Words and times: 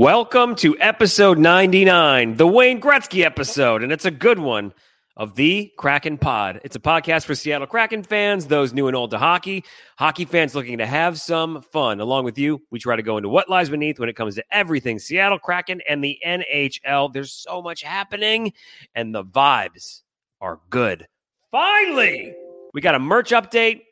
Welcome 0.00 0.54
to 0.54 0.78
episode 0.80 1.38
99, 1.38 2.38
the 2.38 2.46
Wayne 2.46 2.80
Gretzky 2.80 3.22
episode, 3.22 3.82
and 3.82 3.92
it's 3.92 4.06
a 4.06 4.10
good 4.10 4.38
one 4.38 4.72
of 5.14 5.34
the 5.34 5.70
Kraken 5.76 6.16
Pod. 6.16 6.58
It's 6.64 6.74
a 6.74 6.80
podcast 6.80 7.26
for 7.26 7.34
Seattle 7.34 7.66
Kraken 7.66 8.02
fans, 8.02 8.46
those 8.46 8.72
new 8.72 8.86
and 8.86 8.96
old 8.96 9.10
to 9.10 9.18
hockey, 9.18 9.62
hockey 9.98 10.24
fans 10.24 10.54
looking 10.54 10.78
to 10.78 10.86
have 10.86 11.20
some 11.20 11.60
fun. 11.60 12.00
Along 12.00 12.24
with 12.24 12.38
you, 12.38 12.62
we 12.70 12.78
try 12.78 12.96
to 12.96 13.02
go 13.02 13.18
into 13.18 13.28
what 13.28 13.50
lies 13.50 13.68
beneath 13.68 14.00
when 14.00 14.08
it 14.08 14.16
comes 14.16 14.36
to 14.36 14.44
everything 14.50 14.98
Seattle 14.98 15.38
Kraken 15.38 15.82
and 15.86 16.02
the 16.02 16.18
NHL. 16.26 17.12
There's 17.12 17.34
so 17.34 17.60
much 17.60 17.82
happening, 17.82 18.54
and 18.94 19.14
the 19.14 19.22
vibes 19.22 20.00
are 20.40 20.60
good. 20.70 21.06
Finally, 21.50 22.34
we 22.72 22.80
got 22.80 22.94
a 22.94 22.98
merch 22.98 23.32
update. 23.32 23.82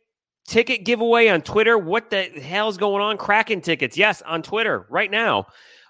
Ticket 0.46 0.86
giveaway 0.86 1.28
on 1.28 1.42
Twitter. 1.42 1.76
What 1.76 2.08
the 2.08 2.22
hell's 2.22 2.78
going 2.78 3.02
on? 3.02 3.18
Kraken 3.18 3.60
tickets. 3.60 3.98
Yes, 3.98 4.22
on 4.22 4.40
Twitter 4.42 4.86
right 4.88 5.10
now 5.10 5.48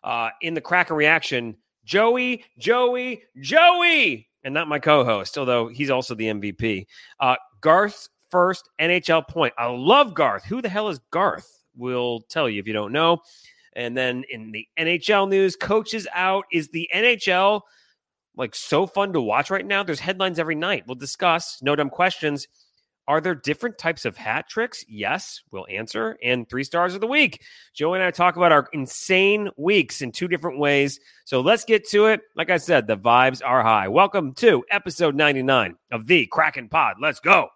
uh, 0.08 0.30
in 0.40 0.54
the 0.54 0.60
Kraken 0.60 0.96
reaction. 0.96 1.54
Joey, 1.84 2.44
Joey, 2.58 3.22
Joey, 3.40 4.28
and 4.42 4.54
not 4.54 4.66
my 4.66 4.78
co-host, 4.78 5.36
although 5.36 5.68
he's 5.68 5.90
also 5.90 6.14
the 6.14 6.26
MVP. 6.26 6.86
Uh, 7.20 7.36
Garth's 7.60 8.08
first 8.30 8.68
NHL 8.80 9.28
point. 9.28 9.52
I 9.58 9.66
love 9.66 10.14
Garth. 10.14 10.44
Who 10.44 10.62
the 10.62 10.68
hell 10.68 10.88
is 10.88 10.98
Garth? 11.10 11.62
We'll 11.76 12.20
tell 12.30 12.48
you 12.48 12.58
if 12.58 12.66
you 12.66 12.72
don't 12.72 12.92
know. 12.92 13.18
And 13.74 13.96
then 13.96 14.24
in 14.30 14.50
the 14.50 14.66
NHL 14.78 15.28
news, 15.28 15.56
coaches 15.56 16.08
out. 16.12 16.44
Is 16.50 16.68
the 16.68 16.88
NHL 16.94 17.60
like 18.34 18.54
so 18.54 18.86
fun 18.86 19.12
to 19.12 19.20
watch 19.20 19.50
right 19.50 19.64
now? 19.64 19.82
There's 19.82 20.00
headlines 20.00 20.38
every 20.38 20.54
night. 20.54 20.84
We'll 20.86 20.94
discuss. 20.94 21.58
No 21.62 21.76
dumb 21.76 21.90
questions. 21.90 22.48
Are 23.08 23.22
there 23.22 23.34
different 23.34 23.78
types 23.78 24.04
of 24.04 24.18
hat 24.18 24.50
tricks? 24.50 24.84
Yes, 24.86 25.40
we'll 25.50 25.66
answer. 25.70 26.18
And 26.22 26.46
three 26.46 26.62
stars 26.62 26.94
of 26.94 27.00
the 27.00 27.06
week. 27.06 27.42
Joe 27.72 27.94
and 27.94 28.04
I 28.04 28.10
talk 28.10 28.36
about 28.36 28.52
our 28.52 28.68
insane 28.74 29.48
weeks 29.56 30.02
in 30.02 30.12
two 30.12 30.28
different 30.28 30.58
ways. 30.58 31.00
So 31.24 31.40
let's 31.40 31.64
get 31.64 31.88
to 31.88 32.04
it. 32.06 32.20
Like 32.36 32.50
I 32.50 32.58
said, 32.58 32.86
the 32.86 32.98
vibes 32.98 33.40
are 33.42 33.62
high. 33.62 33.88
Welcome 33.88 34.34
to 34.34 34.62
episode 34.70 35.14
99 35.16 35.76
of 35.90 36.06
the 36.06 36.26
Kraken 36.26 36.68
Pod. 36.68 36.96
Let's 37.00 37.18
go. 37.18 37.48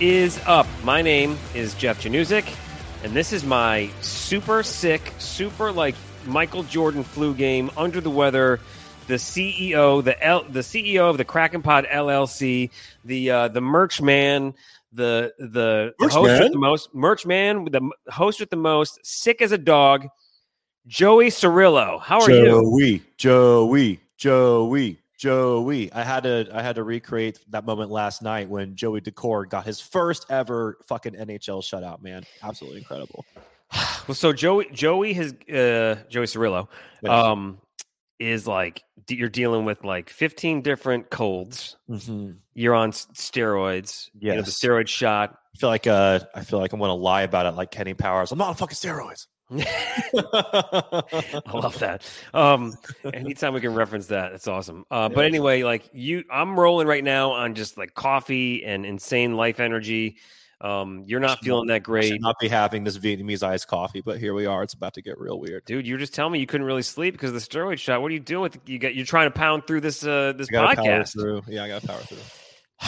Is 0.00 0.38
up? 0.46 0.66
My 0.84 1.00
name 1.00 1.38
is 1.54 1.74
Jeff 1.74 2.02
Januzik, 2.02 2.54
and 3.02 3.14
this 3.14 3.32
is 3.32 3.44
my 3.44 3.90
super 4.02 4.62
sick, 4.62 5.12
super 5.18 5.72
like 5.72 5.94
Michael 6.26 6.64
Jordan 6.64 7.02
flu 7.02 7.34
game, 7.34 7.70
under 7.76 8.00
the 8.00 8.10
weather. 8.10 8.60
The 9.06 9.14
CEO, 9.14 10.02
the 10.02 10.20
L, 10.22 10.42
the 10.42 10.60
CEO 10.60 11.08
of 11.08 11.16
the 11.16 11.24
Kraken 11.24 11.62
Pod 11.62 11.86
LLC, 11.86 12.70
the 13.04 13.30
uh, 13.30 13.48
the 13.48 13.60
merch 13.60 14.02
man, 14.02 14.54
the 14.92 15.32
the 15.38 15.94
Merch 16.00 16.12
host 16.12 16.28
man? 16.28 16.42
with 16.42 16.52
the 16.52 16.58
most 16.58 16.94
merch 16.94 17.24
man, 17.26 17.64
the 17.66 17.90
host 18.08 18.40
with 18.40 18.50
the 18.50 18.56
most, 18.56 18.98
sick 19.06 19.40
as 19.40 19.52
a 19.52 19.58
dog, 19.58 20.08
Joey 20.86 21.28
Cirillo. 21.28 22.00
How 22.00 22.20
are 22.20 22.30
you? 22.30 22.46
Joey, 22.46 23.02
Joey, 23.16 24.00
Joey, 24.16 24.98
Joey. 25.16 25.92
I 25.92 26.02
had 26.02 26.24
to 26.24 26.46
I 26.52 26.62
had 26.62 26.76
to 26.76 26.84
recreate 26.84 27.38
that 27.50 27.64
moment 27.64 27.90
last 27.90 28.22
night 28.22 28.48
when 28.48 28.76
Joey 28.76 29.00
Daccord 29.00 29.48
got 29.48 29.64
his 29.64 29.80
first 29.80 30.26
ever 30.30 30.78
fucking 30.86 31.14
NHL 31.14 31.62
shutout, 31.62 32.02
man. 32.02 32.24
Absolutely 32.42 32.78
incredible. 32.80 33.24
Well, 34.06 34.14
so 34.14 34.32
Joey, 34.32 34.68
Joey 34.72 35.12
has 35.14 35.32
uh, 35.32 35.96
Joey 36.08 36.26
Cirillo, 36.26 36.68
um, 37.04 37.58
is 38.20 38.46
like 38.46 38.84
you're 39.08 39.28
dealing 39.28 39.64
with 39.64 39.82
like 39.82 40.08
15 40.10 40.62
different 40.62 41.10
colds. 41.10 41.76
Mhm. 41.90 42.36
You're 42.54 42.74
on 42.76 42.92
steroids. 42.92 44.08
you 44.18 44.32
know, 44.34 44.42
the 44.42 44.50
steroid 44.52 44.86
shot. 44.86 45.36
I 45.54 45.58
feel 45.58 45.68
like 45.68 45.86
uh 45.88 46.20
I 46.34 46.42
feel 46.42 46.60
like 46.60 46.72
I'm 46.72 46.78
gonna 46.78 46.94
lie 46.94 47.22
about 47.22 47.46
it 47.46 47.56
like 47.56 47.72
Kenny 47.72 47.94
Powers. 47.94 48.30
I'm 48.30 48.38
not 48.38 48.48
on 48.50 48.54
fucking 48.54 48.76
steroids. 48.76 49.26
I 49.52 51.42
love 51.52 51.78
that. 51.78 52.02
Um, 52.34 52.74
anytime 53.14 53.54
we 53.54 53.60
can 53.60 53.74
reference 53.74 54.08
that, 54.08 54.32
it's 54.32 54.48
awesome. 54.48 54.84
Uh, 54.90 55.08
but 55.08 55.24
anyway, 55.24 55.62
like 55.62 55.88
you, 55.92 56.24
I'm 56.30 56.58
rolling 56.58 56.88
right 56.88 57.04
now 57.04 57.32
on 57.32 57.54
just 57.54 57.78
like 57.78 57.94
coffee 57.94 58.64
and 58.64 58.84
insane 58.84 59.36
life 59.36 59.60
energy. 59.60 60.16
Um, 60.60 61.04
you're 61.06 61.20
not 61.20 61.40
feeling 61.40 61.66
that 61.68 61.74
I 61.74 61.78
great. 61.80 62.08
should 62.08 62.22
not 62.22 62.36
be 62.40 62.48
having 62.48 62.82
this 62.82 62.96
Vietnamese 62.96 63.42
iced 63.42 63.68
coffee, 63.68 64.00
but 64.00 64.18
here 64.18 64.32
we 64.34 64.46
are. 64.46 64.62
It's 64.62 64.74
about 64.74 64.94
to 64.94 65.02
get 65.02 65.18
real 65.18 65.38
weird. 65.38 65.64
Dude, 65.66 65.86
you 65.86 65.94
were 65.94 65.98
just 65.98 66.14
telling 66.14 66.32
me 66.32 66.38
you 66.40 66.46
couldn't 66.46 66.66
really 66.66 66.82
sleep 66.82 67.12
because 67.12 67.28
of 67.30 67.34
the 67.34 67.40
steroid 67.40 67.78
shot. 67.78 68.00
What 68.00 68.10
are 68.10 68.14
you 68.14 68.20
doing 68.20 68.42
with 68.42 68.58
you 68.66 68.78
got? 68.78 68.94
You're 68.94 69.06
trying 69.06 69.26
to 69.26 69.38
pound 69.38 69.66
through 69.66 69.82
this 69.82 70.04
uh 70.04 70.32
this 70.32 70.48
I 70.50 70.74
podcast. 70.74 71.12
through. 71.12 71.42
Yeah, 71.46 71.64
I 71.64 71.68
gotta 71.68 71.86
power 71.86 71.98
through. 71.98 72.18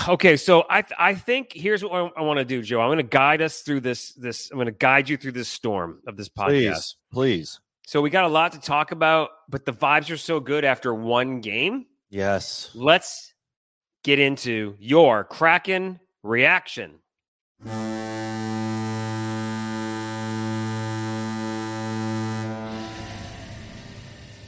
Okay, 0.09 0.37
so 0.37 0.65
I 0.69 0.83
th- 0.83 0.97
I 0.99 1.15
think 1.15 1.53
here's 1.53 1.83
what 1.83 1.93
I, 1.93 2.21
I 2.21 2.23
want 2.23 2.39
to 2.39 2.45
do, 2.45 2.63
Joe. 2.63 2.81
I'm 2.81 2.89
going 2.89 2.99
to 2.99 3.03
guide 3.03 3.41
us 3.41 3.61
through 3.61 3.81
this 3.81 4.13
this. 4.13 4.51
I'm 4.51 4.57
going 4.57 4.67
to 4.67 4.73
guide 4.73 5.09
you 5.09 5.17
through 5.17 5.33
this 5.33 5.49
storm 5.49 6.01
of 6.07 6.17
this 6.17 6.29
podcast. 6.29 6.49
Please, 6.51 6.97
please. 7.13 7.61
So 7.87 8.03
we 8.03 8.11
got 8.11 8.25
a 8.25 8.29
lot 8.29 8.53
to 8.53 8.61
talk 8.61 8.93
about, 8.93 9.31
but 9.49 9.65
the 9.65 9.73
vibes 9.73 10.11
are 10.11 10.19
so 10.19 10.41
good 10.41 10.63
after 10.65 10.95
one 10.95 11.41
game. 11.41 11.87
Yes. 12.11 12.71
Let's 12.75 13.33
get 14.05 14.19
into 14.19 14.77
your 14.79 15.25
Kraken 15.25 15.99
reaction. 16.23 16.99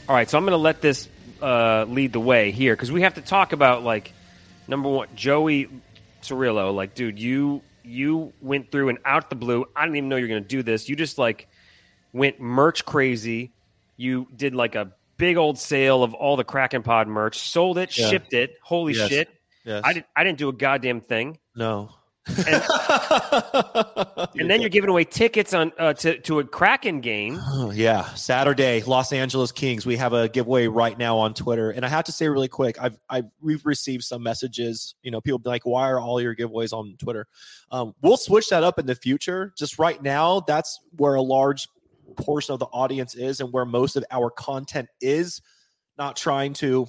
All 0.07 0.17
right, 0.17 0.29
so 0.29 0.37
I'm 0.37 0.45
going 0.45 0.53
to 0.53 0.57
let 0.57 0.81
this 0.83 1.09
uh, 1.41 1.85
lead 1.89 2.13
the 2.13 2.21
way 2.21 2.51
here 2.51 2.75
because 2.75 2.93
we 2.93 3.03
have 3.03 3.15
to 3.15 3.23
talk 3.23 3.53
about 3.53 3.85
like 3.85 4.13
number 4.71 4.89
one, 4.89 5.09
Joey 5.15 5.69
Cirillo. 6.23 6.75
Like, 6.75 6.95
dude, 6.95 7.19
you 7.19 7.61
you 7.85 8.33
went 8.41 8.71
through 8.71 8.89
and 8.91 8.99
out 9.05 9.29
the 9.29 9.37
blue. 9.37 9.67
I 9.77 9.85
didn't 9.85 9.97
even 9.97 10.09
know 10.09 10.17
you 10.17 10.25
were 10.25 10.29
going 10.29 10.43
to 10.43 10.49
do 10.49 10.63
this. 10.63 10.89
You 10.89 10.97
just 10.97 11.19
like 11.19 11.49
went 12.13 12.41
merch 12.41 12.85
crazy. 12.85 13.53
You 13.97 14.27
did 14.35 14.55
like 14.55 14.75
a 14.77 14.93
big 15.17 15.37
old 15.37 15.59
sale 15.59 16.03
of 16.03 16.15
all 16.15 16.37
the 16.37 16.45
Kraken 16.45 16.83
Pod 16.83 17.09
merch, 17.09 17.39
sold 17.39 17.77
it, 17.79 17.97
Yeah. 17.97 18.09
shipped 18.09 18.33
it. 18.33 18.57
Holy 18.63 18.95
Yes. 18.95 19.09
shit! 19.11 19.29
Yes. 19.65 19.83
I 19.85 19.93
didn't. 19.93 20.07
I 20.17 20.25
didn't 20.25 20.39
do 20.39 20.49
a 20.49 20.53
goddamn 20.55 21.01
thing. 21.03 21.39
No. 21.55 21.91
And- 22.27 22.63
And 24.39 24.49
then 24.49 24.61
you're 24.61 24.71
giving 24.71 24.89
away 24.91 25.05
tickets 25.05 25.53
on 25.53 25.73
uh, 25.79 25.93
to 25.95 26.19
to 26.21 26.39
a 26.39 26.45
Kraken 26.45 27.01
game. 27.01 27.39
Oh, 27.43 27.71
yeah, 27.71 28.05
Saturday, 28.15 28.83
Los 28.83 29.13
Angeles 29.13 29.51
Kings. 29.53 29.85
We 29.85 29.97
have 29.97 30.13
a 30.13 30.29
giveaway 30.29 30.67
right 30.67 30.97
now 30.97 31.19
on 31.19 31.35
Twitter, 31.35 31.71
and 31.71 31.85
I 31.85 31.89
have 31.89 32.05
to 32.05 32.13
say 32.13 32.29
really 32.29 32.49
quick, 32.49 32.81
I've 32.81 32.99
I 33.09 33.23
we've 33.41 33.65
received 33.67 34.05
some 34.05 34.23
messages. 34.23 34.95
You 35.03 35.11
know, 35.11 35.21
people 35.21 35.39
be 35.39 35.51
like, 35.51 35.67
"Why 35.67 35.91
are 35.91 35.99
all 36.01 36.21
your 36.21 36.35
giveaways 36.35 36.73
on 36.73 36.97
Twitter?" 36.99 37.27
Um, 37.71 37.95
we'll 38.03 38.17
switch 38.17 38.49
that 38.51 38.63
up 38.63 38.79
in 38.79 38.87
the 38.87 38.95
future. 38.95 39.53
Just 39.59 39.79
right 39.79 40.01
now, 40.03 40.41
that's 40.41 40.79
where 40.97 41.15
a 41.15 41.23
large 41.23 41.67
portion 42.17 42.53
of 42.53 42.59
the 42.61 42.67
audience 42.67 43.15
is, 43.15 43.41
and 43.41 43.53
where 43.53 43.65
most 43.65 43.97
of 43.97 44.05
our 44.11 44.31
content 44.31 44.89
is. 45.01 45.41
Not 45.99 46.17
trying 46.17 46.55
to 46.55 46.87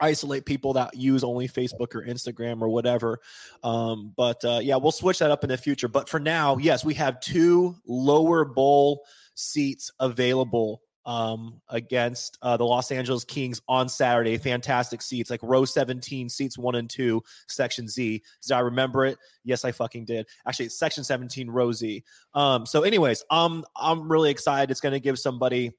isolate 0.00 0.44
people 0.44 0.72
that 0.74 0.94
use 0.94 1.24
only 1.24 1.48
Facebook 1.48 1.94
or 1.94 2.04
Instagram 2.04 2.62
or 2.62 2.68
whatever. 2.68 3.20
Um, 3.62 4.12
but 4.16 4.44
uh, 4.44 4.60
yeah, 4.62 4.76
we'll 4.76 4.92
switch 4.92 5.18
that 5.18 5.30
up 5.30 5.44
in 5.44 5.50
the 5.50 5.56
future. 5.56 5.88
But 5.88 6.08
for 6.08 6.20
now, 6.20 6.56
yes, 6.56 6.84
we 6.84 6.94
have 6.94 7.20
two 7.20 7.76
lower 7.86 8.44
bowl 8.44 9.04
seats 9.34 9.90
available 10.00 10.82
um, 11.08 11.62
against 11.70 12.36
uh, 12.42 12.58
the 12.58 12.66
Los 12.66 12.92
Angeles 12.92 13.24
Kings 13.24 13.62
on 13.66 13.88
Saturday. 13.88 14.36
Fantastic 14.36 15.00
seats, 15.00 15.30
like 15.30 15.40
row 15.42 15.64
17, 15.64 16.28
seats 16.28 16.58
one 16.58 16.74
and 16.74 16.88
two, 16.90 17.22
section 17.48 17.88
Z. 17.88 18.22
Did 18.42 18.52
I 18.52 18.60
remember 18.60 19.06
it? 19.06 19.16
Yes, 19.42 19.64
I 19.64 19.72
fucking 19.72 20.04
did. 20.04 20.26
Actually, 20.46 20.66
it's 20.66 20.78
section 20.78 21.02
17, 21.02 21.48
row 21.48 21.72
Z. 21.72 22.04
Um, 22.34 22.66
so, 22.66 22.82
anyways, 22.82 23.24
um, 23.30 23.64
I'm 23.74 24.12
really 24.12 24.30
excited. 24.30 24.70
It's 24.70 24.82
going 24.82 24.92
to 24.92 25.00
give 25.00 25.18
somebody 25.18 25.72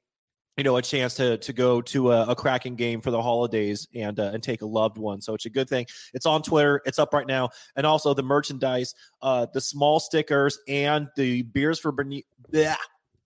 you 0.58 0.64
know 0.64 0.76
a 0.76 0.82
chance 0.82 1.16
to 1.16 1.38
to 1.38 1.54
go 1.54 1.82
to 1.82 2.12
a, 2.12 2.32
a 2.32 2.36
Kraken 2.36 2.76
game 2.76 3.00
for 3.00 3.12
the 3.12 3.22
holidays 3.22 3.88
and 3.96 4.20
uh, 4.20 4.32
and 4.34 4.44
take 4.44 4.62
a 4.62 4.66
loved 4.66 4.98
one. 4.98 5.22
So 5.22 5.34
it's 5.34 5.46
a 5.46 5.50
good 5.50 5.70
thing. 5.70 5.86
It's 6.14 6.26
on 6.26 6.42
twitter. 6.42 6.82
It's 6.86 7.00
up 7.00 7.14
right 7.14 7.26
now. 7.26 7.50
And 7.76 7.86
also 7.86 8.14
the 8.14 8.24
merchandise 8.24 8.94
uh 9.22 9.48
the 9.54 9.62
small 9.62 10.00
stickers 10.00 10.60
and 10.68 11.08
the 11.16 11.44
beers 11.44 11.80
for 11.80 11.94
bleh, 11.94 12.76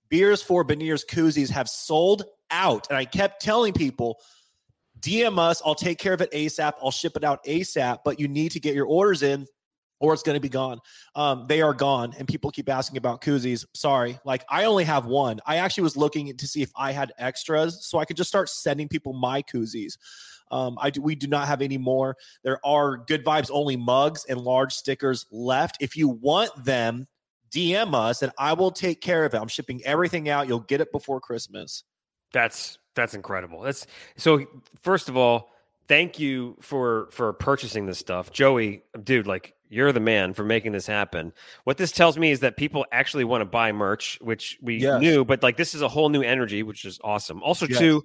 beers 0.09 0.43
for 0.43 0.63
Beniers 0.63 1.03
koozies 1.05 1.49
have 1.49 1.67
sold 1.67 2.23
out. 2.51 2.87
And 2.89 2.97
i 2.97 3.05
kept 3.05 3.41
telling 3.41 3.73
people 3.73 4.19
dm 4.99 5.39
us. 5.39 5.61
I'll 5.65 5.75
take 5.75 5.97
care 5.97 6.13
of 6.13 6.21
it 6.21 6.31
asap 6.31 6.73
i'll 6.83 6.91
ship 6.91 7.17
it 7.17 7.23
out 7.23 7.43
asap 7.45 7.99
but 8.05 8.19
you 8.19 8.27
need 8.27 8.51
to 8.51 8.59
get 8.59 8.75
your 8.75 8.85
orders 8.85 9.23
in 9.23 9.47
or 10.03 10.13
it's 10.13 10.21
going 10.21 10.35
to 10.35 10.41
be 10.41 10.49
gone. 10.49 10.79
Um, 11.15 11.45
they 11.47 11.61
are 11.61 11.73
gone, 11.73 12.13
and 12.19 12.27
people 12.27 12.51
keep 12.51 12.67
asking 12.67 12.97
about 12.97 13.21
koozies. 13.21 13.65
Sorry, 13.73 14.19
like 14.25 14.43
I 14.49 14.65
only 14.65 14.83
have 14.83 15.05
one. 15.05 15.39
I 15.45 15.55
actually 15.57 15.83
was 15.83 15.95
looking 15.95 16.35
to 16.35 16.47
see 16.47 16.61
if 16.61 16.71
I 16.75 16.91
had 16.91 17.13
extras, 17.17 17.87
so 17.87 17.99
I 17.99 18.05
could 18.05 18.17
just 18.17 18.27
start 18.27 18.49
sending 18.49 18.89
people 18.89 19.13
my 19.13 19.41
koozies. 19.41 19.97
Um, 20.51 20.77
I 20.79 20.89
do, 20.89 21.01
we 21.01 21.15
do 21.15 21.27
not 21.27 21.47
have 21.47 21.61
any 21.61 21.77
more. 21.77 22.17
There 22.43 22.59
are 22.65 22.97
good 22.97 23.23
vibes 23.23 23.49
only 23.51 23.77
mugs 23.77 24.25
and 24.25 24.39
large 24.39 24.73
stickers 24.73 25.25
left. 25.31 25.77
If 25.79 25.95
you 25.95 26.09
want 26.09 26.51
them, 26.65 27.07
DM 27.49 27.95
us 27.95 28.21
and 28.21 28.31
I 28.37 28.53
will 28.53 28.71
take 28.71 28.99
care 28.99 29.23
of 29.23 29.33
it. 29.33 29.37
I'm 29.37 29.47
shipping 29.47 29.81
everything 29.85 30.27
out. 30.27 30.47
You'll 30.47 30.59
get 30.59 30.81
it 30.81 30.91
before 30.91 31.21
Christmas. 31.21 31.85
That's 32.33 32.77
that's 32.95 33.13
incredible. 33.13 33.61
That's 33.61 33.87
so. 34.17 34.45
First 34.81 35.09
of 35.09 35.17
all, 35.17 35.53
thank 35.87 36.19
you 36.19 36.57
for 36.61 37.09
for 37.11 37.33
purchasing 37.33 37.85
this 37.85 37.99
stuff, 37.99 38.31
Joey. 38.31 38.83
Dude, 39.03 39.27
like 39.27 39.53
you're 39.73 39.91
the 39.91 39.99
man 39.99 40.33
for 40.33 40.43
making 40.43 40.71
this 40.71 40.85
happen. 40.85 41.33
What 41.63 41.77
this 41.77 41.91
tells 41.91 42.17
me 42.17 42.31
is 42.31 42.39
that 42.41 42.55
people 42.57 42.85
actually 42.91 43.23
want 43.23 43.41
to 43.41 43.45
buy 43.45 43.71
merch, 43.71 44.19
which 44.21 44.57
we 44.61 44.77
Yes. 44.77 45.01
knew, 45.01 45.25
but 45.25 45.41
like 45.41 45.57
this 45.57 45.73
is 45.73 45.81
a 45.81 45.87
whole 45.87 46.09
new 46.09 46.21
energy, 46.21 46.63
which 46.63 46.85
is 46.85 46.99
awesome. 47.03 47.41
Also, 47.41 47.65
Yes. 47.67 47.79
too, 47.79 48.03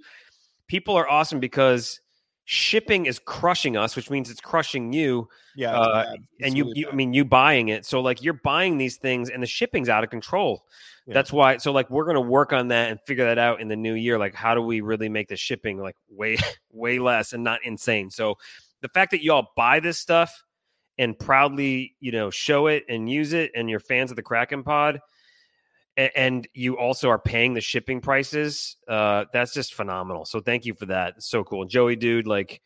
people 0.67 0.97
are 0.97 1.09
awesome 1.09 1.41
because 1.41 2.01
shipping 2.45 3.05
is 3.05 3.19
crushing 3.19 3.77
us, 3.77 3.95
which 3.95 4.09
means 4.09 4.31
it's 4.31 4.41
crushing 4.41 4.93
you. 4.93 5.29
Yeah. 5.55 5.79
Uh, 5.79 6.01
it's 6.01 6.11
bad. 6.11 6.21
It's 6.39 6.47
and 6.47 6.57
you, 6.57 6.65
really 6.65 6.79
you 6.81 6.89
I 6.91 6.95
mean, 6.95 7.13
you 7.13 7.25
buying 7.27 7.69
it. 7.69 7.85
So 7.85 8.01
like 8.01 8.23
you're 8.23 8.41
buying 8.43 8.79
these 8.79 8.97
things, 8.97 9.29
and 9.29 9.43
the 9.43 9.47
shipping's 9.47 9.91
out 9.91 10.03
of 10.03 10.09
control. 10.09 10.65
Yeah. 11.07 11.15
That's 11.15 11.33
why. 11.33 11.59
So 11.59 11.73
like 11.73 11.91
we're 11.91 12.07
gonna 12.07 12.21
work 12.23 12.55
on 12.55 12.69
that 12.69 12.91
and 12.91 12.99
figure 13.07 13.25
that 13.27 13.39
out 13.39 13.61
in 13.61 13.69
the 13.69 13.77
new 13.77 13.93
year. 13.95 14.19
Like 14.19 14.35
how 14.35 14.55
do 14.55 14.63
we 14.63 14.81
really 14.81 15.11
make 15.11 15.29
the 15.29 15.37
shipping 15.37 15.79
like 15.79 15.97
way 16.09 16.39
way 16.73 16.99
less 16.99 17.35
and 17.35 17.45
not 17.45 17.61
insane? 17.65 18.09
So 18.11 18.39
the 18.81 18.89
fact 18.89 19.11
that 19.11 19.23
y'all 19.23 19.49
buy 19.57 19.81
this 19.81 19.99
stuff 19.99 20.45
and 20.99 21.19
proudly 21.19 21.95
you 22.01 22.13
know 22.13 22.31
show 22.31 22.67
it 22.67 22.85
and 22.89 23.11
use 23.11 23.33
it, 23.33 23.53
and 23.55 23.69
you're 23.71 23.81
fans 23.81 24.11
of 24.11 24.17
the 24.17 24.23
Kraken 24.23 24.63
Pod. 24.63 25.01
And 26.15 26.47
you 26.55 26.79
also 26.79 27.09
are 27.09 27.19
paying 27.19 27.55
the 27.55 27.61
shipping 27.61 28.01
prices. 28.01 28.77
Uh, 28.87 29.25
that's 29.33 29.53
just 29.53 29.75
phenomenal. 29.75 30.25
So 30.27 30.39
thank 30.39 30.65
you 30.65 30.75
for 30.75 30.87
that. 30.87 31.21
So 31.25 31.43
cool, 31.43 31.65
Joey, 31.65 31.97
dude. 31.97 32.25
Like 32.25 32.63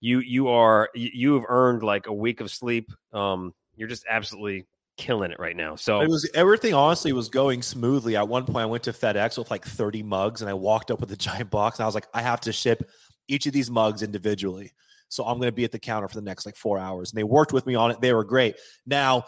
you 0.00 0.20
you 0.20 0.48
are 0.48 0.88
you, 0.94 1.10
you 1.12 1.34
have 1.34 1.44
earned 1.48 1.82
like 1.82 2.06
a 2.06 2.12
week 2.12 2.40
of 2.40 2.50
sleep 2.50 2.90
um 3.12 3.54
you're 3.76 3.88
just 3.88 4.04
absolutely 4.08 4.66
killing 4.96 5.30
it 5.30 5.38
right 5.38 5.56
now 5.56 5.76
so 5.76 6.00
It 6.00 6.08
was 6.08 6.28
everything 6.34 6.74
honestly 6.74 7.12
was 7.12 7.30
going 7.30 7.62
smoothly. 7.62 8.16
At 8.16 8.28
one 8.28 8.44
point, 8.44 8.58
I 8.58 8.66
went 8.66 8.82
to 8.82 8.92
FedEx 8.92 9.38
with 9.38 9.50
like 9.50 9.64
30 9.64 10.02
mugs 10.02 10.42
and 10.42 10.50
I 10.50 10.54
walked 10.54 10.90
up 10.90 11.00
with 11.00 11.10
a 11.12 11.16
giant 11.28 11.50
box 11.50 11.78
and 11.78 11.84
I 11.84 11.86
was 11.86 11.94
like, 11.94 12.06
I 12.12 12.20
have 12.20 12.40
to 12.42 12.52
ship 12.52 12.90
each 13.26 13.46
of 13.46 13.54
these 13.54 13.70
mugs 13.70 14.02
individually. 14.02 14.72
So 15.10 15.24
I'm 15.24 15.36
going 15.36 15.48
to 15.48 15.52
be 15.52 15.64
at 15.64 15.72
the 15.72 15.78
counter 15.78 16.08
for 16.08 16.14
the 16.14 16.22
next 16.22 16.46
like 16.46 16.56
four 16.56 16.78
hours. 16.78 17.10
And 17.10 17.18
they 17.18 17.24
worked 17.24 17.52
with 17.52 17.66
me 17.66 17.74
on 17.74 17.90
it. 17.90 18.00
They 18.00 18.14
were 18.14 18.24
great. 18.24 18.56
Now, 18.86 19.24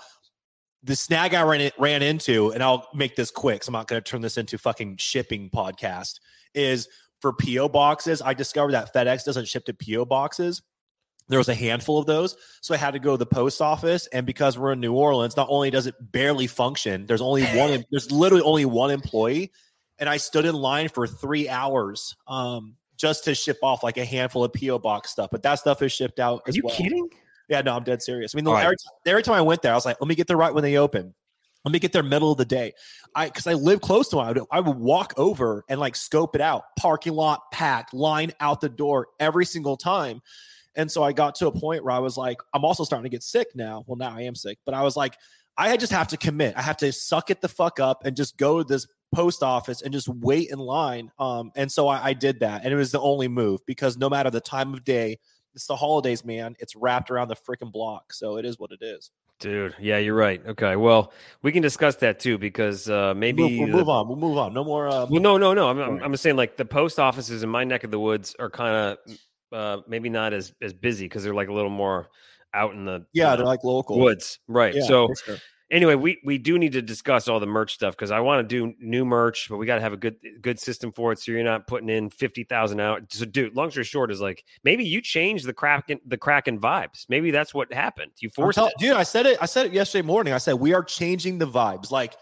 the 0.83 0.97
snag 0.97 1.35
I 1.35 1.43
ran, 1.43 1.71
ran 1.79 2.03
into, 2.03 2.53
and 2.53 2.63
I'll 2.63 2.89
make 2.95 3.15
this 3.15 3.31
quick. 3.31 3.63
So 3.63 3.71
I'm 3.71 3.75
not 3.75 3.89
going 3.89 4.03
to 4.03 4.11
turn 4.11 4.21
this 4.21 4.39
into 4.39 4.59
fucking 4.59 4.97
shipping 4.97 5.51
podcast. 5.51 6.21
Is 6.55 6.89
for 7.23 7.33
PO 7.33 7.69
boxes. 7.69 8.21
I 8.21 8.35
discovered 8.35 8.73
that 8.73 8.93
FedEx 8.93 9.25
doesn't 9.25 9.49
ship 9.49 9.65
to 9.67 9.75
PO 9.75 10.05
boxes. 10.07 10.61
There 11.29 11.39
was 11.39 11.49
a 11.49 11.55
handful 11.55 11.99
of 11.99 12.05
those, 12.05 12.37
so 12.61 12.75
I 12.75 12.77
had 12.77 12.91
to 12.91 12.99
go 12.99 13.13
to 13.13 13.17
the 13.17 13.25
post 13.25 13.63
office. 13.63 14.09
And 14.09 14.27
because 14.27 14.59
we're 14.59 14.73
in 14.73 14.81
New 14.81 14.93
Orleans, 14.93 15.37
not 15.37 15.47
only 15.49 15.71
does 15.71 15.87
it 15.87 15.95
barely 16.01 16.49
function, 16.49 17.07
there's 17.07 17.23
only 17.23 17.45
one. 17.57 17.85
there's 17.91 18.11
literally 18.11 18.43
only 18.43 18.65
one 18.65 18.91
employee, 18.91 19.53
and 19.99 20.09
I 20.09 20.17
stood 20.17 20.45
in 20.45 20.55
line 20.55 20.89
for 20.89 21.07
three 21.07 21.49
hours 21.49 22.17
um, 22.27 22.75
just 23.03 23.25
to 23.25 23.35
ship 23.35 23.59
off 23.63 23.83
like 23.83 23.97
a 23.97 24.05
handful 24.05 24.45
of 24.45 24.53
PO 24.53 24.79
box 24.79 25.11
stuff. 25.11 25.29
But 25.33 25.43
that 25.43 25.57
stuff 25.57 25.83
is 25.83 25.91
shipped 25.91 26.21
out. 26.21 26.43
are 26.47 26.49
as 26.49 26.57
you 26.57 26.63
well. 26.65 26.75
kidding 26.75 27.11
Yeah, 27.49 27.61
no, 27.61 27.75
I'm 27.75 27.83
dead 27.83 28.01
serious. 28.01 28.33
I 28.33 28.37
mean, 28.37 28.45
the, 28.45 28.51
All 28.51 28.57
right. 28.57 28.65
every, 28.65 28.77
every 29.05 29.23
time 29.25 29.35
I 29.35 29.41
went 29.41 29.61
there, 29.61 29.73
I 29.73 29.75
was 29.75 29.85
like, 29.85 30.01
let 30.01 30.07
me 30.07 30.15
get 30.15 30.29
there 30.29 30.37
right 30.37 30.55
when 30.55 30.63
they 30.63 30.79
open. 30.79 31.13
Let 31.65 31.73
me 31.73 31.81
get 31.81 31.93
there 31.93 32.05
middle 32.05 32.31
of 32.31 32.39
the 32.39 32.45
day. 32.45 32.73
I 33.15 33.27
because 33.27 33.49
I 33.49 33.55
live 33.55 33.81
close 33.81 34.09
to 34.11 34.17
one. 34.17 34.27
I 34.27 34.33
would, 34.33 34.43
I 34.53 34.61
would 34.61 34.77
walk 34.77 35.15
over 35.17 35.65
and 35.69 35.81
like 35.81 35.97
scope 35.97 36.37
it 36.37 36.41
out. 36.41 36.63
Parking 36.79 37.13
lot 37.13 37.51
packed, 37.53 37.93
line 37.93 38.33
out 38.39 38.61
the 38.61 38.69
door 38.69 39.09
every 39.19 39.47
single 39.47 39.77
time. 39.77 40.23
And 40.77 40.91
so 40.91 41.03
I 41.03 41.13
got 41.13 41.35
to 41.37 41.49
a 41.49 41.53
point 41.53 41.85
where 41.85 41.93
I 41.93 41.99
was 41.99 42.17
like, 42.17 42.39
I'm 42.55 42.65
also 42.65 42.85
starting 42.85 43.05
to 43.05 43.15
get 43.15 43.23
sick 43.23 43.49
now. 43.55 43.85
Well, 43.87 43.97
now 43.97 44.17
I 44.17 44.23
am 44.23 44.35
sick, 44.37 44.59
but 44.65 44.75
I 44.75 44.83
was 44.83 44.97
like, 44.97 45.17
I 45.57 45.77
just 45.77 45.93
have 45.93 46.09
to 46.09 46.17
commit. 46.17 46.55
I 46.57 46.63
have 46.63 46.79
to 46.79 46.93
suck 46.93 47.31
it 47.31 47.41
the 47.41 47.49
fuck 47.49 47.79
up 47.79 48.05
and 48.05 48.17
just 48.17 48.39
go 48.39 48.59
to 48.59 48.65
this 48.65 48.87
post 49.13 49.43
office 49.43 49.83
and 49.83 49.93
just 49.93 50.09
wait 50.09 50.51
in 50.51 50.59
line. 50.59 51.11
Um, 51.19 51.53
and 51.55 51.71
so 51.71 51.89
I, 51.89 52.09
I 52.09 52.13
did 52.15 52.41
that, 52.41 52.65
and 52.65 52.73
it 52.73 52.77
was 52.77 52.93
the 52.93 53.01
only 53.01 53.29
move 53.29 53.61
because 53.67 53.97
no 53.97 54.09
matter 54.11 54.31
the 54.31 54.41
time 54.41 54.75
of 54.75 54.85
day, 54.85 55.19
it's 55.55 55.67
the 55.67 55.77
holidays, 55.77 56.25
man. 56.25 56.57
It's 56.59 56.75
wrapped 56.75 57.11
around 57.11 57.29
the 57.29 57.37
freaking 57.37 57.71
block, 57.71 58.13
so 58.13 58.39
it 58.39 58.45
is 58.45 58.59
what 58.59 58.71
it 58.73 58.83
is. 58.83 59.11
dude 59.41 59.75
yeah 59.81 59.99
you're 59.99 60.15
right 60.15 60.41
okay 60.47 60.77
well 60.77 61.13
we 61.43 61.51
can 61.51 61.63
discuss 61.63 61.97
that 61.97 62.21
too 62.21 62.39
because 62.39 62.89
uh 62.89 63.13
maybe 63.15 63.43
Move- 63.43 63.59
we'll 63.59 63.67
the- 63.67 63.73
move 63.77 63.89
on. 63.89 64.09
We'll 64.09 64.17
move 64.17 64.39
on. 64.39 64.55
No 64.55 64.63
more. 64.65 64.89
Uh, 64.89 65.07
well 65.11 65.21
no 65.21 65.37
no 65.37 65.53
no 65.53 65.69
I'm, 65.69 65.79
I'm. 65.81 66.03
I'm 66.03 66.17
saying 66.17 66.37
like 66.37 66.57
the 66.57 66.65
post 66.65 66.99
offices 66.99 67.43
in 67.43 67.49
my 67.51 67.65
neck 67.65 67.83
of 67.85 67.91
the 67.91 67.99
woods 67.99 68.35
are 68.39 68.49
kind 68.51 68.75
of 68.77 69.19
uh 69.53 69.83
maybe 69.89 70.09
not 70.09 70.33
as 70.33 70.53
as 70.63 70.73
busy 70.73 71.05
because 71.07 71.23
they're 71.25 71.35
like 71.35 71.49
a 71.49 71.53
little 71.53 71.71
more 71.71 72.09
out 72.55 72.73
in 72.75 72.85
the 72.85 73.05
yeah, 73.13 73.35
they're 73.35 73.45
like 73.47 73.65
local. 73.65 73.99
woods 73.99 74.39
right 74.47 74.75
Yeah, 74.75 74.85
so 74.87 75.09
sure. 75.25 75.37
Anyway, 75.73 75.95
we 75.95 76.21
we 76.23 76.39
do 76.39 76.59
need 76.59 76.73
to 76.73 76.83
discuss 76.83 77.27
all 77.27 77.41
the 77.41 77.47
merch 77.47 77.75
stuff 77.75 77.97
because 77.97 78.11
I 78.11 78.21
want 78.21 78.49
to 78.49 78.57
do 78.57 78.75
new 78.79 79.05
merch, 79.05 79.49
but 79.49 79.57
we 79.57 79.67
got 79.67 79.77
to 79.77 79.81
have 79.81 79.93
a 79.93 79.97
good 79.97 80.17
good 80.41 80.61
system 80.61 80.93
for 80.93 81.11
it. 81.11 81.19
So 81.19 81.33
you're 81.33 81.43
not 81.43 81.67
putting 81.67 81.89
in 81.89 82.11
fifty 82.11 82.45
thousand 82.45 82.81
out. 82.81 83.03
So, 83.11 83.25
dude, 83.25 83.57
long 83.57 83.71
story 83.71 83.85
short 83.85 84.13
is 84.13 84.21
like 84.21 84.45
maybe 84.63 84.85
you 84.85 85.01
changed 85.01 85.47
the 85.47 85.53
Kraken 85.53 86.01
the 86.07 86.19
Kraken 86.19 86.61
vibes. 86.61 87.07
Maybe 87.09 87.31
that's 87.31 87.53
what 87.53 87.73
happened. 87.73 88.13
You 88.21 88.31
forced 88.31 88.57
tell- 88.57 88.69
it. 88.69 88.75
dude. 88.79 88.93
I 88.93 89.03
said 89.03 89.27
it. 89.27 89.39
I 89.41 89.47
said 89.47 89.67
it 89.67 89.73
yesterday 89.73 90.07
morning. 90.07 90.35
I 90.35 90.39
said 90.39 90.55
we 90.55 90.75
are 90.75 90.85
changing 90.85 91.39
the 91.39 91.49
vibes. 91.49 91.91
Like 91.91 92.15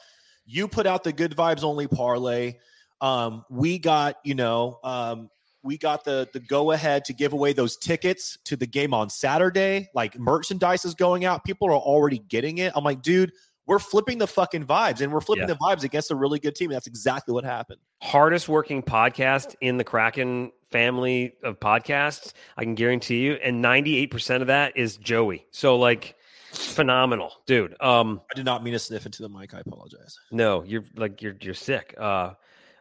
you 0.47 0.69
put 0.69 0.87
out 0.87 1.05
the 1.05 1.12
good 1.12 1.37
vibes 1.37 1.64
only 1.64 1.88
parlay. 1.88 2.55
Um, 3.00 3.44
we 3.50 3.79
got 3.79 4.17
you 4.25 4.35
know, 4.35 4.79
um, 4.85 5.29
we 5.62 5.77
got 5.79 6.05
the 6.05 6.29
the 6.33 6.41
go 6.41 6.71
ahead 6.73 7.05
to 7.07 7.12
give 7.12 7.33
away 7.33 7.53
those 7.53 7.77
tickets 7.77 8.39
to 8.45 8.57
the 8.57 8.67
game 8.67 8.95
on 8.95 9.11
Saturday. 9.11 9.89
Like 9.95 10.19
merchandise 10.19 10.85
is 10.85 10.95
going 10.95 11.25
out. 11.25 11.45
People 11.45 11.69
are 11.69 11.73
already 11.75 12.19
getting 12.19 12.59
it. 12.59 12.73
I'm 12.75 12.85
like, 12.85 13.03
dude, 13.03 13.33
we're 13.67 13.79
flipping 13.79 14.19
the 14.19 14.27
fucking 14.27 14.65
vibes, 14.67 15.01
and 15.01 15.12
we're 15.12 15.21
flipping 15.21 15.49
Yeah. 15.49 15.55
the 15.55 15.59
vibes 15.61 15.85
against 15.85 16.11
a 16.11 16.17
really 16.17 16.39
good 16.39 16.55
team. 16.55 16.71
That's 16.71 16.87
exactly 16.87 17.33
what 17.35 17.45
happened. 17.45 17.79
Hardest 18.03 18.49
working 18.49 18.83
podcast 18.83 19.55
in 19.61 19.77
the 19.77 19.85
Kraken 19.85 20.51
family 20.71 21.35
of 21.45 21.61
podcasts. 21.61 22.33
I 22.57 22.65
can 22.65 22.75
guarantee 22.75 23.21
you, 23.21 23.35
and 23.35 23.61
ninety 23.62 23.97
eight 23.99 24.11
percent 24.11 24.41
of 24.43 24.47
that 24.49 24.77
is 24.77 24.97
Joey. 24.97 25.47
So 25.51 25.77
like 25.77 26.17
phenomenal, 26.53 27.33
dude. 27.47 27.77
Um, 27.81 28.21
I 28.33 28.35
did 28.35 28.45
not 28.45 28.65
mean 28.65 28.73
to 28.73 28.79
sniff 28.79 29.07
into 29.07 29.23
the 29.23 29.29
mic. 29.29 29.55
I 29.55 29.61
apologize. 29.61 30.19
No, 30.33 30.65
you're 30.65 30.85
like 30.97 31.23
you're 31.23 31.37
you're 31.41 31.55
sick. 31.55 31.95
Uh, 31.99 32.33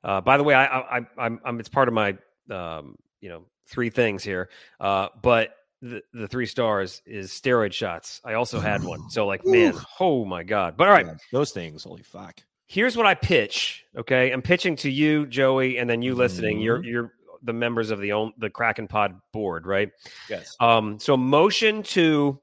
uh, 0.03 0.21
by 0.21 0.37
the 0.37 0.43
way, 0.43 0.55
I, 0.55 0.65
I, 0.65 0.97
I 0.97 1.05
I'm, 1.17 1.39
I'm 1.45 1.59
it's 1.59 1.69
part 1.69 1.87
of 1.87 1.93
my 1.93 2.17
um, 2.51 2.95
you 3.21 3.29
know 3.29 3.45
three 3.67 3.89
things 3.89 4.23
here. 4.23 4.49
Uh, 4.79 5.07
but 5.21 5.55
the 5.81 6.01
the 6.13 6.27
three 6.27 6.45
stars 6.45 7.01
is 7.05 7.31
steroid 7.31 7.71
shots. 7.73 8.19
I 8.25 8.33
also 8.33 8.59
had 8.59 8.83
one. 8.83 9.09
So 9.09 9.25
like, 9.27 9.45
man, 9.45 9.73
oh 9.99 10.25
my 10.25 10.43
god. 10.43 10.75
But 10.77 10.87
all 10.87 10.93
right, 10.93 11.07
those 11.31 11.51
things. 11.51 11.83
Holy 11.83 12.03
fuck. 12.03 12.41
here's 12.67 12.95
what 12.97 13.05
I 13.05 13.15
pitch. 13.15 13.85
Okay, 13.97 14.31
I'm 14.31 14.41
pitching 14.41 14.75
to 14.77 14.89
you, 14.91 15.25
Joey, 15.25 15.77
and 15.77 15.89
then 15.89 16.01
you 16.01 16.15
listening. 16.15 16.59
You're 16.59 16.83
you're 16.83 17.13
the 17.43 17.53
members 17.53 17.89
of 17.91 17.99
the 18.01 18.11
own 18.11 18.33
the 18.37 18.49
Kraken 18.49 18.87
Pod 18.87 19.15
board, 19.31 19.65
right? 19.65 19.91
Yes. 20.29 20.57
Um, 20.59 20.99
so 20.99 21.15
motion 21.15 21.83
to 21.83 22.39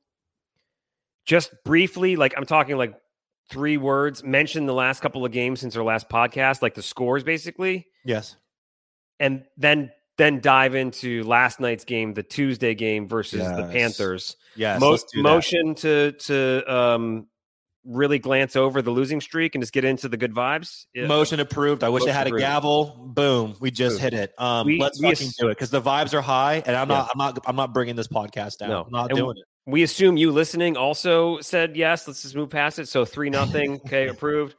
just 1.27 1.53
briefly, 1.65 2.17
like 2.17 2.35
I'm 2.37 2.47
talking 2.47 2.77
like 2.77 2.95
three 3.51 3.77
words, 3.77 4.25
mention 4.25 4.67
the 4.67 4.73
last 4.75 5.01
couple 5.03 5.25
of 5.25 5.33
games 5.33 5.61
since 5.61 5.77
our 5.77 5.85
last 5.85 6.09
podcast, 6.09 6.63
like 6.63 6.75
the 6.75 6.83
scores 6.83 7.23
basically, 7.25 7.87
Yes. 8.05 8.37
and 9.21 9.45
then 9.57 9.91
then 10.19 10.41
dive 10.41 10.75
into 10.75 11.23
last 11.25 11.61
night's 11.61 11.85
game, 11.85 12.15
the 12.15 12.23
Tuesday 12.23 12.75
game 12.75 13.07
versus 13.07 13.41
the 13.41 13.69
Panthers. 13.73 14.37
Yes. 14.55 14.81
Mo- 14.81 14.91
let's 14.93 15.05
do 15.05 15.19
that. 15.19 15.29
motion 15.29 15.75
to 15.77 16.13
to 16.13 16.73
um 16.75 17.27
really 17.85 18.19
glance 18.19 18.57
over 18.57 18.83
the 18.83 18.91
losing 18.91 19.21
streak 19.21 19.55
and 19.55 19.63
just 19.63 19.73
get 19.73 19.85
into 19.85 20.09
the 20.09 20.17
good 20.17 20.35
vibes. 20.35 20.87
Yeah. 20.93 21.07
Motion 21.07 21.39
approved. 21.39 21.85
I 21.85 21.89
wish 21.89 22.03
I 22.03 22.07
Motion 22.07 22.15
had 22.17 22.27
a 22.27 22.39
gavel. 22.39 23.13
Boom. 23.15 23.55
We 23.61 23.71
just 23.71 23.99
Approved. 23.99 24.15
hit 24.15 24.23
it. 24.31 24.35
Um, 24.41 24.67
We- 24.67 24.81
let's 24.81 25.01
we 25.01 25.09
fucking 25.11 25.29
ass- 25.29 25.37
do 25.37 25.47
it 25.49 25.51
because 25.53 25.71
the 25.71 25.81
vibes 25.83 26.13
are 26.13 26.21
high, 26.21 26.63
and 26.67 26.75
I'm 26.75 26.91
Yeah. 26.91 26.97
not. 26.97 27.11
I'm 27.15 27.19
not. 27.19 27.39
I'm 27.47 27.57
not 27.57 27.73
bringing 27.73 27.95
this 27.95 28.09
podcast 28.09 28.59
down. 28.59 28.71
No. 28.71 28.83
I'm 28.83 28.91
not 28.93 29.11
And 29.11 29.19
doing 29.19 29.37
it. 29.37 29.45
We 29.69 29.83
assume 29.83 30.17
you 30.17 30.31
listening 30.33 30.77
also 30.77 31.41
said 31.41 31.77
yes. 31.77 32.07
Let's 32.09 32.23
just 32.23 32.35
move 32.35 32.51
past 32.51 32.79
it. 32.79 32.89
So 32.89 33.05
three 33.05 33.31
nothing. 33.31 33.75
Okay, 33.87 34.09
approved. 34.09 34.55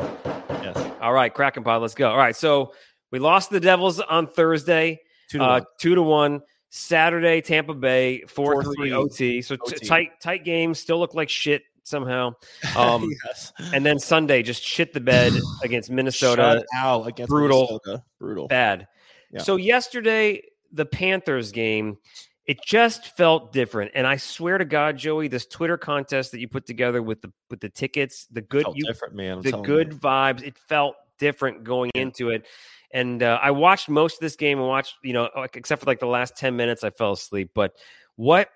Yes. 0.50 0.92
All 1.02 1.14
right, 1.14 1.34
Kraken 1.34 1.64
Pod, 1.64 1.82
let's 1.82 1.96
go. 1.96 2.10
All 2.10 2.18
right, 2.18 2.36
so 2.36 2.74
we 3.12 3.20
lost 3.20 3.50
the 3.50 3.60
Devils 3.60 4.00
on 4.00 4.28
Thursday, 4.28 5.00
Two 5.30 5.40
to 5.40 5.44
uh, 5.44 5.48
one. 5.48 5.64
two 5.80 5.96
to 5.96 6.02
one. 6.02 6.42
Saturday, 6.70 7.42
Tampa 7.42 7.74
Bay, 7.74 8.22
four 8.28 8.62
4-3 8.62 8.76
three 8.76 8.92
OT. 8.92 9.42
So 9.42 9.56
t- 9.56 9.86
tight, 9.86 10.20
tight 10.22 10.44
game. 10.44 10.74
Still 10.74 11.00
look 11.00 11.14
like 11.14 11.30
shit 11.30 11.64
somehow. 11.84 12.34
Um, 12.76 13.10
yes. 13.26 13.54
and 13.74 13.86
then 13.86 13.98
Sunday, 13.98 14.44
just 14.44 14.62
shit 14.62 14.94
the 14.94 15.00
bed 15.00 15.34
against 15.64 15.90
Minnesota. 15.90 16.64
Out 16.76 17.08
against 17.08 17.30
Brutal. 17.30 17.62
Minnesota. 17.62 18.04
Brutal. 18.20 18.48
Bad. 18.48 18.88
Yeah. 19.32 19.42
So 19.42 19.56
yesterday, 19.56 20.44
the 20.72 20.86
Panthers 20.86 21.52
game, 21.52 21.98
it 22.46 22.62
just 22.64 23.18
felt 23.18 23.52
different. 23.52 23.92
And 23.96 24.06
I 24.06 24.18
swear 24.18 24.58
to 24.58 24.66
God, 24.66 24.98
Joey, 24.98 25.28
this 25.28 25.46
Twitter 25.48 25.78
contest 25.78 26.32
that 26.32 26.40
you 26.40 26.48
put 26.48 26.66
together 26.66 27.02
with 27.02 27.22
the 27.22 27.32
with 27.50 27.62
the 27.62 27.70
tickets, 27.70 28.28
the 28.32 28.42
good 28.42 28.66
you 28.76 28.86
different, 28.86 29.16
man. 29.16 29.38
I'm 29.38 29.42
the 29.42 29.62
good 29.62 29.94
you. 29.94 30.00
vibes. 30.00 30.44
It 30.44 30.58
felt 30.58 30.96
different 31.18 31.64
going 31.64 31.92
into 31.94 32.30
it. 32.30 32.46
And 32.92 33.22
uh, 33.22 33.40
I 33.42 33.52
watched 33.52 33.90
most 33.90 34.16
of 34.16 34.20
this 34.22 34.36
game 34.36 34.60
and 34.60 34.68
watched, 34.68 34.96
you 35.04 35.14
know, 35.14 35.30
except 35.54 35.82
for 35.82 35.86
like 35.86 36.00
the 36.00 36.08
last 36.08 36.38
10 36.38 36.56
minutes, 36.56 36.84
I 36.84 36.90
fell 36.90 37.14
asleep. 37.14 37.52
But 37.54 37.74
what 38.16 38.50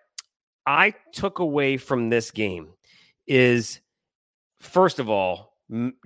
I 0.65 0.93
took 1.13 1.39
away 1.39 1.77
from 1.77 2.09
this 2.09 2.31
game 2.31 2.69
is, 3.27 3.81
first 4.59 4.99
of 4.99 5.09
all, 5.09 5.57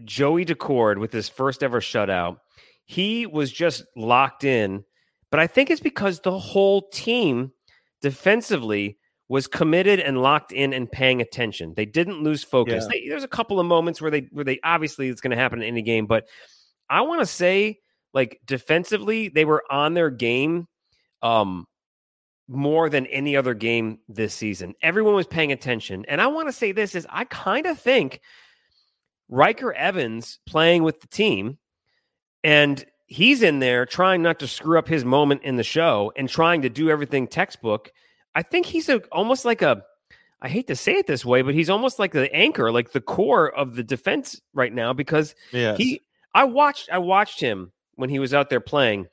Joey 0.03 0.45
Daccord 0.45 0.97
with 0.97 1.12
his 1.12 1.29
first 1.29 1.63
ever 1.63 1.81
shutout, 1.81 2.38
he 2.85 3.25
was 3.25 3.51
just 3.51 3.83
locked 3.95 4.43
in. 4.43 4.83
But 5.31 5.39
I 5.39 5.47
think 5.47 5.69
it's 5.69 5.81
because 5.81 6.19
the 6.19 6.38
whole 6.38 6.89
team 6.89 7.51
defensively 8.01 8.97
was 9.27 9.48
committed 9.48 10.00
and 10.00 10.22
locked 10.22 10.51
in 10.51 10.74
and 10.74 10.91
paying 10.91 11.22
attention. 11.22 11.74
They 11.75 11.86
didn't 11.86 12.22
lose 12.22 12.44
focus. 12.44 12.84
Yeah. 12.86 12.89
They, 12.91 13.08
there's 13.10 13.24
a 13.24 13.27
couple 13.27 13.60
of 13.60 13.65
moments 13.65 14.01
where 14.01 14.12
they 14.12 14.27
where 14.32 14.46
they 14.46 14.60
obviously 14.63 15.10
it's 15.10 15.22
going 15.22 15.32
to 15.32 15.38
happen 15.38 15.62
in 15.62 15.67
any 15.67 15.82
game, 15.82 16.05
but 16.05 16.27
I 16.89 17.01
want 17.01 17.22
to 17.22 17.25
say 17.25 17.79
like 18.13 18.39
defensively 18.46 19.29
they 19.29 19.46
were 19.46 19.63
on 19.70 19.94
their 19.94 20.10
game 20.10 20.67
um 21.22 21.65
more 22.48 22.89
than 22.89 23.08
any 23.08 23.36
other 23.36 23.53
game 23.53 24.00
this 24.08 24.34
season. 24.34 24.75
Everyone 24.82 25.15
was 25.15 25.27
paying 25.27 25.51
attention. 25.51 26.05
And 26.08 26.22
I 26.22 26.27
want 26.27 26.48
to 26.48 26.53
say 26.53 26.72
this 26.72 26.94
is 26.94 27.08
I 27.10 27.25
kind 27.25 27.65
of 27.65 27.79
think 27.79 28.22
Ryker 29.29 29.74
Evans 29.74 30.39
playing 30.46 30.84
with 30.84 31.01
the 31.01 31.08
team 31.08 31.58
and 32.44 32.86
he's 33.08 33.41
in 33.41 33.60
there 33.60 33.86
trying 33.86 34.22
not 34.22 34.39
to 34.39 34.48
screw 34.48 34.77
up 34.77 34.88
his 34.88 35.03
moment 35.03 35.41
in 35.44 35.55
the 35.55 35.63
show 35.63 36.12
and 36.15 36.29
trying 36.29 36.62
to 36.62 36.70
do 36.70 36.89
everything 36.89 37.27
textbook. 37.27 37.91
I 38.35 38.41
think 38.43 38.65
he's 38.65 38.89
a, 38.89 38.97
almost 39.11 39.45
like 39.45 39.61
a 39.61 39.83
I 40.41 40.49
hate 40.49 40.67
to 40.67 40.75
say 40.75 40.93
it 40.93 41.07
this 41.07 41.25
way, 41.25 41.41
but 41.41 41.55
he's 41.55 41.69
almost 41.69 41.97
like 41.97 42.11
the 42.11 42.31
anchor, 42.35 42.71
like 42.71 42.91
the 42.91 43.01
core 43.01 43.49
of 43.49 43.75
the 43.75 43.83
defense 43.83 44.39
right 44.53 44.71
now 44.71 44.93
because 44.93 45.33
Yeah. 45.51 45.75
he 45.75 46.01
I 46.33 46.43
watched 46.43 46.89
I 46.91 46.99
watched 46.99 47.39
him 47.39 47.71
when 47.95 48.09
he 48.09 48.19
was 48.19 48.33
out 48.33 48.49
there 48.49 48.59
playing 48.59 49.07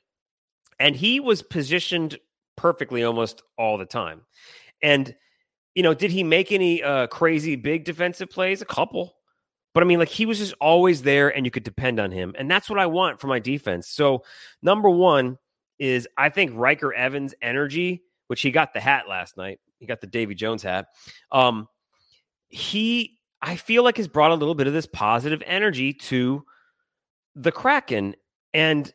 and 0.79 0.95
he 0.95 1.19
was 1.19 1.41
positioned 1.41 2.19
perfectly 2.57 3.03
almost 3.03 3.41
all 3.57 3.77
the 3.77 3.85
time. 3.85 4.21
And 4.81 5.15
you 5.73 5.81
know, 5.81 5.93
did 5.95 6.11
he 6.11 6.23
make 6.23 6.51
any 6.51 6.83
uh 6.83 7.07
crazy 7.07 7.55
big 7.55 7.85
defensive 7.85 8.29
plays? 8.29 8.61
A 8.61 8.65
couple. 8.65 9.15
But 9.73 9.81
I 9.81 9.87
mean, 9.87 9.97
like 9.97 10.09
he 10.09 10.27
was 10.27 10.37
just 10.37 10.53
always 10.61 11.01
there 11.01 11.35
and 11.35 11.45
you 11.47 11.51
could 11.51 11.63
depend 11.63 11.99
on 11.99 12.11
him. 12.11 12.35
And 12.37 12.51
that's 12.51 12.69
what 12.69 12.77
I 12.77 12.85
want 12.85 13.19
for 13.19 13.25
my 13.27 13.39
defense. 13.39 13.87
So, 13.87 14.23
number 14.61 14.87
one 14.89 15.39
is 15.79 16.07
I 16.15 16.29
think 16.29 16.51
Ryker 16.53 16.93
Evans' 16.93 17.33
energy, 17.41 18.03
which 18.27 18.41
he 18.41 18.51
got 18.51 18.73
the 18.73 18.79
hat 18.79 19.07
last 19.07 19.37
night, 19.37 19.59
he 19.79 19.85
got 19.85 20.01
the 20.01 20.07
Davy 20.07 20.35
Jones 20.35 20.63
hat. 20.63 20.87
Um, 21.31 21.67
he, 22.47 23.19
I 23.41 23.55
feel 23.55 23.83
like, 23.83 23.97
has 23.97 24.07
brought 24.07 24.31
a 24.31 24.35
little 24.35 24.55
bit 24.55 24.67
of 24.67 24.73
this 24.73 24.85
positive 24.85 25.41
energy 25.45 25.93
to 25.93 26.45
the 27.35 27.51
Kraken. 27.51 28.15
And 28.53 28.91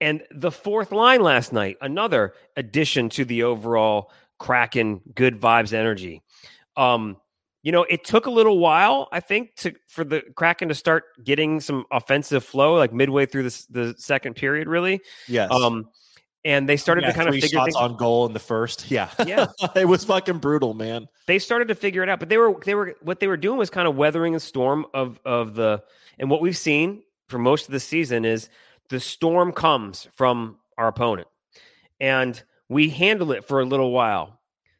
and 0.00 0.22
the 0.30 0.50
fourth 0.50 0.92
line 0.92 1.20
last 1.20 1.52
night, 1.52 1.76
another 1.80 2.32
addition 2.56 3.10
to 3.10 3.24
the 3.24 3.42
overall 3.42 4.10
Kraken 4.38 5.02
good 5.14 5.38
vibes 5.38 5.72
energy. 5.72 6.22
Um, 6.76 7.18
you 7.62 7.72
know, 7.72 7.82
it 7.82 8.04
took 8.04 8.24
a 8.24 8.30
little 8.30 8.58
while, 8.58 9.08
I 9.12 9.20
think, 9.20 9.54
to 9.56 9.74
for 9.86 10.02
the 10.02 10.22
Kraken 10.34 10.68
to 10.68 10.74
start 10.74 11.04
getting 11.22 11.60
some 11.60 11.84
offensive 11.90 12.42
flow, 12.42 12.76
like 12.76 12.92
midway 12.92 13.26
through 13.26 13.42
the 13.42 13.66
the 13.68 13.94
second 13.98 14.34
period, 14.34 14.66
really. 14.66 15.00
yes. 15.28 15.50
Um, 15.50 15.90
and 16.44 16.68
they 16.68 16.76
started 16.76 17.02
Yeah, 17.02 17.08
to 17.10 17.14
kind 17.16 17.28
of 17.28 17.34
figure 17.34 17.48
shots 17.48 17.66
things. 17.66 17.76
on 17.76 17.96
goal 17.96 18.26
in 18.26 18.32
the 18.32 18.38
first. 18.38 18.90
Yeah. 18.90 19.10
Yeah. 19.26 19.46
it 19.76 19.86
was 19.86 20.04
fucking 20.04 20.38
brutal, 20.38 20.74
man. 20.74 21.06
they 21.26 21.38
started 21.38 21.68
to 21.68 21.74
figure 21.74 22.02
it 22.02 22.08
out, 22.08 22.18
but 22.20 22.28
they 22.28 22.38
were 22.38 22.54
they 22.64 22.74
were 22.74 22.96
what 23.02 23.20
they 23.20 23.26
were 23.26 23.36
doing 23.36 23.58
was 23.58 23.70
kind 23.70 23.86
of 23.86 23.96
weathering 23.96 24.32
the 24.32 24.40
storm 24.40 24.86
of 24.94 25.20
of 25.24 25.54
the 25.54 25.82
and 26.18 26.30
what 26.30 26.40
we've 26.40 26.56
seen 26.56 27.02
for 27.28 27.38
most 27.38 27.66
of 27.66 27.72
the 27.72 27.80
season 27.80 28.24
is 28.24 28.48
the 28.88 29.00
storm 29.00 29.52
comes 29.52 30.08
from 30.14 30.56
our 30.78 30.88
opponent, 30.88 31.28
and 32.00 32.42
we 32.68 32.88
handle 32.88 33.32
it 33.32 33.44
for 33.44 33.60
a 33.60 33.64
little 33.64 33.90
while. 33.92 34.38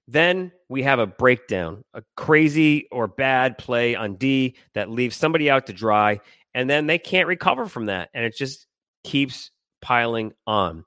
Then 0.09 0.51
we 0.69 0.83
have 0.83 0.99
a 0.99 1.07
breakdown, 1.07 1.85
a 1.95 2.03
crazy 2.17 2.89
or 2.91 3.07
bad 3.07 3.59
play 3.59 3.95
on 3.95 4.17
D 4.17 4.57
that 4.75 4.91
leaves 4.91 5.15
somebody 5.17 5.49
out 5.51 5.67
to 5.67 5.73
dry, 5.73 6.19
and 6.55 6.69
then 6.69 6.87
they 6.89 6.99
can't 6.99 7.29
recover 7.29 7.67
from 7.67 7.87
that, 7.87 8.09
and 8.15 8.25
it 8.25 8.35
just 8.37 8.67
keeps 9.05 9.51
piling 9.81 10.33
on. 10.47 10.85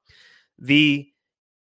The 0.59 1.07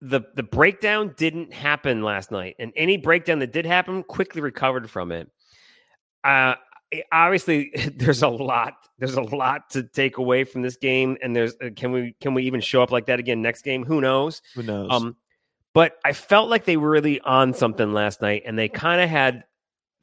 the 0.02 0.22
the 0.36 0.44
breakdown 0.44 1.14
didn't 1.18 1.54
happen 1.54 2.04
last 2.04 2.32
night, 2.32 2.56
and 2.60 2.72
any 2.76 2.98
breakdown 2.98 3.40
that 3.40 3.52
did 3.52 3.66
happen 3.66 4.04
quickly 4.04 4.42
recovered 4.42 4.90
from 4.90 5.12
it. 5.12 5.30
Uh, 6.24 6.56
obviously, 7.12 7.72
there's 7.96 8.22
a 8.22 8.30
lot. 8.30 8.74
There's 9.00 9.16
a 9.16 9.22
lot 9.22 9.70
to 9.72 9.84
take 9.84 10.18
away 10.18 10.44
from 10.44 10.62
this 10.62 10.78
game, 10.78 11.18
and 11.22 11.36
there's 11.36 11.54
uh, 11.62 11.70
can 11.76 11.92
we 11.92 12.16
can 12.20 12.34
we 12.34 12.44
even 12.44 12.62
show 12.62 12.84
up 12.84 12.92
like 12.92 13.08
that 13.08 13.20
again 13.20 13.42
next 13.42 13.64
game? 13.64 13.84
Who 13.86 14.02
knows? 14.02 14.42
Who 14.56 14.64
knows? 14.64 14.90
Um, 14.92 15.16
but 15.74 15.98
I 16.06 16.14
felt 16.14 16.50
like 16.50 16.66
they 16.66 16.78
were 16.78 16.90
really 16.90 17.20
on 17.22 17.54
something 17.54 17.94
last 17.94 18.22
night, 18.22 18.44
and 18.46 18.58
they 18.58 18.70
kind 18.70 19.02
of 19.02 19.10
had 19.10 19.44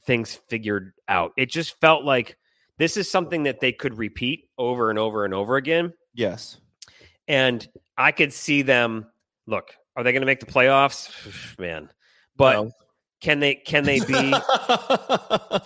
things 0.04 0.34
figured 0.48 0.92
out. 1.08 1.32
It 1.36 1.50
just 1.50 1.80
felt 1.80 2.04
like 2.04 2.36
this 2.78 2.96
is 2.96 3.10
something 3.10 3.44
that 3.44 3.60
they 3.60 3.72
could 3.72 3.96
repeat 3.96 4.48
over 4.58 4.90
and 4.90 4.98
over 4.98 5.24
and 5.24 5.32
over 5.32 5.56
again. 5.56 5.92
yes. 6.14 6.58
And 7.32 7.66
I 7.96 8.12
could 8.12 8.32
see 8.32 8.62
them. 8.62 9.06
Look, 9.46 9.74
are 9.96 10.04
they 10.04 10.12
going 10.12 10.20
to 10.22 10.26
make 10.26 10.40
the 10.40 10.46
playoffs? 10.46 11.10
Man, 11.58 11.88
but 12.36 12.52
No. 12.54 12.70
can 13.20 13.40
they? 13.40 13.54
Can 13.56 13.84
they 13.84 14.00
be? 14.00 14.32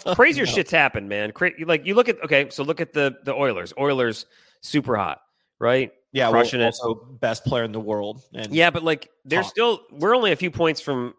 crazier 0.14 0.46
No. 0.46 0.52
shit's 0.52 0.70
happened, 0.70 1.08
man. 1.08 1.32
Cra- 1.32 1.52
like 1.60 1.86
you 1.86 1.94
look 1.94 2.08
at 2.08 2.22
okay, 2.24 2.48
so 2.50 2.62
look 2.62 2.80
at 2.80 2.92
the 2.92 3.16
the 3.24 3.34
Oilers. 3.34 3.72
Oilers 3.78 4.26
super 4.62 4.96
hot, 4.96 5.20
right? 5.58 5.92
Yeah, 6.12 6.26
well, 6.28 6.40
crushing 6.40 6.60
it. 6.60 6.64
also 6.66 6.94
best 7.20 7.44
player 7.44 7.64
in 7.64 7.72
the 7.72 7.80
world. 7.80 8.22
And 8.34 8.52
Yeah, 8.54 8.70
but 8.70 8.82
like 8.82 9.10
they're 9.24 9.42
Top. 9.42 9.50
still 9.50 9.80
we're 9.90 10.14
only 10.16 10.32
a 10.32 10.36
few 10.36 10.50
points 10.50 10.80
from 10.80 11.14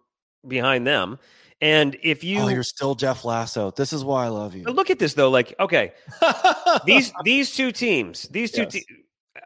behind 0.47 0.87
them. 0.87 1.19
And 1.59 1.97
if 2.03 2.23
you 2.23 2.39
oh, 2.41 2.47
you're 2.47 2.63
still 2.63 2.95
Jeff 2.95 3.25
Lasso. 3.25 3.71
This 3.71 3.91
is 3.93 4.03
why 4.03 4.25
I 4.25 4.29
love 4.29 4.55
you. 4.55 4.63
Look 4.63 4.89
at 4.91 4.99
this 4.99 5.13
though, 5.15 5.29
like 5.29 5.53
okay, 5.59 5.91
these 6.85 7.11
these 7.23 7.55
two 7.55 7.71
teams, 7.71 8.23
these 8.29 8.51
two 8.51 8.63
Yes. 8.63 8.71
te- 8.73 8.85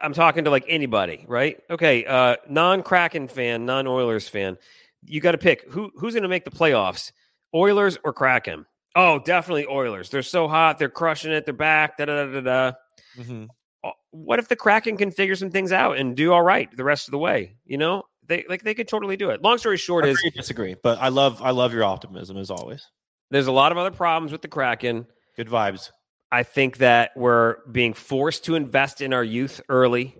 I'm 0.00 0.12
talking 0.12 0.44
to 0.44 0.50
like 0.50 0.64
anybody, 0.68 1.24
right? 1.28 1.58
Okay, 1.70 2.04
uh 2.04 2.36
non 2.48 2.82
Kraken 2.82 3.28
fan, 3.28 3.66
non 3.66 3.86
Oilers 3.86 4.28
fan. 4.28 4.56
You 5.04 5.20
got 5.20 5.32
to 5.32 5.38
pick 5.38 5.68
who 5.70 5.90
who's 5.96 6.14
going 6.14 6.22
to 6.22 6.28
make 6.28 6.44
the 6.44 6.50
playoffs, 6.50 7.12
Oilers 7.54 7.98
or 8.04 8.12
Kraken. 8.12 8.66
Oh, 8.94 9.18
definitely 9.18 9.66
Oilers. 9.66 10.10
They're 10.10 10.22
so 10.22 10.48
hot, 10.48 10.78
they're 10.78 10.88
crushing 10.88 11.32
it, 11.32 11.44
they're 11.44 11.54
back. 11.54 11.96
Da 11.98 12.04
da 12.04 12.24
da 12.26 12.32
da. 12.32 12.40
da. 12.40 12.72
Mhm. 13.18 13.48
Uh, 13.84 13.90
What 14.12 14.38
if 14.38 14.48
the 14.48 14.56
Kraken 14.56 14.96
can 14.96 15.10
figure 15.10 15.34
some 15.34 15.50
things 15.50 15.72
out 15.72 15.96
and 15.98 16.14
do 16.16 16.32
all 16.32 16.42
right 16.42 16.68
the 16.76 16.84
rest 16.84 17.08
of 17.08 17.12
the 17.12 17.18
way? 17.18 17.56
You 17.64 17.78
know, 17.78 18.04
they 18.26 18.44
like 18.48 18.62
they 18.62 18.74
could 18.74 18.86
totally 18.88 19.16
do 19.16 19.30
it. 19.30 19.42
Long 19.42 19.58
story 19.58 19.76
short 19.76 20.06
is 20.06 20.18
Agree, 20.18 20.30
disagree, 20.30 20.76
but 20.82 20.98
I 21.00 21.08
love 21.08 21.42
I 21.42 21.50
love 21.50 21.72
your 21.74 21.84
optimism 21.84 22.36
as 22.36 22.50
always. 22.50 22.86
there's 23.30 23.46
a 23.48 23.52
lot 23.52 23.72
of 23.72 23.78
other 23.78 23.90
problems 23.90 24.30
with 24.30 24.42
the 24.42 24.48
Kraken. 24.48 25.06
Good 25.36 25.48
vibes. 25.48 25.90
I 26.32 26.44
think 26.44 26.78
that 26.78 27.10
we're 27.14 27.58
being 27.70 27.92
forced 27.92 28.46
to 28.46 28.54
invest 28.54 29.02
in 29.02 29.12
our 29.12 29.22
youth 29.22 29.60
early. 29.68 30.16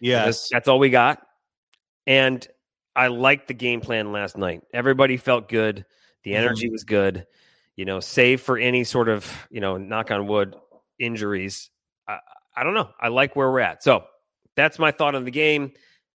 Yes. 0.00 0.48
That's, 0.50 0.68
all 0.68 0.78
we 0.78 0.90
got. 0.90 1.20
And 2.06 2.46
I 2.94 3.08
liked 3.08 3.48
the 3.48 3.54
game 3.54 3.80
plan 3.80 4.12
last 4.12 4.38
night. 4.38 4.62
Everybody 4.72 5.16
felt 5.16 5.48
good. 5.48 5.84
The 6.22 6.32
mm-hmm. 6.32 6.44
energy 6.44 6.70
was 6.70 6.84
good. 6.84 7.26
You 7.74 7.84
know, 7.84 7.98
save 7.98 8.40
for 8.42 8.58
any 8.58 8.84
sort 8.84 9.08
of, 9.08 9.48
you 9.50 9.60
know, 9.60 9.76
knock 9.76 10.12
on 10.12 10.28
wood 10.28 10.54
injuries. 11.00 11.68
I, 12.06 12.18
I 12.56 12.62
don't 12.62 12.74
know. 12.74 12.90
I 13.00 13.08
like 13.08 13.34
where 13.34 13.50
we're 13.50 13.60
at. 13.60 13.82
So 13.82 14.04
that's 14.54 14.78
my 14.78 14.92
thought 14.92 15.16
on 15.16 15.24
the 15.24 15.30
game. 15.32 15.72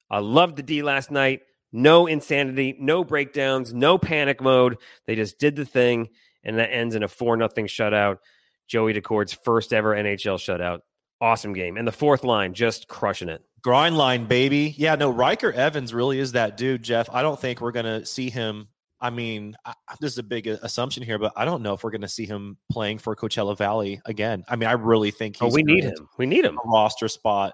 I 0.10 0.20
loved 0.20 0.56
the 0.56 0.64
D 0.64 0.82
last 0.82 1.12
night. 1.12 1.42
No 1.74 2.08
insanity, 2.08 2.78
no 2.80 3.04
breakdowns, 3.04 3.74
no 3.74 3.98
panic 3.98 4.42
mode. 4.42 4.78
They 5.08 5.16
just 5.16 5.40
did 5.40 5.58
the 5.58 5.66
thing, 5.66 6.08
and 6.42 6.58
that 6.58 6.72
ends 6.72 6.96
in 6.96 7.04
a 7.04 7.10
4 7.10 7.36
nothing 7.36 7.68
shutout. 7.68 8.20
Joey 8.68 8.94
Daccord's 8.94 9.34
first 9.34 9.74
ever 9.74 9.96
NHL 9.96 10.38
shutout. 10.38 10.80
Awesome 11.22 11.54
game. 11.54 11.78
And 11.78 11.88
the 11.88 11.92
fourth 11.92 12.24
line 12.24 12.54
just 12.54 12.88
crushing 12.88 13.30
it. 13.30 13.42
Grind 13.62 13.98
line, 13.98 14.26
baby. 14.26 14.76
Yeah, 14.78 14.96
no, 14.96 15.10
Ryker 15.10 15.52
Evans 15.52 15.94
really 15.94 16.20
is 16.20 16.34
that 16.34 16.58
dude, 16.58 16.84
Jeff. 16.84 17.10
I 17.12 17.22
don't 17.22 17.40
think 17.40 17.62
we're 17.62 17.72
going 17.72 17.86
to 17.86 18.06
see 18.06 18.30
him. 18.30 18.68
I 19.02 19.10
mean, 19.10 19.56
I, 19.66 19.74
this 20.00 20.14
is 20.14 20.18
a 20.20 20.24
big 20.24 20.48
uh, 20.48 20.58
assumption 20.62 21.04
here, 21.04 21.18
but 21.18 21.34
I 21.36 21.46
don't 21.46 21.62
know 21.64 21.74
if 21.74 21.84
we're 21.84 21.92
going 21.92 22.02
to 22.02 22.08
see 22.08 22.26
him 22.26 22.58
playing 22.72 23.00
for 23.00 23.16
Coachella 23.16 23.58
Valley 23.58 24.02
again. 24.06 24.44
I 24.48 24.56
mean, 24.56 24.70
I 24.70 24.74
really 24.74 25.12
think 25.12 25.38
Oh, 25.42 25.50
we 25.50 25.64
need 25.64 25.84
him. 25.84 26.08
We 26.18 26.26
need 26.26 26.46
him. 26.46 26.58
a 26.64 26.68
roster 26.70 27.08
spot 27.08 27.54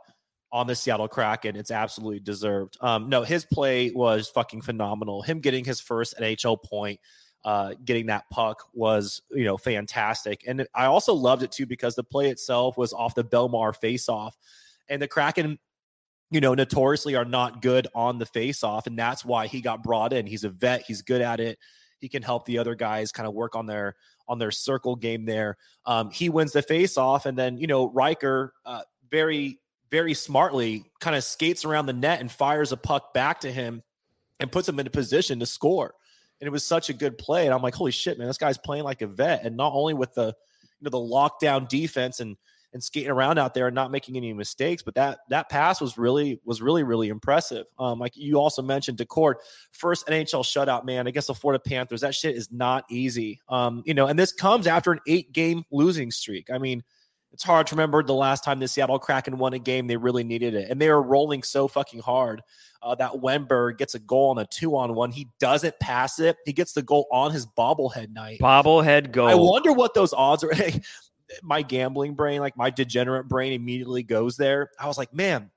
on 0.51 0.67
the 0.67 0.75
Seattle 0.75 1.07
Kraken. 1.07 1.55
It's 1.55 1.71
absolutely 1.71 2.19
deserved. 2.19 2.77
Um, 2.81 3.09
no, 3.09 3.23
his 3.23 3.45
play 3.45 3.91
was 3.91 4.27
fucking 4.29 4.61
phenomenal. 4.61 5.21
Him 5.21 5.39
getting 5.39 5.63
his 5.63 5.79
first 5.79 6.15
NHL 6.19 6.61
point, 6.63 6.99
uh, 7.43 7.73
getting 7.85 8.07
that 8.07 8.29
puck 8.29 8.63
was, 8.73 9.21
you 9.31 9.45
know, 9.45 9.57
fantastic. 9.57 10.43
And 10.47 10.67
I 10.75 10.85
also 10.85 11.13
loved 11.13 11.43
it 11.43 11.51
too 11.51 11.65
because 11.65 11.95
the 11.95 12.03
play 12.03 12.29
itself 12.29 12.77
was 12.77 12.93
off 12.93 13.15
the 13.15 13.23
Bellemare 13.23 13.75
faceoff. 13.77 14.33
And 14.89 15.01
the 15.01 15.07
Kraken, 15.07 15.57
you 16.29 16.41
know, 16.41 16.53
notoriously 16.53 17.15
are 17.15 17.25
not 17.25 17.61
good 17.61 17.87
on 17.95 18.19
the 18.19 18.25
faceoff. 18.25 18.87
And 18.87 18.97
that's 18.97 19.25
why 19.25 19.47
he 19.47 19.61
got 19.61 19.83
brought 19.83 20.13
in. 20.13 20.27
He's 20.27 20.43
a 20.43 20.49
vet, 20.49 20.83
he's 20.83 21.01
good 21.01 21.21
at 21.21 21.39
it. 21.39 21.57
He 21.99 22.09
can 22.09 22.23
help 22.23 22.45
the 22.45 22.57
other 22.57 22.75
guys 22.75 23.11
kind 23.11 23.27
of 23.27 23.33
work 23.33 23.55
on 23.55 23.65
their 23.65 23.95
on 24.27 24.39
their 24.39 24.51
circle 24.51 24.95
game 24.95 25.25
there. 25.25 25.57
Um, 25.85 26.09
he 26.09 26.29
wins 26.29 26.51
the 26.51 26.63
faceoff, 26.63 27.25
and 27.25 27.37
then 27.37 27.57
you 27.57 27.67
know 27.67 27.91
Ryker 27.91 28.53
uh, 28.65 28.81
very 29.11 29.59
very 29.91 30.13
smartly 30.13 30.85
kind 30.99 31.15
of 31.15 31.23
skates 31.23 31.63
around 31.65 31.85
the 31.85 31.93
net 31.93 32.21
and 32.21 32.31
fires 32.31 32.71
a 32.71 32.77
puck 32.77 33.13
back 33.13 33.41
to 33.41 33.51
him 33.51 33.83
and 34.39 34.51
puts 34.51 34.67
him 34.67 34.79
in 34.79 34.87
a 34.87 34.89
position 34.89 35.39
to 35.39 35.45
score. 35.45 35.93
And 36.41 36.47
it 36.47 36.51
was 36.51 36.65
such 36.65 36.89
a 36.89 36.93
good 36.93 37.17
play. 37.17 37.45
And 37.45 37.53
I'm 37.53 37.61
like, 37.61 37.75
holy 37.75 37.91
shit, 37.91 38.17
man, 38.17 38.27
this 38.27 38.37
guy's 38.37 38.57
playing 38.57 38.83
like 38.83 39.01
a 39.01 39.07
vet. 39.07 39.45
And 39.45 39.55
not 39.55 39.73
only 39.73 39.93
with 39.93 40.13
the 40.15 40.35
you 40.79 40.85
know 40.85 40.89
the 40.89 40.97
lockdown 40.97 41.69
defense 41.69 42.19
and 42.19 42.35
and 42.73 42.81
skating 42.83 43.09
around 43.09 43.37
out 43.37 43.53
there 43.53 43.67
and 43.67 43.75
not 43.75 43.91
making 43.91 44.15
any 44.15 44.33
mistakes. 44.33 44.81
But 44.81 44.95
that 44.95 45.19
that 45.29 45.49
pass 45.49 45.81
was 45.81 45.97
really 45.97 46.39
was 46.45 46.61
really 46.61 46.83
really 46.83 47.09
impressive. 47.09 47.67
Um, 47.77 47.99
like 47.99 48.15
you 48.15 48.39
also 48.39 48.61
mentioned, 48.61 48.97
Daccord, 48.97 49.35
first 49.71 50.07
NHL 50.07 50.43
shutout 50.43 50.85
man 50.85 51.07
against 51.07 51.27
the 51.27 51.35
Florida 51.35 51.61
Panthers. 51.61 52.01
That 52.01 52.15
shit 52.15 52.35
is 52.35 52.51
not 52.51 52.85
easy. 52.89 53.39
Um, 53.49 53.83
you 53.85 53.93
know, 53.93 54.07
and 54.07 54.17
this 54.17 54.31
comes 54.31 54.67
after 54.67 54.91
an 54.91 54.99
eight 55.07 55.31
game 55.33 55.63
losing 55.71 56.11
streak. 56.11 56.49
I 56.51 56.57
mean. 56.57 56.83
It's 57.33 57.43
hard 57.43 57.67
to 57.67 57.75
remember 57.75 58.03
the 58.03 58.13
last 58.13 58.43
time 58.43 58.59
the 58.59 58.67
Seattle 58.67 58.99
Kraken 58.99 59.37
won 59.37 59.53
a 59.53 59.59
game. 59.59 59.87
They 59.87 59.97
really 59.97 60.23
needed 60.23 60.53
it. 60.53 60.69
And 60.69 60.81
they 60.81 60.89
were 60.89 61.01
rolling 61.01 61.43
so 61.43 61.67
fucking 61.67 62.01
hard 62.01 62.41
uh, 62.81 62.95
that 62.95 63.11
Wennberg 63.11 63.77
gets 63.77 63.95
a 63.95 63.99
goal 63.99 64.31
on 64.31 64.39
a 64.39 64.45
two 64.45 64.75
on 64.75 64.93
one. 64.95 65.11
He 65.11 65.27
doesn't 65.39 65.79
pass 65.79 66.19
it. 66.19 66.37
He 66.45 66.51
gets 66.51 66.73
the 66.73 66.81
goal 66.81 67.07
on 67.11 67.31
his 67.31 67.45
bobblehead 67.45 68.11
night. 68.11 68.39
Bobblehead 68.39 69.11
goal. 69.11 69.27
I 69.27 69.35
wonder 69.35 69.71
what 69.71 69.93
those 69.93 70.13
odds 70.13 70.43
are. 70.43 70.51
my 71.43 71.61
gambling 71.61 72.15
brain, 72.15 72.41
like 72.41 72.57
my 72.57 72.69
degenerate 72.69 73.27
brain, 73.27 73.53
immediately 73.53 74.03
goes 74.03 74.35
there. 74.35 74.69
I 74.79 74.87
was 74.87 74.97
like, 74.97 75.13
man, 75.13 75.49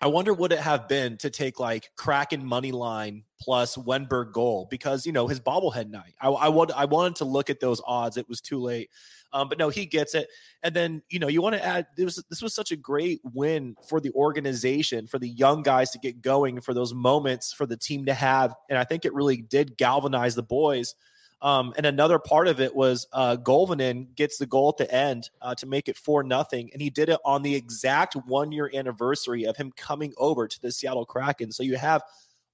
I 0.00 0.08
wonder 0.08 0.34
would 0.34 0.52
it 0.52 0.58
have 0.58 0.88
been 0.88 1.16
to 1.18 1.30
take 1.30 1.58
like 1.58 1.90
Kraken 1.96 2.44
money 2.44 2.70
line 2.70 3.24
plus 3.40 3.76
Wennberg 3.76 4.32
goal 4.32 4.66
because 4.70 5.06
you 5.06 5.12
know 5.12 5.26
his 5.26 5.40
bobblehead 5.40 5.88
night. 5.88 6.14
I, 6.20 6.28
I 6.28 6.48
would 6.48 6.70
I 6.72 6.84
wanted 6.84 7.16
to 7.16 7.24
look 7.24 7.48
at 7.48 7.60
those 7.60 7.80
odds. 7.86 8.18
It 8.18 8.28
was 8.28 8.42
too 8.42 8.60
late, 8.60 8.90
um, 9.32 9.48
but 9.48 9.58
no, 9.58 9.70
he 9.70 9.86
gets 9.86 10.14
it. 10.14 10.28
And 10.62 10.74
then 10.74 11.02
you 11.08 11.18
know 11.18 11.28
you 11.28 11.40
want 11.40 11.54
to 11.54 11.64
add 11.64 11.86
this 11.96 12.22
this 12.28 12.42
was 12.42 12.54
such 12.54 12.72
a 12.72 12.76
great 12.76 13.20
win 13.24 13.74
for 13.88 13.98
the 13.98 14.10
organization 14.12 15.06
for 15.06 15.18
the 15.18 15.28
young 15.28 15.62
guys 15.62 15.90
to 15.92 15.98
get 15.98 16.20
going 16.20 16.60
for 16.60 16.74
those 16.74 16.92
moments 16.92 17.54
for 17.54 17.64
the 17.64 17.76
team 17.76 18.04
to 18.04 18.14
have, 18.14 18.54
and 18.68 18.78
I 18.78 18.84
think 18.84 19.06
it 19.06 19.14
really 19.14 19.38
did 19.38 19.78
galvanize 19.78 20.34
the 20.34 20.42
boys. 20.42 20.94
Um, 21.42 21.74
and 21.76 21.84
another 21.84 22.18
part 22.18 22.48
of 22.48 22.60
it 22.60 22.74
was 22.74 23.06
uh, 23.12 23.36
gets 23.36 24.38
the 24.38 24.46
goal 24.48 24.70
at 24.70 24.78
the 24.78 24.92
end 24.92 25.28
uh, 25.42 25.54
to 25.56 25.66
make 25.66 25.88
it 25.88 25.96
four 25.96 26.22
nothing, 26.22 26.70
and 26.72 26.80
he 26.80 26.88
did 26.88 27.08
it 27.08 27.18
on 27.24 27.42
the 27.42 27.54
exact 27.54 28.14
one 28.26 28.52
year 28.52 28.70
anniversary 28.72 29.44
of 29.44 29.56
him 29.56 29.72
coming 29.76 30.14
over 30.16 30.48
to 30.48 30.60
the 30.60 30.72
Seattle 30.72 31.04
Kraken. 31.04 31.52
So 31.52 31.62
you 31.62 31.76
have 31.76 32.02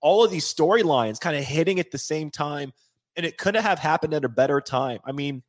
all 0.00 0.24
of 0.24 0.30
these 0.30 0.52
storylines 0.52 1.20
kind 1.20 1.36
of 1.36 1.44
hitting 1.44 1.78
at 1.78 1.92
the 1.92 1.98
same 1.98 2.30
time, 2.30 2.72
and 3.16 3.24
it 3.24 3.38
couldn't 3.38 3.62
have 3.62 3.78
happened 3.78 4.14
at 4.14 4.24
a 4.24 4.28
better 4.28 4.60
time. 4.60 4.98
I 5.04 5.12
mean, 5.12 5.44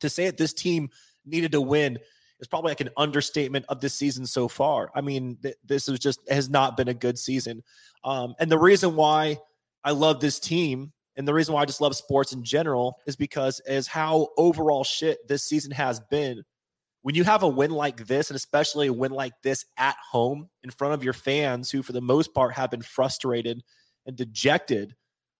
to 0.00 0.10
say 0.10 0.26
that 0.26 0.36
this 0.36 0.52
team 0.52 0.90
needed 1.24 1.52
to 1.52 1.60
win 1.62 1.98
is 2.40 2.46
probably 2.46 2.72
like 2.72 2.82
an 2.82 2.90
understatement 2.98 3.64
of 3.70 3.80
this 3.80 3.94
season 3.94 4.26
so 4.26 4.48
far. 4.48 4.90
I 4.94 5.00
mean, 5.00 5.38
th- 5.42 5.56
this 5.64 5.88
is 5.88 5.98
just 5.98 6.20
has 6.28 6.50
not 6.50 6.76
been 6.76 6.88
a 6.88 6.94
good 6.94 7.18
season, 7.18 7.62
um, 8.04 8.34
and 8.38 8.52
the 8.52 8.58
reason 8.58 8.96
why 8.96 9.38
I 9.82 9.92
love 9.92 10.20
this 10.20 10.38
team 10.38 10.92
and 11.16 11.26
the 11.26 11.34
reason 11.34 11.54
why 11.54 11.62
I 11.62 11.64
just 11.64 11.80
love 11.80 11.96
sports 11.96 12.32
in 12.32 12.44
general 12.44 12.98
is 13.06 13.16
because 13.16 13.60
as 13.60 13.86
how 13.86 14.28
overall 14.36 14.84
shit 14.84 15.26
this 15.26 15.44
season 15.44 15.70
has 15.72 16.00
been. 16.10 16.44
When 17.02 17.14
you 17.14 17.24
have 17.24 17.44
a 17.44 17.48
win 17.48 17.70
like 17.70 18.06
this, 18.06 18.30
and 18.30 18.36
especially 18.36 18.88
a 18.88 18.92
win 18.92 19.12
like 19.12 19.32
this 19.42 19.64
at 19.78 19.96
home 20.10 20.48
in 20.64 20.70
front 20.70 20.94
of 20.94 21.04
your 21.04 21.12
fans, 21.12 21.70
who 21.70 21.82
for 21.82 21.92
the 21.92 22.00
most 22.00 22.34
part 22.34 22.54
have 22.54 22.70
been 22.70 22.82
frustrated 22.82 23.62
and 24.06 24.16
dejected, 24.16 24.94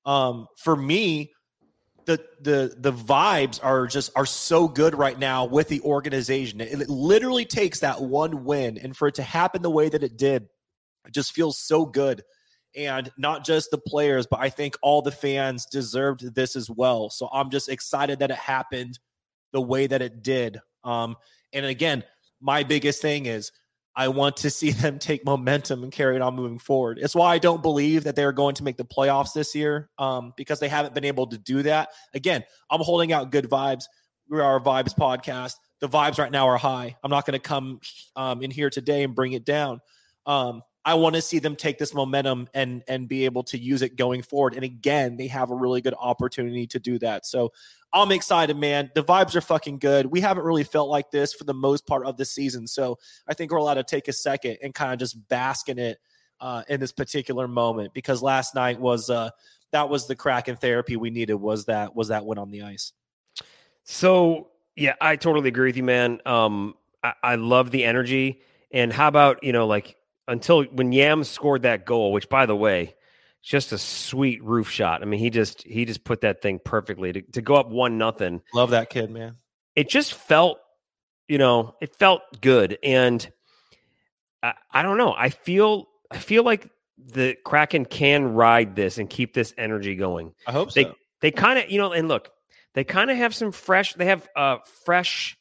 um, 0.04 0.47
for 0.56 0.76
me, 0.76 1.33
the 2.04 2.25
the 2.40 2.73
the 2.78 2.92
vibes 2.92 3.59
are 3.62 3.88
just 3.88 4.12
are 4.14 4.26
so 4.26 4.68
good 4.68 4.95
right 4.95 5.18
now 5.18 5.45
with 5.45 5.68
the 5.68 5.80
organization. 5.80 6.61
It, 6.61 6.80
it 6.80 6.88
literally 6.88 7.45
takes 7.45 7.80
that 7.80 8.00
one 8.00 8.45
win, 8.45 8.78
and 8.78 8.97
for 8.97 9.09
it 9.09 9.16
to 9.16 9.25
happen 9.25 9.62
the 9.62 9.71
way 9.71 9.88
that 9.88 10.04
it 10.04 10.16
did, 10.16 10.45
it 11.04 11.12
just 11.12 11.33
feels 11.33 11.59
so 11.59 11.85
good 11.85 12.23
and 12.76 13.11
not 13.16 13.45
just 13.45 13.71
the 13.71 13.78
players, 13.78 14.26
but 14.30 14.40
I 14.40 14.50
think 14.50 14.76
all 14.83 15.02
the 15.02 15.11
fans 15.11 15.66
deserved 15.66 16.35
this 16.35 16.54
as 16.54 16.71
well. 16.71 17.11
So 17.11 17.28
I'm 17.33 17.50
just 17.50 17.68
excited 17.68 18.18
that 18.18 18.30
it 18.30 18.37
happened 18.37 18.99
the 19.52 19.62
way 19.62 19.87
that 19.87 20.02
it 20.02 20.23
did. 20.23 20.61
Um, 20.85 21.16
and 21.52 21.64
again, 21.64 22.04
my 22.40 22.62
biggest 22.62 23.00
thing 23.00 23.26
is 23.26 23.50
I 23.97 24.09
want 24.09 24.37
to 24.38 24.50
see 24.50 24.71
them 24.73 24.99
take 24.99 25.25
momentum 25.25 25.83
and 25.83 25.90
carry 25.90 26.16
it 26.16 26.23
on 26.23 26.37
moving 26.37 26.59
forward. 26.59 26.99
It's 27.00 27.14
why 27.14 27.35
I 27.35 27.38
don't 27.38 27.62
believe 27.62 28.04
that 28.04 28.14
they're 28.14 28.33
going 28.33 28.55
to 28.57 28.64
make 28.64 28.77
the 28.77 28.85
playoffs 28.85 29.33
this 29.33 29.55
year 29.55 29.88
um, 29.98 30.35
because 30.37 30.61
they 30.61 30.68
haven't 30.68 30.94
been 30.94 31.05
able 31.05 31.27
to 31.29 31.38
do 31.38 31.62
that. 31.62 31.88
Again, 32.14 32.44
I'm 32.70 32.83
holding 32.83 33.12
out 33.12 33.33
good 33.33 33.48
vibes. 33.48 33.85
We 34.29 34.40
are 34.40 34.57
a 34.57 34.61
vibes 34.61 34.94
podcast. 34.94 35.55
The 35.81 35.88
vibes 35.88 36.18
right 36.18 36.33
now 36.33 36.48
are 36.48 36.59
high. 36.59 36.96
I'm 37.03 37.11
not 37.11 37.27
going 37.27 37.38
to 37.38 37.38
come 37.38 37.81
um, 38.16 38.42
in 38.42 38.50
here 38.50 38.70
today 38.70 39.03
and 39.03 39.14
bring 39.14 39.33
it 39.33 39.44
down. 39.44 39.81
Um, 40.27 40.62
I 40.87 40.94
want 40.94 41.16
to 41.16 41.20
see 41.20 41.40
them 41.40 41.57
take 41.57 41.79
this 41.79 41.92
momentum 41.92 42.49
and 42.55 42.85
and 42.87 43.09
be 43.09 43.25
able 43.25 43.42
to 43.44 43.59
use 43.59 43.83
it 43.83 43.96
going 43.96 44.22
forward. 44.22 44.55
And 44.55 44.62
again, 44.64 45.16
they 45.16 45.27
have 45.27 45.51
a 45.51 45.55
really 45.55 45.81
good 45.81 45.94
opportunity 45.99 46.64
to 46.68 46.79
do 46.79 46.96
that. 47.01 47.27
So 47.27 47.53
I'm 47.92 48.12
excited, 48.12 48.57
man. 48.57 48.92
The 48.94 49.03
vibes 49.03 49.35
are 49.35 49.40
fucking 49.40 49.81
good. 49.81 50.07
We 50.07 50.20
haven't 50.20 50.44
really 50.44 50.62
felt 50.62 50.88
like 50.88 51.11
this 51.11 51.35
for 51.35 51.42
the 51.42 51.53
most 51.53 51.88
part 51.88 52.07
of 52.07 52.16
the 52.16 52.25
season. 52.25 52.68
So 52.68 52.99
I 53.27 53.35
think 53.35 53.51
we're 53.51 53.59
allowed 53.59 53.75
to 53.75 53.83
take 53.83 54.07
a 54.07 54.12
second 54.12 54.59
and 54.62 54.72
kind 54.72 54.92
of 54.92 55.01
just 55.01 55.29
bask 55.29 55.68
in 55.68 55.81
it 55.81 55.99
uh, 56.40 56.62
in 56.68 56.79
this 56.79 56.92
particular 56.92 57.49
moment 57.49 57.92
because 57.92 58.22
last 58.22 58.55
night 58.55 58.79
was 58.79 59.11
uh, 59.11 59.31
that 59.72 59.88
was 59.88 60.07
the 60.07 60.14
Kraken 60.14 60.55
therapy 60.55 60.96
we 60.96 61.11
needed. 61.11 61.35
Was 61.35 61.64
that 61.64 61.96
was 61.96 62.09
that 62.09 62.25
win 62.25 62.38
on 62.38 62.53
the 62.53 62.62
ice? 62.62 62.92
So 63.83 64.51
yeah, 64.77 64.94
I 65.01 65.16
totally 65.16 65.49
agree 65.49 65.70
with 65.70 65.77
you, 65.77 65.83
man. 65.83 66.20
Um, 66.25 66.75
I, 67.03 67.14
I 67.25 67.35
love 67.35 67.72
the 67.72 67.83
energy. 67.83 68.40
And 68.70 68.92
how 68.92 69.09
about 69.09 69.42
you 69.42 69.53
know 69.53 69.66
like 69.66 69.96
until 70.28 70.64
when 70.64 70.92
Yams 70.92 71.28
scored 71.28 71.62
that 71.62 71.86
goal, 71.86 72.12
which 72.12 72.28
by 72.28 72.46
the 72.46 72.56
way, 72.56 72.94
just 73.42 73.72
a 73.72 73.78
sweet 73.78 74.42
roof 74.42 74.68
shot. 74.68 75.02
I 75.02 75.04
mean, 75.04 75.20
he 75.20 75.30
just 75.30 75.62
he 75.62 75.84
just 75.84 76.04
put 76.04 76.22
that 76.22 76.42
thing 76.42 76.60
perfectly 76.64 77.12
to, 77.12 77.22
to 77.32 77.42
go 77.42 77.54
up 77.54 77.68
one 77.68 77.96
nothing. 77.98 78.42
Love 78.52 78.70
that 78.70 78.90
kid, 78.90 79.10
man. 79.10 79.36
It 79.74 79.88
just 79.88 80.14
felt, 80.14 80.58
you 81.28 81.38
know, 81.38 81.74
it 81.80 81.94
felt 81.96 82.22
good, 82.40 82.78
and 82.82 83.28
I, 84.42 84.54
I 84.72 84.82
don't 84.82 84.98
know. 84.98 85.14
I 85.16 85.30
feel 85.30 85.86
I 86.10 86.18
feel 86.18 86.42
like 86.42 86.68
the 86.98 87.36
Kraken 87.44 87.84
can 87.84 88.34
ride 88.34 88.74
this 88.74 88.98
and 88.98 89.08
keep 89.08 89.34
this 89.34 89.54
energy 89.56 89.96
going. 89.96 90.32
I 90.46 90.52
hope 90.52 90.72
they, 90.72 90.84
so. 90.84 90.94
They 91.20 91.30
kind 91.30 91.58
of, 91.58 91.70
you 91.70 91.78
know, 91.78 91.92
and 91.92 92.08
look, 92.08 92.30
they 92.74 92.84
kind 92.84 93.10
of 93.10 93.16
have 93.16 93.34
some 93.34 93.52
fresh. 93.52 93.94
They 93.94 94.06
have 94.06 94.28
uh 94.34 94.58
fresh 94.84 95.36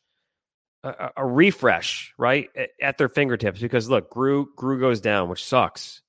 a, 0.85 1.11
a, 1.17 1.25
refresh 1.25 2.13
right 2.17 2.49
at 2.81 2.97
their 2.97 3.09
fingertips 3.09 3.59
because 3.59 3.89
look, 3.89 4.09
Grew 4.09 4.49
Grew 4.55 4.79
goes 4.79 5.01
down, 5.01 5.29
which 5.29 5.43
sucks. 5.43 6.01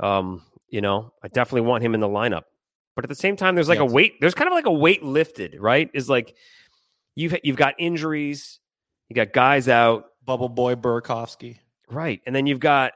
Um, 0.00 0.42
you 0.68 0.80
know, 0.80 1.12
I 1.22 1.28
definitely 1.28 1.62
want 1.62 1.84
him 1.84 1.94
in 1.94 2.00
the 2.00 2.08
lineup, 2.08 2.42
but 2.94 3.04
at 3.04 3.08
the 3.08 3.14
same 3.14 3.36
time, 3.36 3.54
there's 3.54 3.68
like 3.68 3.80
yes. 3.80 3.90
a 3.90 3.92
weight. 3.92 4.14
There's 4.20 4.34
kind 4.34 4.48
of 4.48 4.54
like 4.54 4.66
a 4.66 4.72
weight 4.72 5.02
lifted, 5.02 5.56
right? 5.58 5.90
Is 5.92 6.08
like 6.08 6.36
you've 7.14 7.36
you've 7.42 7.56
got 7.56 7.74
injuries, 7.78 8.60
you 9.08 9.16
got 9.16 9.32
guys 9.32 9.68
out, 9.68 10.06
Bubble 10.24 10.48
Boy 10.48 10.74
Burakovsky, 10.74 11.58
right, 11.90 12.20
and 12.26 12.34
then 12.34 12.46
you've 12.46 12.60
got 12.60 12.92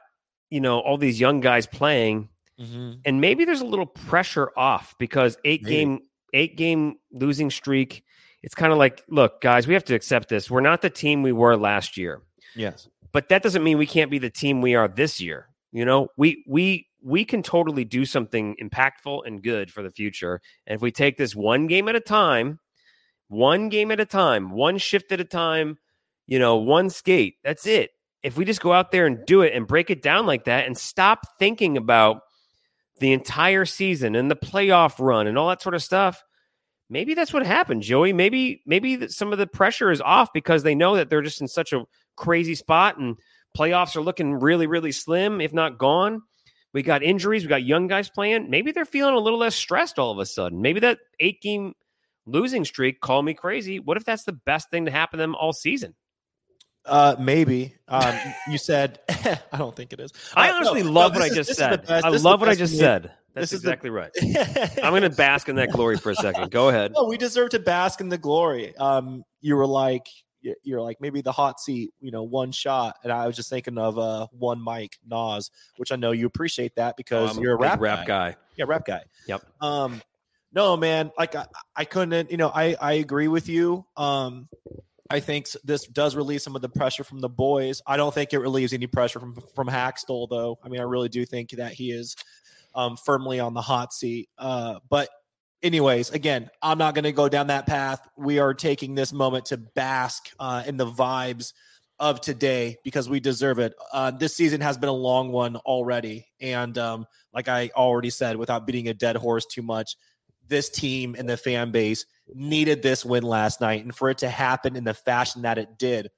you 0.49 0.61
know 0.61 0.79
all 0.79 0.97
these 0.97 1.19
young 1.19 1.41
guys 1.41 1.67
playing, 1.67 2.29
mm-hmm. 2.59 2.99
and 3.05 3.21
maybe 3.21 3.45
there's 3.45 3.61
a 3.61 3.65
little 3.65 3.85
pressure 3.85 4.51
off 4.57 4.95
because 4.97 5.37
eight 5.45 5.63
maybe. 5.63 5.75
game 5.75 5.99
eight 6.33 6.57
game 6.57 6.95
losing 7.11 7.49
streak 7.49 8.03
it's 8.41 8.55
kind 8.55 8.71
of 8.71 8.77
like, 8.77 9.03
look, 9.09 9.41
guys, 9.41 9.67
we 9.67 9.73
have 9.73 9.83
to 9.85 9.95
accept 9.95 10.29
this. 10.29 10.49
We're 10.49 10.61
not 10.61 10.81
the 10.81 10.89
team 10.89 11.23
we 11.23 11.31
were 11.31 11.57
last 11.57 11.97
year. 11.97 12.21
Yes. 12.55 12.87
But 13.11 13.29
that 13.29 13.43
doesn't 13.43 13.63
mean 13.63 13.77
we 13.77 13.87
can't 13.87 14.11
be 14.11 14.19
the 14.19 14.29
team 14.29 14.61
we 14.61 14.75
are 14.75 14.87
this 14.87 15.19
year. 15.19 15.47
You 15.71 15.85
know, 15.85 16.07
we 16.17 16.43
we 16.47 16.87
we 17.03 17.25
can 17.25 17.43
totally 17.43 17.85
do 17.85 18.05
something 18.05 18.55
impactful 18.61 19.21
and 19.25 19.41
good 19.41 19.71
for 19.71 19.81
the 19.81 19.91
future. 19.91 20.41
And 20.67 20.75
if 20.75 20.81
we 20.81 20.91
take 20.91 21.17
this 21.17 21.35
one 21.35 21.67
game 21.67 21.87
at 21.87 21.95
a 21.95 22.01
time, 22.01 22.59
one 23.27 23.69
game 23.69 23.91
at 23.91 23.99
a 23.99 24.05
time, 24.05 24.51
one 24.51 24.77
shift 24.77 25.11
at 25.11 25.19
a 25.19 25.25
time, 25.25 25.77
you 26.27 26.39
know, 26.39 26.57
one 26.57 26.89
skate, 26.89 27.35
that's 27.43 27.65
it. 27.65 27.91
If 28.21 28.35
we 28.35 28.43
just 28.45 28.61
go 28.61 28.73
out 28.73 28.91
there 28.91 29.05
and 29.05 29.25
do 29.25 29.41
it 29.41 29.53
and 29.53 29.65
break 29.65 29.89
it 29.89 30.01
down 30.01 30.25
like 30.25 30.45
that 30.45 30.65
and 30.65 30.77
stop 30.77 31.19
thinking 31.39 31.77
about 31.77 32.21
the 32.99 33.13
entire 33.13 33.65
season 33.65 34.15
and 34.15 34.29
the 34.29 34.35
playoff 34.35 34.95
run 34.99 35.25
and 35.27 35.37
all 35.37 35.47
that 35.49 35.61
sort 35.61 35.75
of 35.75 35.83
stuff, 35.83 36.23
maybe 36.89 37.13
that's 37.13 37.33
what 37.33 37.45
happened, 37.45 37.83
Joey. 37.83 38.13
Maybe 38.13 38.61
maybe 38.65 39.07
some 39.09 39.31
of 39.31 39.37
the 39.37 39.47
pressure 39.47 39.91
is 39.91 40.01
off 40.01 40.33
because 40.33 40.63
they 40.63 40.75
know 40.75 40.95
that 40.95 41.09
they're 41.09 41.21
just 41.21 41.41
in 41.41 41.47
such 41.47 41.73
a 41.73 41.85
crazy 42.15 42.55
spot 42.55 42.97
and 42.97 43.17
playoffs 43.57 43.95
are 43.95 44.01
looking 44.01 44.33
really 44.35 44.67
really 44.67 44.91
slim, 44.91 45.41
if 45.41 45.53
not 45.53 45.77
gone. 45.77 46.21
We 46.73 46.83
got 46.83 47.01
injuries, 47.01 47.43
we 47.43 47.49
got 47.49 47.63
young 47.63 47.87
guys 47.87 48.09
playing. 48.09 48.49
Maybe 48.49 48.71
they're 48.71 48.85
feeling 48.85 49.15
a 49.15 49.19
little 49.19 49.39
less 49.39 49.55
stressed 49.55 49.97
all 49.97 50.11
of 50.11 50.19
a 50.19 50.25
sudden. 50.25 50.61
Maybe 50.61 50.79
that 50.81 50.99
eight 51.19 51.41
game 51.41 51.73
losing 52.27 52.63
streak, 52.63 53.01
call 53.01 53.23
me 53.23 53.33
crazy. 53.33 53.79
What 53.79 53.97
if 53.97 54.05
that's 54.05 54.23
the 54.23 54.33
best 54.33 54.69
thing 54.69 54.85
to 54.85 54.91
happen 54.91 55.17
to 55.17 55.23
them 55.23 55.35
all 55.35 55.51
season? 55.51 55.95
Uh, 56.85 57.15
maybe. 57.19 57.75
Um, 57.87 58.15
you 58.49 58.57
said 58.57 58.99
I 59.09 59.57
don't 59.57 59.75
think 59.75 59.93
it 59.93 59.99
is. 59.99 60.11
I 60.35 60.49
uh, 60.49 60.55
honestly 60.55 60.83
no, 60.83 60.91
love 60.91 61.13
no, 61.13 61.19
what 61.19 61.31
I 61.31 61.33
just 61.33 61.55
said. 61.55 61.89
I 61.89 62.09
love 62.09 62.39
what 62.39 62.49
I 62.49 62.55
just 62.55 62.77
said. 62.77 63.11
That's 63.33 63.51
this 63.51 63.59
exactly 63.59 63.89
the... 63.89 63.93
right. 63.93 64.11
I'm 64.83 64.91
going 64.91 65.03
to 65.03 65.09
bask 65.09 65.49
in 65.49 65.55
that 65.57 65.71
glory 65.71 65.97
for 65.97 66.11
a 66.11 66.15
second. 66.15 66.51
Go 66.51 66.69
ahead. 66.69 66.93
No, 66.95 67.05
we 67.05 67.17
deserve 67.17 67.49
to 67.51 67.59
bask 67.59 68.01
in 68.01 68.09
the 68.09 68.17
glory. 68.17 68.75
Um, 68.77 69.23
you 69.41 69.55
were 69.55 69.67
like, 69.67 70.07
you're 70.63 70.81
like 70.81 70.97
maybe 71.01 71.21
the 71.21 71.31
hot 71.31 71.59
seat, 71.59 71.93
you 71.99 72.11
know, 72.11 72.23
one 72.23 72.51
shot, 72.51 72.97
and 73.03 73.11
I 73.11 73.27
was 73.27 73.35
just 73.35 73.49
thinking 73.49 73.77
of 73.77 73.97
uh 73.97 74.27
one 74.31 74.63
mic 74.63 74.97
Nas, 75.05 75.51
which 75.77 75.91
I 75.91 75.95
know 75.95 76.11
you 76.11 76.25
appreciate 76.25 76.75
that 76.75 76.95
because 76.97 77.37
oh, 77.37 77.41
you're 77.41 77.55
a 77.55 77.57
rap 77.57 77.79
rap 77.81 78.05
guy. 78.05 78.31
guy. 78.31 78.37
Yeah, 78.55 78.65
rap 78.67 78.85
guy. 78.85 79.03
Yep. 79.27 79.43
Um, 79.61 80.01
no, 80.53 80.77
man, 80.77 81.11
like 81.17 81.35
I, 81.35 81.45
I 81.75 81.85
couldn't, 81.85 82.31
you 82.31 82.37
know, 82.37 82.51
I 82.53 82.75
I 82.79 82.93
agree 82.93 83.27
with 83.27 83.49
you. 83.49 83.85
Um, 83.97 84.47
I 85.11 85.19
think 85.19 85.47
this 85.63 85.87
does 85.87 86.15
relieve 86.15 86.41
some 86.41 86.55
of 86.55 86.61
the 86.61 86.69
pressure 86.69 87.03
from 87.03 87.19
the 87.19 87.29
boys. 87.29 87.81
I 87.85 87.97
don't 87.97 88.13
think 88.13 88.31
it 88.31 88.39
relieves 88.39 88.73
any 88.73 88.87
pressure 88.87 89.19
from 89.19 89.35
from 89.55 89.67
Hakstol, 89.67 90.29
though. 90.29 90.59
I 90.63 90.69
mean, 90.69 90.79
I 90.79 90.83
really 90.83 91.09
do 91.09 91.25
think 91.25 91.49
that 91.51 91.73
he 91.73 91.91
is 91.91 92.15
um, 92.79 92.97
firmly 92.97 93.39
on 93.39 93.53
the 93.53 93.61
hot 93.61 93.93
seat. 93.93 94.29
Uh, 94.37 94.79
but, 94.89 95.09
anyways, 95.61 96.11
again, 96.11 96.49
I'm 96.61 96.77
not 96.77 96.95
going 96.95 97.03
to 97.03 97.11
go 97.11 97.27
down 97.27 97.47
that 97.47 97.67
path. 97.67 97.99
We 98.17 98.39
are 98.39 98.53
taking 98.53 98.95
this 98.95 99.11
moment 99.11 99.45
to 99.45 99.57
bask 99.57 100.29
uh, 100.39 100.63
in 100.65 100.77
the 100.77 100.87
vibes 100.87 101.53
of 101.99 102.21
today 102.21 102.77
because 102.83 103.09
we 103.09 103.19
deserve 103.19 103.59
it. 103.59 103.73
Uh, 103.91 104.11
this 104.11 104.33
season 104.33 104.61
has 104.61 104.77
been 104.77 104.89
a 104.89 104.93
long 104.93 105.31
one 105.33 105.57
already, 105.57 106.25
and 106.39 106.77
um, 106.77 107.05
like 107.33 107.49
I 107.49 107.71
already 107.75 108.09
said, 108.09 108.37
without 108.37 108.65
beating 108.65 108.87
a 108.87 108.93
dead 108.93 109.17
horse 109.17 109.45
too 109.45 109.61
much, 109.61 109.97
this 110.47 110.69
team 110.69 111.15
and 111.19 111.27
the 111.27 111.37
fan 111.37 111.71
base 111.71 112.05
needed 112.33 112.81
this 112.81 113.03
win 113.03 113.23
last 113.23 113.59
night. 113.59 113.83
And 113.83 113.93
for 113.93 114.09
it 114.09 114.19
to 114.19 114.29
happen 114.29 114.75
in 114.75 114.85
the 114.85 114.93
fashion 114.93 115.41
that 115.41 115.57
it 115.57 115.77
did 115.77 116.09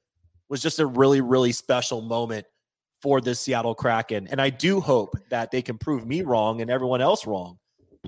was 0.49 0.61
just 0.61 0.79
a 0.79 0.85
really, 0.85 1.21
really 1.21 1.51
special 1.51 2.01
moment 2.01 2.45
for 3.01 3.21
the 3.21 3.33
Seattle 3.35 3.75
Kraken. 3.75 4.27
And 4.27 4.41
I 4.41 4.49
do 4.49 4.79
hope 4.79 5.15
that 5.29 5.51
they 5.51 5.61
can 5.61 5.77
prove 5.77 6.05
me 6.05 6.21
wrong 6.21 6.61
and 6.61 6.69
everyone 6.69 7.01
else 7.01 7.25
wrong, 7.25 7.57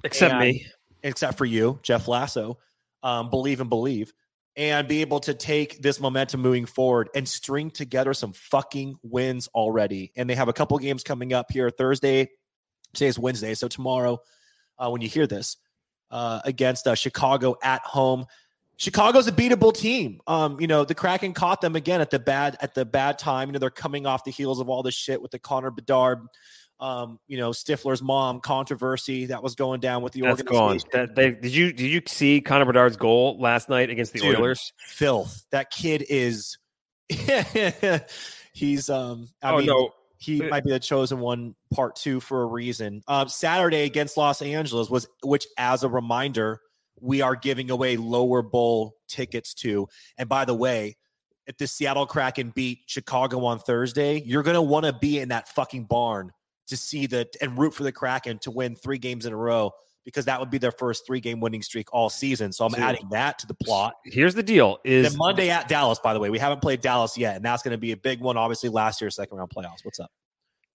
Except 0.03 0.34
And- 0.34 0.41
me. 0.41 0.67
except 1.03 1.38
for 1.38 1.45
you, 1.45 1.79
Jeff 1.84 2.08
Lasso. 2.08 2.58
Um, 3.01 3.29
believe 3.29 3.60
and 3.60 3.69
believe. 3.69 4.13
And 4.56 4.88
be 4.88 5.01
able 5.01 5.19
to 5.21 5.34
take 5.34 5.82
this 5.82 5.99
momentum 5.99 6.41
moving 6.41 6.65
forward 6.67 7.10
and 7.15 7.27
string 7.27 7.71
together 7.71 8.13
some 8.13 8.34
fucking 8.34 8.95
wins 9.01 9.47
already. 9.56 10.12
And 10.15 10.29
they 10.29 10.36
have 10.36 10.47
a 10.47 10.53
couple 10.53 10.77
games 10.77 11.03
coming 11.03 11.34
up 11.34 11.51
here 11.51 11.69
Thursday. 11.71 12.29
Today's 12.93 13.17
Wednesday. 13.17 13.56
So 13.56 13.67
tomorrow, 13.67 14.19
uh, 14.77 14.89
when 14.91 15.01
you 15.01 15.10
hear 15.10 15.25
this, 15.25 15.58
uh, 16.12 16.39
against 16.45 16.86
uh, 16.86 16.93
Chicago 16.93 17.56
at 17.63 17.82
home. 17.82 18.25
Chicago's 18.84 19.28
a 19.28 19.32
beatable 19.32 19.74
team. 19.74 20.19
Um, 20.28 20.60
you 20.60 20.67
know, 20.67 20.84
the 20.84 20.93
Kraken 20.93 21.32
caught 21.34 21.62
them 21.62 21.78
again 21.78 22.02
at 22.02 22.10
the 22.10 22.19
bad 22.19 22.58
at 22.60 22.76
the 22.76 22.84
bad 22.84 23.17
time. 23.17 23.48
You 23.48 23.54
know, 23.54 23.60
they're 23.60 23.69
coming 23.69 24.06
off 24.06 24.26
the 24.26 24.32
heels 24.32 24.60
of 24.60 24.67
all 24.67 24.84
this 24.84 24.93
shit 24.93 25.22
with 25.22 25.32
the 25.32 25.39
Connor 25.39 25.72
Bedard, 25.72 26.19
um, 26.82 27.17
you 27.30 27.38
know, 27.38 27.52
Stifler's 27.52 28.02
mom 28.02 28.41
controversy 28.41 29.28
that 29.28 29.41
was 29.41 29.56
going 29.56 29.80
down 29.80 30.02
with 30.02 30.12
the 30.12 30.22
That's 30.22 30.41
gone. 30.41 30.62
organization. 30.63 30.89
That, 30.91 31.15
they, 31.15 31.32
did 31.32 31.56
you 31.56 31.72
did 31.72 31.89
you 31.89 32.02
see 32.08 32.41
Connor 32.41 32.65
Bedard's 32.65 32.98
goal 32.98 33.39
last 33.39 33.69
night 33.69 33.89
against 33.89 34.12
the 34.12 34.19
Dude. 34.19 34.38
Oilers? 34.38 34.74
Filth. 34.88 35.46
That 35.52 35.72
kid 35.72 36.04
is. 36.10 36.58
he's 38.52 38.89
um. 38.89 39.30
I 39.41 39.52
oh 39.54 39.58
mean, 39.60 39.67
no, 39.67 39.91
he 40.17 40.43
Uh, 40.43 40.50
might 40.50 40.65
be 40.65 40.72
the 40.72 40.80
chosen 40.80 41.19
one 41.19 41.56
part 41.74 41.96
two 41.96 42.19
for 42.19 42.43
a 42.43 42.46
reason 42.46 43.02
um, 43.08 43.28
saturday 43.28 43.84
against 43.84 44.15
los 44.15 44.41
angeles 44.41 44.89
was 44.89 45.08
which 45.24 45.46
as 45.58 45.84
a 45.84 45.89
reminder 45.89 46.62
we 46.99 47.21
are 47.21 47.36
giving 47.36 47.69
away 47.69 47.97
lower 47.97 48.41
bowl 48.41 48.95
tickets 49.08 49.53
to. 49.56 49.88
And 50.17 50.29
by 50.29 50.45
the 50.45 50.53
way 50.53 50.95
if 51.45 51.58
the 51.58 51.67
seattle 51.67 52.06
kraken 52.06 52.51
beat 52.56 52.79
chicago 52.88 53.43
on 53.45 53.60
thursday 53.60 54.21
you're 54.25 54.43
going 54.43 54.56
to 54.56 54.62
want 54.62 54.86
to 54.86 54.93
be 54.93 55.19
in 55.19 55.29
that 55.29 55.47
fucking 55.49 55.84
barn 55.84 56.32
to 56.67 56.77
see 56.77 57.06
the 57.06 57.27
and 57.41 57.58
root 57.58 57.73
for 57.73 57.84
the 57.84 57.91
kraken 57.91 58.39
to 58.39 58.51
win 58.51 58.75
three 58.75 58.97
games 58.97 59.25
in 59.25 59.34
a 59.34 59.36
row 59.36 59.71
because 60.06 60.25
that 60.25 60.39
would 60.39 60.49
be 60.49 60.58
their 60.58 60.71
first 60.71 61.06
three 61.06 61.19
game 61.19 61.39
winning 61.39 61.62
streak 61.62 61.88
all 61.93 62.10
season. 62.10 62.51
So 62.51 62.65
i'm 62.65 62.71
Dude. 62.71 62.79
adding 62.79 63.10
that 63.12 63.39
to 63.39 63.47
the 63.47 63.53
plot. 63.53 63.95
Here's 64.06 64.36
the 64.36 64.43
deal: 64.43 64.79
is 64.84 65.10
then 65.10 65.17
monday 65.17 65.49
at 65.49 65.67
dallas 65.67 65.99
by 65.99 66.13
the 66.13 66.19
way. 66.19 66.29
We 66.29 66.39
haven't 66.39 66.62
played 66.62 66.82
dallas 66.82 67.17
yet 67.17 67.36
and 67.36 67.45
that's 67.45 67.63
going 67.63 67.73
to 67.73 67.77
be 67.77 67.91
a 67.91 67.97
big 67.97 68.19
one 68.19 68.38
obviously 68.38 68.69
last 68.69 69.01
year's 69.01 69.15
second 69.15 69.38
round 69.38 69.51
playoffs. 69.56 69.84
What's 69.84 69.99
up? 69.99 70.12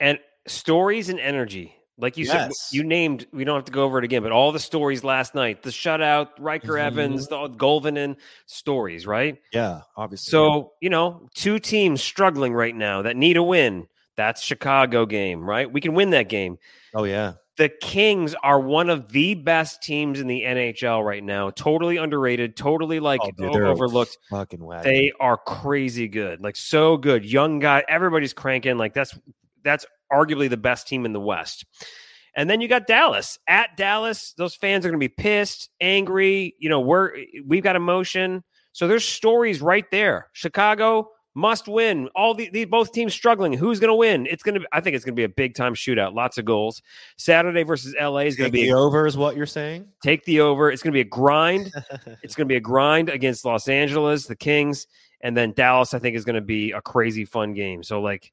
And 0.00 0.18
stories 0.46 1.08
and 1.08 1.18
energy. 1.18 1.74
Like 2.00 2.16
you 2.16 2.24
said, 2.26 2.52
you 2.70 2.84
named. 2.84 3.26
We 3.32 3.42
don't 3.44 3.56
have 3.56 3.64
to 3.64 3.72
go 3.72 3.82
over 3.82 3.98
it 3.98 4.04
again, 4.04 4.22
but 4.22 4.30
all 4.30 4.52
the 4.52 4.60
stories 4.60 5.02
last 5.02 5.34
night: 5.34 5.62
the 5.64 5.70
shutout, 5.70 6.28
Ryker 6.38 6.74
Mhm. 6.74 6.80
Evans, 6.86 7.26
the 7.28 7.48
Goalvanen 7.48 8.16
stories, 8.46 9.04
right? 9.06 9.36
Yeah, 9.52 9.80
obviously. 9.96 10.30
So 10.30 10.72
you 10.80 10.90
know, 10.90 11.28
two 11.34 11.58
teams 11.58 12.00
struggling 12.00 12.54
right 12.54 12.74
now 12.74 13.02
that 13.02 13.16
need 13.16 13.36
a 13.36 13.42
win. 13.42 13.88
That's 14.16 14.42
Chicago 14.42 15.06
game, 15.06 15.48
right? 15.48 15.70
We 15.70 15.80
can 15.80 15.94
win 15.94 16.10
that 16.10 16.28
game. 16.28 16.58
oh 16.94 17.04
yeah, 17.04 17.34
The 17.56 17.68
Kings 17.68 18.34
are 18.44 18.60
one 18.60 18.90
of 18.90 19.10
the 19.10 19.34
best 19.34 19.82
teams 19.82 20.20
in 20.20 20.28
the 20.28 20.42
NHL 20.44 21.04
right 21.04 21.22
now. 21.22 21.50
Totally 21.50 21.96
underrated. 21.96 22.56
Totally 22.56 23.00
like 23.00 23.20
Oh, 23.24 23.30
dude, 23.36 23.56
overlooked. 23.62 24.18
fucking 24.30 24.64
whack. 24.64 24.84
They 24.84 25.12
are 25.20 25.36
crazy 25.36 26.06
good, 26.06 26.40
like 26.40 26.54
so 26.56 26.96
good. 26.96 27.24
Young 27.24 27.58
guy, 27.58 27.82
everybody's 27.88 28.32
cranking. 28.32 28.78
Like 28.78 28.94
that's 28.94 29.18
that's 29.64 29.84
arguably 30.12 30.48
the 30.48 30.56
best 30.56 30.88
team 30.88 31.04
in 31.04 31.12
the 31.12 31.20
West. 31.20 31.64
And 32.34 32.48
then 32.48 32.60
you 32.60 32.68
got 32.68 32.86
Dallas 32.86 33.38
at 33.48 33.76
Dallas. 33.76 34.32
Those 34.36 34.54
fans 34.54 34.84
are 34.84 34.90
going 34.90 35.00
to 35.00 35.08
be 35.08 35.12
pissed, 35.12 35.70
angry. 35.80 36.54
You 36.58 36.68
know, 36.68 36.80
we're 36.80 37.12
we've 37.46 37.64
got 37.64 37.76
emotion. 37.76 38.44
So 38.72 38.86
there's 38.86 39.04
stories 39.04 39.60
right 39.60 39.90
there. 39.90 40.28
Chicago 40.32 41.10
must 41.34 41.68
win. 41.68 42.08
All 42.14 42.34
the, 42.34 42.50
these 42.50 42.66
both 42.66 42.92
teams 42.92 43.14
struggling. 43.14 43.52
Who's 43.52 43.80
going 43.80 43.88
to 43.88 43.94
win? 43.94 44.26
It's 44.26 44.42
going 44.42 44.60
to. 44.60 44.68
I 44.72 44.80
think 44.80 44.96
it's 44.96 45.04
going 45.04 45.14
to 45.14 45.20
be 45.20 45.24
a 45.24 45.28
big 45.28 45.54
time 45.54 45.74
shootout. 45.74 46.14
Lots 46.14 46.38
of 46.38 46.44
goals. 46.44 46.82
Saturday 47.16 47.62
versus 47.62 47.94
LA 48.00 48.20
is 48.20 48.36
going 48.36 48.48
to 48.48 48.52
be 48.52 48.66
the 48.66 48.74
over, 48.74 49.06
is 49.06 49.16
what 49.16 49.36
you're 49.36 49.46
saying. 49.46 49.86
take 50.02 50.24
the 50.24 50.40
over. 50.40 50.70
It's 50.70 50.82
going 50.82 50.92
to 50.92 50.96
be 50.96 51.00
a 51.00 51.04
grind. 51.04 51.72
It's 52.22 52.34
going 52.34 52.46
to 52.46 52.52
be 52.52 52.56
a 52.56 52.60
grind 52.60 53.08
against 53.08 53.44
Los 53.44 53.68
Angeles, 53.68 54.26
the 54.26 54.36
Kings, 54.36 54.86
and 55.20 55.36
then 55.36 55.52
Dallas. 55.52 55.94
I 55.94 55.98
think 55.98 56.16
is 56.16 56.24
going 56.24 56.34
to 56.34 56.40
be 56.40 56.72
a 56.72 56.80
crazy 56.80 57.24
fun 57.24 57.54
game. 57.54 57.82
So 57.82 58.00
like, 58.00 58.32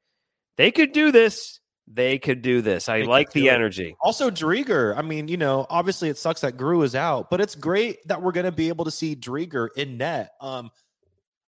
they 0.58 0.72
could 0.72 0.92
do 0.92 1.12
this. 1.12 1.60
They 1.88 2.18
could 2.18 2.42
do 2.42 2.62
this. 2.62 2.90
I 2.90 3.00
They 3.00 3.06
like 3.06 3.32
the 3.32 3.48
it. 3.48 3.54
energy. 3.54 3.96
also, 4.02 4.32
Driedger. 4.32 4.98
I 4.98 5.02
mean, 5.02 5.28
you 5.28 5.38
know, 5.38 5.68
obviously 5.70 6.10
it 6.10 6.18
sucks 6.18 6.42
that 6.42 6.58
Grew 6.58 6.82
is 6.82 6.96
out, 6.96 7.30
but 7.30 7.40
it's 7.40 7.54
great 7.54 8.06
that 8.08 8.22
we're 8.22 8.32
going 8.32 8.46
to 8.46 8.52
be 8.52 8.70
able 8.70 8.86
to 8.86 8.92
see 8.92 9.16
Driedger 9.16 9.70
in 9.78 9.98
net. 9.98 10.32
Um, 10.42 10.72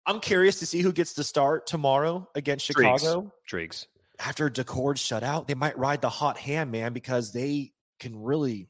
I'm 0.04 0.20
curious 0.20 0.58
to 0.60 0.66
see 0.66 0.82
who 0.82 0.92
gets 0.92 1.14
to 1.14 1.24
start 1.24 1.66
tomorrow 1.66 2.28
against 2.34 2.66
Chicago. 2.66 3.32
Triggs. 3.46 3.88
After 4.18 4.48
Daccord's 4.48 5.00
shut 5.00 5.22
out, 5.22 5.48
they 5.48 5.54
might 5.54 5.76
ride 5.78 6.00
the 6.00 6.08
hot 6.08 6.38
hand, 6.38 6.70
man, 6.70 6.92
because 6.92 7.32
they 7.32 7.72
can 7.98 8.22
really, 8.22 8.68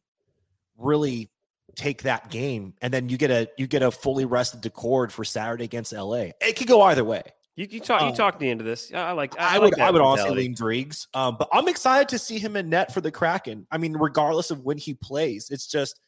really 0.79 1.31
take 1.77 2.03
that 2.03 2.31
game, 2.31 2.75
and 2.81 2.93
then 2.93 3.09
you 3.09 3.19
get 3.19 3.31
a 3.31 3.49
you 3.59 3.67
get 3.67 3.83
a 3.83 3.91
fully 3.91 4.25
rested 4.25 4.63
Daccord 4.63 5.13
for 5.13 5.25
Saturday 5.25 5.65
against 5.65 5.93
LA. 5.93 6.31
It 6.41 6.57
could 6.57 6.67
go 6.67 6.81
either 6.83 7.05
way. 7.05 7.23
You, 7.57 7.67
you 7.71 7.81
talk. 7.81 8.03
You 8.03 8.09
Uh, 8.09 8.15
talked 8.15 8.41
me 8.41 8.51
into 8.51 8.65
this. 8.65 8.93
I 8.95 9.13
like. 9.13 9.39
I, 9.39 9.57
I, 9.57 9.59
would, 9.59 9.79
I 9.81 9.91
would 9.91 10.03
honestly 10.03 10.25
mentality. 10.25 10.43
lean 10.43 10.55
Driggs, 10.55 11.09
um, 11.15 11.37
but 11.39 11.49
I'm 11.53 11.69
excited 11.69 12.09
to 12.11 12.19
see 12.19 12.39
him 12.39 12.55
in 12.55 12.69
net 12.69 12.93
for 12.93 13.01
the 13.01 13.11
Kraken. 13.11 13.67
I 13.71 13.79
mean, 13.79 13.95
regardless 13.95 14.51
of 14.51 14.63
when 14.63 14.77
he 14.77 14.95
plays, 14.95 15.49
it's 15.51 15.67
just, 15.67 15.99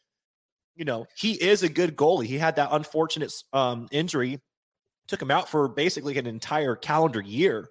you 0.77 0.85
know, 0.85 1.07
he 1.17 1.33
is 1.33 1.63
a 1.63 1.69
good 1.69 1.97
goalie. 1.97 2.27
He 2.27 2.37
had 2.37 2.57
that 2.57 2.69
unfortunate 2.73 3.33
um, 3.55 3.89
injury, 3.91 4.41
took 5.07 5.23
him 5.23 5.31
out 5.31 5.49
for 5.49 5.69
basically 5.69 6.19
an 6.19 6.27
entire 6.27 6.77
calendar 6.77 7.23
year, 7.23 7.71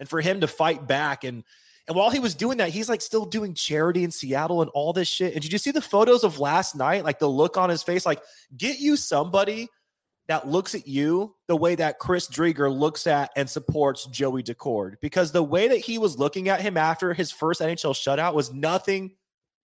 and 0.00 0.08
for 0.08 0.20
him 0.20 0.40
to 0.40 0.48
fight 0.48 0.86
back 0.88 1.22
and 1.24 1.44
and 1.86 1.96
while 1.96 2.10
he 2.10 2.18
was 2.18 2.34
doing 2.34 2.58
that, 2.58 2.70
he's 2.70 2.88
like 2.88 3.02
still 3.02 3.26
doing 3.26 3.52
charity 3.52 4.04
in 4.04 4.10
Seattle 4.10 4.62
and 4.62 4.70
all 4.70 4.92
this 4.92 5.06
shit. 5.06 5.34
And 5.34 5.42
did 5.42 5.52
you 5.52 5.58
see 5.58 5.70
the 5.70 5.82
photos 5.82 6.24
of 6.24 6.38
last 6.40 6.74
night? 6.74 7.04
Like 7.04 7.18
the 7.18 7.28
look 7.28 7.58
on 7.58 7.68
his 7.68 7.82
face, 7.82 8.06
like 8.06 8.22
get 8.56 8.78
you 8.78 8.96
somebody 8.96 9.68
that 10.28 10.48
looks 10.48 10.74
at 10.74 10.88
you 10.88 11.34
the 11.48 11.56
way 11.56 11.74
that 11.74 11.98
Chris 11.98 12.28
Driedger 12.28 12.74
looks 12.74 13.06
at 13.06 13.30
and 13.36 13.48
supports 13.48 14.06
Joey 14.06 14.42
Daccord. 14.42 14.94
Because 15.00 15.32
the 15.32 15.42
way 15.42 15.68
that 15.68 15.78
he 15.78 15.98
was 15.98 16.18
looking 16.18 16.48
at 16.48 16.60
him 16.60 16.76
after 16.76 17.12
his 17.12 17.30
first 17.30 17.60
NHL 17.60 17.92
shutout 17.92 18.34
was 18.34 18.52
nothing 18.52 19.12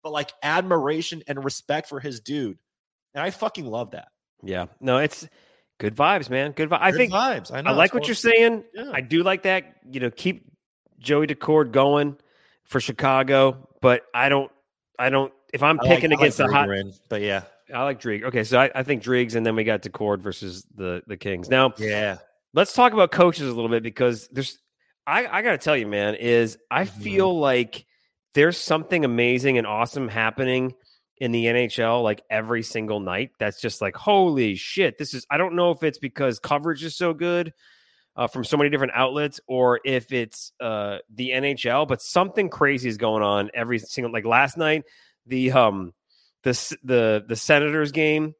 but 0.03 0.11
like 0.11 0.31
admiration 0.41 1.23
and 1.27 1.43
respect 1.43 1.89
for 1.89 1.99
his 1.99 2.19
dude. 2.19 2.57
And 3.13 3.23
I 3.23 3.29
fucking 3.29 3.65
love 3.65 3.91
that. 3.91 4.07
Yeah. 4.43 4.67
No, 4.79 4.97
it's 4.97 5.27
good 5.79 5.95
vibes, 5.95 6.29
man. 6.29 6.51
Good 6.51 6.69
vibes. 6.69 6.81
I 6.81 6.91
think 6.91 7.11
vibes. 7.13 7.53
I, 7.53 7.61
know, 7.61 7.71
I 7.71 7.73
like 7.73 7.93
what 7.93 8.07
you're 8.07 8.15
saying. 8.15 8.63
Yeah. 8.73 8.91
I 8.93 9.01
do 9.01 9.23
like 9.23 9.43
that. 9.43 9.77
You 9.89 9.99
know, 9.99 10.09
keep 10.09 10.51
Joey 10.99 11.27
Daccord 11.27 11.71
going 11.71 12.17
for 12.63 12.79
Chicago, 12.79 13.67
but 13.81 14.03
I 14.13 14.29
don't. 14.29 14.51
I 14.99 15.09
don't. 15.09 15.31
If 15.53 15.63
I'm 15.63 15.79
I 15.79 15.87
picking 15.87 16.09
like 16.09 16.19
against 16.19 16.37
the 16.37 16.47
hot, 16.47 16.69
in, 16.69 16.93
but 17.09 17.21
yeah, 17.21 17.43
I 17.73 17.84
like 17.84 18.01
Drieg. 18.01 18.23
Okay, 18.23 18.43
so 18.43 18.60
I, 18.60 18.71
I 18.73 18.84
think 18.84 19.03
Driegs, 19.03 19.36
and 19.36 19.45
then 19.45 19.56
we 19.56 19.63
got 19.63 19.82
to 19.84 19.89
Daccord 19.89 20.19
versus 20.21 20.65
the 20.75 21.01
the 21.08 21.17
Kings. 21.17 21.49
Now 21.49 21.73
yeah, 21.77 22.17
let's 22.53 22.73
talk 22.73 22.93
about 22.93 23.12
coaches 23.12 23.47
a 23.47 23.53
little 23.53 23.69
bit 23.69 23.84
because 23.84 24.27
there's. 24.32 24.58
I 25.06 25.25
I 25.27 25.41
got 25.41 25.51
to 25.51 25.58
tell 25.58 25.75
you, 25.77 25.88
man, 25.88 26.15
is 26.15 26.58
I 26.71 26.84
Mhm. 26.86 26.89
feel 26.89 27.39
like 27.39 27.86
there's 28.34 28.58
something 28.58 29.03
amazing 29.06 29.58
and 29.58 29.65
awesome 29.65 30.08
happening 30.08 30.73
in 31.19 31.32
the 31.32 31.45
NHL 31.45 32.03
like 32.03 32.21
every 32.30 32.62
single 32.62 32.99
night. 32.99 33.32
That's 33.39 33.60
just 33.60 33.82
like 33.82 33.95
holy 33.95 34.56
shit. 34.56 34.97
This 34.97 35.13
is. 35.13 35.25
I 35.30 35.38
don't 35.38 35.56
know 35.56 35.71
if 35.71 35.84
it's 35.84 35.97
because 35.97 36.39
coverage 36.39 36.84
is 36.84 36.95
so 36.95 37.13
good. 37.13 37.53
Uh, 38.15 38.25
from 38.25 38.43
so 38.43 38.58
many 38.58 38.67
different 38.71 38.93
outlets, 38.95 39.39
or 39.47 39.80
if 39.86 40.12
it's 40.12 40.51
uh, 40.60 40.97
the 41.13 41.30
NHL, 41.30 41.88
but 41.88 42.01
something 42.01 42.49
crazy 42.49 42.89
is 42.89 42.97
going 42.97 43.21
on 43.21 43.51
every 43.53 43.77
single. 43.77 44.12
Like 44.12 44.25
last 44.25 44.58
night, 44.58 44.86
the 45.27 45.51
um, 45.51 45.93
the 46.43 46.78
the 46.84 47.26
the 47.28 47.36
Senators 47.36 47.91
game, 47.91 48.34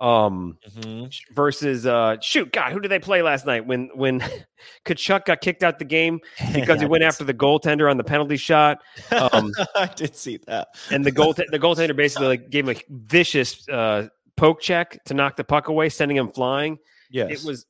um, 0.00 0.58
Mhm. 0.76 1.10
versus 1.34 1.86
uh 1.86 2.16
shoot 2.20 2.52
god 2.52 2.72
who 2.72 2.80
did 2.80 2.90
they 2.90 2.98
play 2.98 3.22
last 3.22 3.46
night 3.46 3.66
when 3.66 3.88
when 3.94 4.20
Tkachuk 4.84 5.24
got 5.24 5.40
kicked 5.40 5.62
out 5.62 5.78
the 5.78 5.84
game 5.86 6.20
because 6.54 6.80
he 6.80 6.86
went 6.86 7.02
after 7.04 7.24
the 7.24 7.32
goaltender 7.34 7.90
on 7.90 7.96
the 7.96 8.04
penalty 8.04 8.36
shot 8.36 8.78
um, 9.12 9.52
I 9.74 9.86
did 9.86 10.14
see 10.16 10.38
that. 10.46 10.68
and 10.90 11.04
the 11.04 11.12
goal 11.12 11.32
the 11.32 11.58
goaltender 11.58 11.96
basically 11.96 12.26
like 12.28 12.50
gave 12.50 12.68
him 12.68 12.76
a 12.76 12.80
vicious 12.90 13.66
uh 13.68 14.08
poke 14.36 14.60
check 14.60 15.02
to 15.04 15.14
knock 15.14 15.36
the 15.36 15.44
puck 15.44 15.68
away 15.68 15.88
sending 15.88 16.16
him 16.18 16.28
flying 16.28 16.78
Yes, 17.08 17.30
it 17.42 17.46
was 17.46 17.64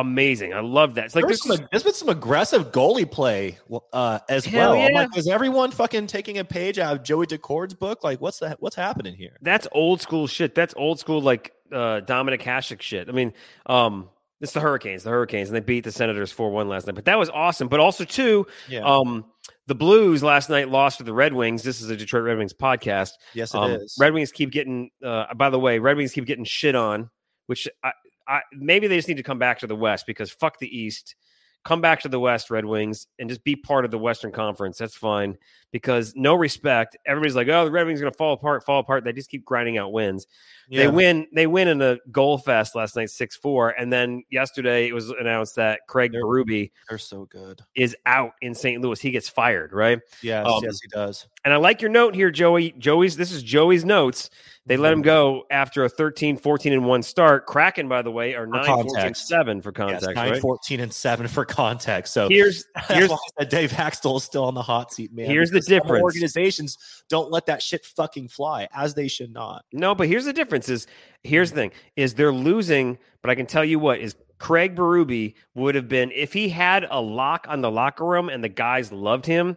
amazing. 0.00 0.52
I 0.54 0.60
love 0.60 0.94
that. 0.94 1.06
It's 1.06 1.14
like 1.14 1.26
there's, 1.26 1.40
there's, 1.42 1.58
some, 1.58 1.68
there's 1.70 1.82
been 1.82 1.94
some 1.94 2.08
aggressive 2.08 2.72
goalie 2.72 3.10
play 3.10 3.58
uh, 3.92 4.18
as 4.28 4.44
Hell 4.44 4.72
well. 4.72 4.90
Yeah. 4.90 4.94
like, 4.94 5.16
is 5.16 5.28
everyone 5.28 5.70
fucking 5.70 6.06
taking 6.06 6.38
a 6.38 6.44
page 6.44 6.78
out 6.78 6.96
of 6.96 7.02
Joey 7.02 7.26
Daccord's 7.26 7.74
book? 7.74 8.02
Like, 8.04 8.20
what's 8.20 8.38
that? 8.40 8.60
What's 8.60 8.76
happening 8.76 9.14
here? 9.14 9.36
that's 9.42 9.66
old 9.72 10.00
school 10.00 10.26
shit. 10.26 10.54
That's 10.54 10.74
old 10.76 10.98
school 10.98 11.20
like 11.20 11.52
uh 11.72 12.00
Dominik 12.00 12.42
Hasek 12.42 12.80
shit. 12.82 13.08
I 13.08 13.12
mean, 13.12 13.32
um 13.66 14.08
it's 14.40 14.52
the 14.52 14.60
Hurricanes, 14.60 15.02
the 15.02 15.10
Hurricanes, 15.10 15.50
and 15.50 15.56
they 15.56 15.60
beat 15.60 15.84
the 15.84 15.92
Senators 15.92 16.32
4-1 16.34 16.66
last 16.66 16.86
night. 16.86 16.94
But 16.96 17.04
that 17.04 17.18
was 17.18 17.28
awesome. 17.28 17.68
But 17.68 17.78
also 17.80 18.04
too, 18.04 18.46
Yeah. 18.68 18.80
um 18.80 19.26
the 19.66 19.74
Blues 19.76 20.22
last 20.22 20.50
night 20.50 20.68
lost 20.68 20.98
to 20.98 21.04
the 21.04 21.12
Red 21.14 21.32
Wings. 21.32 21.62
This 21.62 21.80
is 21.80 21.90
a 21.90 21.96
Detroit 21.96 22.24
Red 22.24 22.38
Wings 22.38 22.52
podcast. 22.54 23.10
yes, 23.34 23.54
it 23.54 23.58
is. 23.82 23.96
Um, 23.98 24.02
Red 24.04 24.14
Wings 24.14 24.32
keep 24.32 24.50
getting. 24.50 24.90
Uh, 25.04 25.32
by 25.34 25.48
the 25.50 25.60
way, 25.60 25.78
Red 25.78 25.96
Wings 25.96 26.10
keep 26.12 26.24
getting 26.26 26.44
shit 26.44 26.74
on, 26.74 27.08
which 27.46 27.68
I, 27.84 27.92
I 28.30 28.40
maybe 28.52 28.86
they 28.86 28.96
just 28.96 29.08
need 29.08 29.16
to 29.18 29.22
come 29.22 29.38
back 29.38 29.58
to 29.58 29.66
the 29.66 29.76
West 29.76 30.06
because 30.06 30.30
fuck 30.30 30.58
the 30.58 30.78
East. 30.78 31.16
Come 31.62 31.82
back 31.82 32.00
to 32.00 32.08
the 32.08 32.18
West, 32.18 32.48
Red 32.50 32.64
Wings, 32.64 33.06
and 33.18 33.28
just 33.28 33.44
be 33.44 33.54
part 33.54 33.84
of 33.84 33.90
the 33.90 33.98
Western 33.98 34.32
Conference. 34.32 34.78
That's 34.78 34.96
fine 34.96 35.36
because 35.72 36.14
no 36.16 36.34
respect. 36.34 36.96
Everybody's 37.06 37.36
like, 37.36 37.48
"Oh, 37.48 37.66
the 37.66 37.70
Red 37.70 37.86
Wings 37.86 38.00
are 38.00 38.04
going 38.04 38.12
to 38.12 38.16
fall 38.16 38.32
apart, 38.32 38.64
fall 38.64 38.80
apart." 38.80 39.04
They 39.04 39.12
just 39.12 39.28
keep 39.28 39.44
grinding 39.44 39.76
out 39.76 39.92
wins. 39.92 40.26
They 40.70 40.88
win. 40.88 41.26
They 41.34 41.46
win 41.46 41.68
in 41.68 41.82
a 41.82 41.98
goal 42.10 42.38
fest 42.38 42.74
last 42.74 42.96
night, 42.96 43.10
six 43.10 43.36
four, 43.36 43.70
and 43.70 43.92
then 43.92 44.22
yesterday 44.30 44.88
it 44.88 44.94
was 44.94 45.10
announced 45.10 45.54
that 45.56 45.80
Craig 45.86 46.12
They're- 46.12 46.24
Berube 46.24 46.70
They're 46.88 46.96
so 46.96 47.26
good. 47.26 47.60
is 47.74 47.94
out 48.06 48.32
in 48.40 48.54
St. 48.54 48.80
Louis. 48.80 48.98
He 48.98 49.10
gets 49.10 49.28
fired, 49.28 49.74
right? 49.74 49.98
Yes, 50.22 50.46
Um, 50.46 50.62
yes, 50.64 50.78
he 50.80 50.88
does. 50.88 51.28
And 51.44 51.52
I 51.52 51.58
like 51.58 51.82
your 51.82 51.90
note 51.90 52.14
here, 52.14 52.30
Joey. 52.30 52.70
Joey's 52.78 53.18
this 53.18 53.32
is 53.32 53.42
Joey's 53.42 53.84
notes. 53.84 54.30
They 54.66 54.76
let 54.76 54.90
Mm-hmm. 54.90 54.98
him 54.98 55.02
go 55.02 55.44
after 55.50 55.84
a 55.84 55.88
13, 55.88 56.36
14, 56.36 56.72
and 56.72 56.84
1 56.84 57.02
start. 57.02 57.46
Kraken, 57.46 57.88
by 57.88 58.02
the 58.02 58.10
way, 58.10 58.34
are 58.34 58.46
9, 58.46 58.64
14, 58.64 58.92
context. 58.92 59.26
7 59.26 59.62
for 59.62 59.70
Yes, 59.70 59.74
context, 59.76 60.14
nine, 60.16 60.30
right? 60.32 60.40
14, 60.40 60.80
and 60.80 60.92
seven 60.92 61.26
for 61.28 61.44
context. 61.44 62.12
So 62.12 62.28
Here's 62.28 62.66
here's 62.88 63.08
why 63.08 63.44
Dave 63.48 63.72
Hakstol 63.72 64.18
is 64.18 64.24
still 64.24 64.44
on 64.44 64.54
the 64.54 64.62
hot 64.62 64.92
seat, 64.92 65.12
man. 65.12 65.26
Here's 65.26 65.50
the 65.50 65.60
difference. 65.60 66.02
Organizations 66.02 66.76
don't 67.08 67.30
let 67.30 67.46
that 67.46 67.62
shit 67.62 67.84
fucking 67.86 68.28
fly, 68.28 68.68
as 68.74 68.94
they 68.94 69.08
should 69.08 69.32
not. 69.32 69.64
no, 69.72 69.94
but 69.94 70.08
here's 70.08 70.26
the 70.26 70.32
difference 70.32 70.68
is 70.68 70.86
here's 71.24 71.50
the 71.50 71.56
thing 71.56 71.72
is 71.96 72.14
they're 72.14 72.32
losing, 72.32 72.98
but 73.22 73.30
I 73.30 73.34
can 73.34 73.46
tell 73.46 73.64
you 73.64 73.78
what 73.78 73.98
is 73.98 74.14
Craig 74.38 74.76
Berube 74.76 75.34
would 75.54 75.74
have 75.74 75.88
been 75.88 76.10
if 76.12 76.32
he 76.32 76.48
had 76.50 76.86
a 76.90 77.00
lock 77.00 77.46
on 77.48 77.60
the 77.62 77.70
locker 77.70 78.04
room 78.04 78.28
and 78.28 78.44
the 78.44 78.48
guys 78.48 78.92
loved 78.92 79.24
him, 79.26 79.56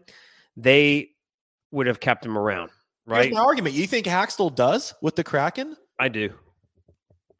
they 0.58 1.10
would 1.72 1.88
have 1.88 2.00
kept 2.00 2.26
him 2.26 2.38
around, 2.38 2.70
Here's 3.08 3.18
right? 3.18 3.34
my 3.34 3.42
argument. 3.42 3.76
You 3.76 3.88
think 3.88 4.06
Hakstol 4.06 4.56
does 4.56 4.94
with 5.02 5.16
the 5.16 5.24
Kraken? 5.24 5.76
I 6.00 6.10
do. 6.10 6.30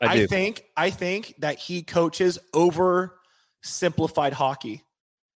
I, 0.00 0.16
do. 0.16 0.26
think 0.26 0.64
I 0.76 0.90
think 0.90 1.34
that 1.38 1.58
he 1.58 1.82
coaches 1.82 2.38
over 2.52 3.18
simplified 3.62 4.32
hockey. 4.32 4.82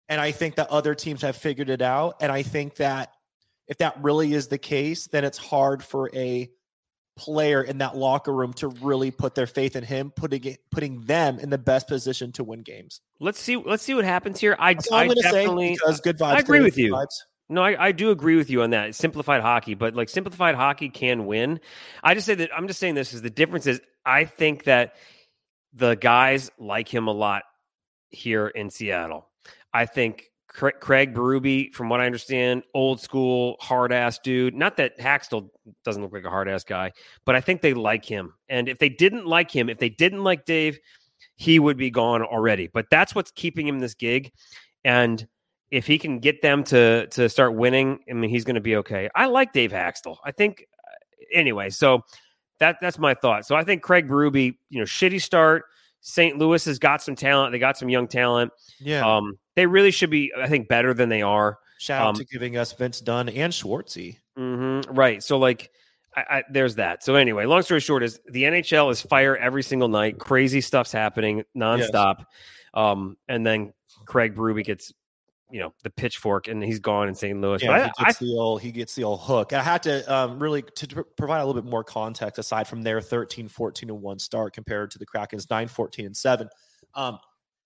And 0.08 0.20
I 0.20 0.30
think 0.30 0.56
that 0.56 0.68
other 0.68 0.94
teams 0.94 1.22
have 1.22 1.36
figured 1.36 1.68
it 1.68 1.82
out. 1.82 2.16
And 2.20 2.30
I 2.30 2.42
think 2.42 2.76
that 2.76 3.12
if 3.66 3.78
that 3.78 4.02
really 4.02 4.34
is 4.34 4.48
the 4.48 4.58
case, 4.58 5.08
then 5.08 5.24
it's 5.24 5.38
hard 5.38 5.82
for 5.82 6.10
a 6.14 6.48
player 7.16 7.62
in 7.62 7.78
that 7.78 7.96
locker 7.96 8.32
room 8.32 8.52
to 8.52 8.68
really 8.68 9.10
put 9.10 9.34
their 9.34 9.46
faith 9.46 9.74
in 9.74 9.82
him, 9.82 10.12
putting 10.14 10.44
it, 10.44 10.60
putting 10.70 11.00
them 11.02 11.38
in 11.38 11.50
the 11.50 11.58
best 11.58 11.88
position 11.88 12.30
to 12.32 12.44
win 12.44 12.60
games. 12.60 13.00
Let's 13.18 13.40
see 13.40 13.56
let's 13.56 13.82
see 13.82 13.94
what 13.94 14.04
happens 14.04 14.38
here. 14.38 14.54
I, 14.58 14.74
That's 14.74 14.92
I 14.92 15.08
to 15.08 15.14
say 15.22 15.22
definitely 15.22 15.72
because 15.72 16.00
good 16.00 16.18
vibes. 16.18 16.36
I 16.36 16.38
agree 16.38 16.60
with 16.60 16.78
you. 16.78 16.92
vibes. 16.92 17.16
No, 17.48 17.62
I, 17.62 17.86
I 17.86 17.92
do 17.92 18.10
agree 18.10 18.36
with 18.36 18.50
you 18.50 18.62
on 18.62 18.70
that. 18.70 18.94
Simplified 18.94 19.40
hockey, 19.40 19.74
but 19.74 19.94
like 19.94 20.08
simplified 20.08 20.56
hockey 20.56 20.88
can 20.88 21.26
win. 21.26 21.60
I 22.02 22.14
just 22.14 22.26
say 22.26 22.34
that 22.34 22.50
I'm 22.56 22.66
just 22.66 22.80
saying 22.80 22.94
this 22.94 23.14
is 23.14 23.22
the 23.22 23.30
difference 23.30 23.66
is 23.66 23.80
I 24.04 24.24
think 24.24 24.64
that 24.64 24.94
the 25.72 25.94
guys 25.94 26.50
like 26.58 26.92
him 26.92 27.06
a 27.06 27.12
lot 27.12 27.44
here 28.10 28.48
in 28.48 28.70
Seattle. 28.70 29.28
I 29.72 29.86
think 29.86 30.30
Cra- 30.48 30.72
Craig 30.72 31.14
Berube, 31.14 31.72
from 31.74 31.88
what 31.88 32.00
I 32.00 32.06
understand, 32.06 32.64
old 32.74 33.00
school, 33.00 33.56
hard 33.60 33.92
ass 33.92 34.18
dude. 34.18 34.54
Not 34.54 34.78
that 34.78 34.98
Hakstol 34.98 35.50
doesn't 35.84 36.02
look 36.02 36.12
like 36.12 36.24
a 36.24 36.30
hard 36.30 36.48
ass 36.48 36.64
guy, 36.64 36.92
but 37.24 37.36
I 37.36 37.40
think 37.40 37.60
they 37.60 37.74
like 37.74 38.04
him. 38.04 38.32
And 38.48 38.68
if 38.68 38.78
they 38.78 38.88
didn't 38.88 39.26
like 39.26 39.50
him, 39.50 39.68
if 39.68 39.78
they 39.78 39.90
didn't 39.90 40.24
like 40.24 40.46
Dave, 40.46 40.78
he 41.36 41.58
would 41.58 41.76
be 41.76 41.90
gone 41.90 42.22
already. 42.22 42.68
But 42.68 42.86
that's 42.90 43.14
what's 43.14 43.30
keeping 43.30 43.68
him 43.68 43.78
this 43.78 43.94
gig. 43.94 44.32
And 44.82 45.26
if 45.70 45.86
he 45.86 45.98
can 45.98 46.18
get 46.20 46.42
them 46.42 46.64
to 46.64 47.06
to 47.08 47.28
start 47.28 47.54
winning, 47.54 48.00
I 48.08 48.14
mean, 48.14 48.30
he's 48.30 48.44
going 48.44 48.54
to 48.54 48.60
be 48.60 48.76
okay. 48.76 49.08
I 49.14 49.26
like 49.26 49.52
Dave 49.52 49.72
Hakstol. 49.72 50.16
I 50.24 50.32
think 50.32 50.66
uh, 50.78 51.24
anyway. 51.38 51.70
So 51.70 52.02
that 52.58 52.76
that's 52.80 52.98
my 52.98 53.14
thought. 53.14 53.46
So 53.46 53.56
I 53.56 53.64
think 53.64 53.82
Craig 53.82 54.08
Berube, 54.08 54.56
you 54.70 54.78
know, 54.78 54.84
shitty 54.84 55.20
start. 55.20 55.64
St. 56.00 56.38
Louis 56.38 56.64
has 56.66 56.78
got 56.78 57.02
some 57.02 57.16
talent. 57.16 57.52
They 57.52 57.58
got 57.58 57.76
some 57.76 57.88
young 57.88 58.06
talent. 58.06 58.52
Yeah. 58.78 59.04
Um, 59.04 59.38
they 59.56 59.66
really 59.66 59.90
should 59.90 60.10
be, 60.10 60.32
I 60.38 60.46
think, 60.46 60.68
better 60.68 60.94
than 60.94 61.08
they 61.08 61.22
are. 61.22 61.58
Shout 61.78 62.00
out 62.00 62.08
um, 62.10 62.14
to 62.16 62.24
giving 62.24 62.56
us 62.56 62.72
Vince 62.72 63.00
Dunn 63.00 63.28
and 63.28 63.52
Schwartzy. 63.52 64.18
hmm 64.36 64.82
Right. 64.88 65.22
So 65.22 65.38
like, 65.38 65.70
I, 66.14 66.20
I, 66.30 66.42
there's 66.50 66.76
that. 66.76 67.02
So 67.02 67.16
anyway, 67.16 67.44
long 67.44 67.62
story 67.62 67.80
short 67.80 68.04
is 68.04 68.20
the 68.26 68.44
NHL 68.44 68.90
is 68.92 69.02
fire 69.02 69.36
every 69.36 69.62
single 69.62 69.88
night. 69.88 70.18
Crazy 70.18 70.60
stuff's 70.60 70.92
happening 70.92 71.42
nonstop. 71.56 72.24
Um, 72.72 73.16
and 73.28 73.44
then 73.44 73.72
Craig 74.06 74.36
Berube 74.36 74.64
gets, 74.64 74.92
you 75.50 75.60
know, 75.60 75.72
the 75.82 75.90
pitchfork, 75.90 76.48
and 76.48 76.62
he's 76.62 76.80
gone 76.80 77.08
in 77.08 77.14
St. 77.14 77.40
Louis. 77.40 77.62
Yeah, 77.62 77.68
but 77.68 77.82
he 77.82 77.82
I, 77.82 77.92
I, 77.98 78.04
gets 78.06 78.18
the 78.18 78.36
old 78.38 78.62
he 78.62 78.72
gets 78.72 78.94
the 78.94 79.04
old 79.04 79.20
hook. 79.20 79.52
I 79.52 79.62
had 79.62 79.82
to 79.84 80.12
um, 80.12 80.38
really 80.38 80.62
to 80.62 81.04
provide 81.16 81.40
a 81.40 81.46
little 81.46 81.60
bit 81.60 81.70
more 81.70 81.84
context 81.84 82.38
aside 82.38 82.66
from 82.66 82.82
their 82.82 83.00
13 83.00 83.48
14 83.48 83.90
and 83.90 84.02
1 84.02 84.18
start 84.18 84.52
compared 84.52 84.90
to 84.92 84.98
the 84.98 85.06
Kraken's 85.06 85.48
9 85.48 85.68
14 85.68 86.06
and 86.06 86.16
7. 86.16 86.48
Um, 86.94 87.18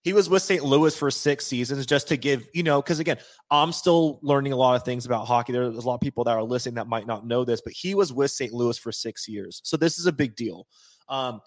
he 0.03 0.13
was 0.15 0.31
with 0.31 0.43
St. 0.43 0.65
Louis 0.65 0.97
for 0.97 1.11
six 1.11 1.47
seasons 1.47 1.85
just 1.85 2.09
to 2.09 2.17
give, 2.17 2.47
you 2.55 2.63
know, 2.63 2.81
because 2.81 3.01
again, 3.01 3.19
I'm 3.51 3.71
still 3.71 4.19
learning 4.23 4.53
a 4.53 4.57
lot 4.57 4.75
of 4.75 4.83
things 4.83 5.05
about 5.05 5.27
hockey. 5.27 5.53
There's 5.53 5.77
a 5.77 5.81
lot 5.81 5.95
of 5.95 6.01
people 6.01 6.25
that 6.25 6.33
are 6.33 6.43
listening 6.43 6.77
that 6.77 6.87
might 6.87 7.07
not 7.07 7.27
know 7.27 7.45
this, 7.45 7.61
but 7.61 7.75
he 7.75 7.95
was 7.95 8.13
with 8.13 8.31
St. 8.31 8.53
Louis 8.53 8.79
for 8.79 8.93
six 8.93 9.29
years. 9.29 9.61
So 9.63 9.77
this 9.77 9.99
is 9.99 10.07
a 10.07 10.13
big 10.13 10.37
deal. 10.37 10.67
Um, 11.09 11.41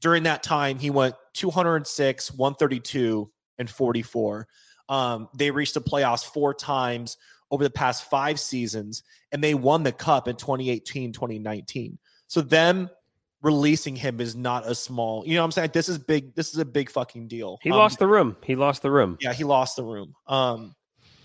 during 0.00 0.22
that 0.22 0.44
time, 0.44 0.78
he 0.78 0.90
went 0.90 1.16
206, 1.34 2.32
132, 2.32 3.30
and 3.58 3.68
44. 3.68 4.46
Um, 4.88 5.28
they 5.36 5.50
reached 5.50 5.74
the 5.74 5.80
playoffs 5.80 6.24
four 6.24 6.54
times 6.54 7.16
over 7.50 7.62
the 7.64 7.70
past 7.70 8.04
five 8.10 8.38
seasons, 8.40 9.02
and 9.32 9.42
they 9.42 9.54
won 9.54 9.82
the 9.82 9.92
cup 9.92 10.28
in 10.28 10.36
2018, 10.36 11.12
2019. 11.12 11.98
So 12.28 12.40
them 12.40 12.90
releasing 13.42 13.94
him 13.94 14.20
is 14.20 14.34
not 14.34 14.66
a 14.66 14.74
small, 14.74 15.24
you 15.26 15.34
know 15.34 15.42
what 15.42 15.46
I'm 15.46 15.52
saying? 15.52 15.70
This 15.72 15.88
is 15.88 15.98
big, 15.98 16.34
this 16.34 16.52
is 16.52 16.58
a 16.58 16.64
big 16.64 16.90
fucking 16.90 17.28
deal. 17.28 17.58
he 17.62 17.70
Um, 17.70 17.76
lost 17.78 17.98
the 17.98 18.06
room. 18.06 18.36
He 18.42 18.56
lost 18.56 18.82
the 18.82 18.90
room. 18.90 19.16
yeah, 19.20 19.32
he 19.32 19.44
lost 19.44 19.76
the 19.76 19.84
room. 19.84 20.14
Um, 20.26 20.74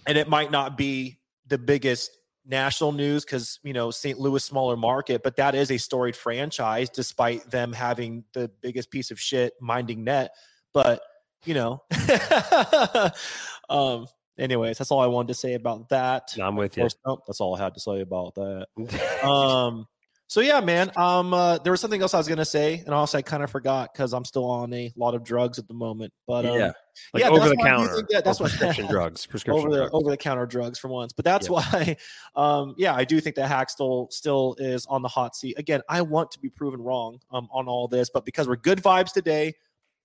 and 0.07 0.17
it 0.17 0.27
might 0.27 0.51
not 0.51 0.77
be 0.77 1.19
the 1.47 1.57
biggest 1.57 2.17
national 2.45 2.91
news 2.91 3.23
because 3.23 3.59
you 3.63 3.71
know 3.73 3.91
St. 3.91 4.19
Louis 4.19 4.43
smaller 4.43 4.75
market, 4.75 5.21
but 5.23 5.35
that 5.37 5.53
is 5.55 5.69
a 5.71 5.77
storied 5.77 6.15
franchise 6.15 6.89
despite 6.89 7.49
them 7.51 7.71
having 7.71 8.23
the 8.33 8.49
biggest 8.61 8.89
piece 8.91 9.11
of 9.11 9.19
shit 9.19 9.53
minding 9.61 10.03
net. 10.03 10.31
But 10.73 11.01
you 11.45 11.53
know, 11.53 11.83
um, 13.69 14.07
anyways, 14.37 14.77
that's 14.77 14.91
all 14.91 14.99
I 14.99 15.07
wanted 15.07 15.29
to 15.29 15.33
say 15.33 15.53
about 15.53 15.89
that. 15.89 16.33
No, 16.37 16.45
I'm 16.45 16.55
with 16.55 16.77
you. 16.77 16.83
course, 16.83 16.95
nope, 17.05 17.23
that's 17.27 17.39
all 17.41 17.55
I 17.55 17.59
had 17.63 17.73
to 17.75 17.79
say 17.79 18.01
about 18.01 18.35
that. 18.35 18.67
Um, 19.23 19.87
so 20.27 20.39
yeah, 20.39 20.61
man. 20.61 20.89
Um, 20.95 21.33
uh, 21.33 21.57
there 21.57 21.71
was 21.71 21.81
something 21.81 22.01
else 22.01 22.13
I 22.13 22.17
was 22.17 22.27
gonna 22.29 22.45
say, 22.45 22.81
and 22.85 22.95
also 22.95 23.17
I 23.17 23.21
kind 23.21 23.43
of 23.43 23.51
forgot 23.51 23.91
because 23.93 24.13
I'm 24.13 24.23
still 24.23 24.45
on 24.49 24.73
a 24.73 24.89
lot 24.95 25.13
of 25.13 25.25
drugs 25.25 25.59
at 25.59 25.67
the 25.67 25.73
moment. 25.73 26.13
But 26.25 26.45
um, 26.45 26.57
yeah, 26.57 26.71
like 27.13 27.23
yeah, 27.23 27.29
over 27.29 27.49
the 27.49 27.55
why 27.55 27.65
counter. 27.69 28.07
that- 28.11 28.23
that's 28.23 28.39
or 28.39 28.45
what- 28.45 28.51
prescription 28.51 28.87
drugs. 28.87 29.25
Prescription 29.25 29.59
over 29.59 29.69
the 29.69 29.77
drugs. 29.81 29.91
over 29.93 30.09
the 30.09 30.15
counter 30.15 30.45
drugs 30.45 30.79
for 30.79 30.87
once. 30.87 31.11
But 31.11 31.25
that's 31.25 31.49
Yeah. 31.49 31.51
why, 31.51 31.97
um, 32.37 32.75
yeah, 32.77 32.95
I 32.95 33.03
do 33.03 33.19
think 33.19 33.35
that 33.35 33.51
Hakstol 33.51 34.09
still 34.13 34.55
is 34.57 34.85
on 34.85 35.01
the 35.01 35.09
hot 35.09 35.35
seat. 35.35 35.59
Again, 35.59 35.81
I 35.89 36.01
want 36.01 36.31
to 36.31 36.39
be 36.39 36.47
proven 36.49 36.81
wrong 36.81 37.19
um, 37.31 37.49
on 37.51 37.67
all 37.67 37.89
this, 37.89 38.09
but 38.09 38.23
because 38.23 38.47
we're 38.47 38.55
good 38.55 38.81
vibes 38.81 39.11
today, 39.11 39.53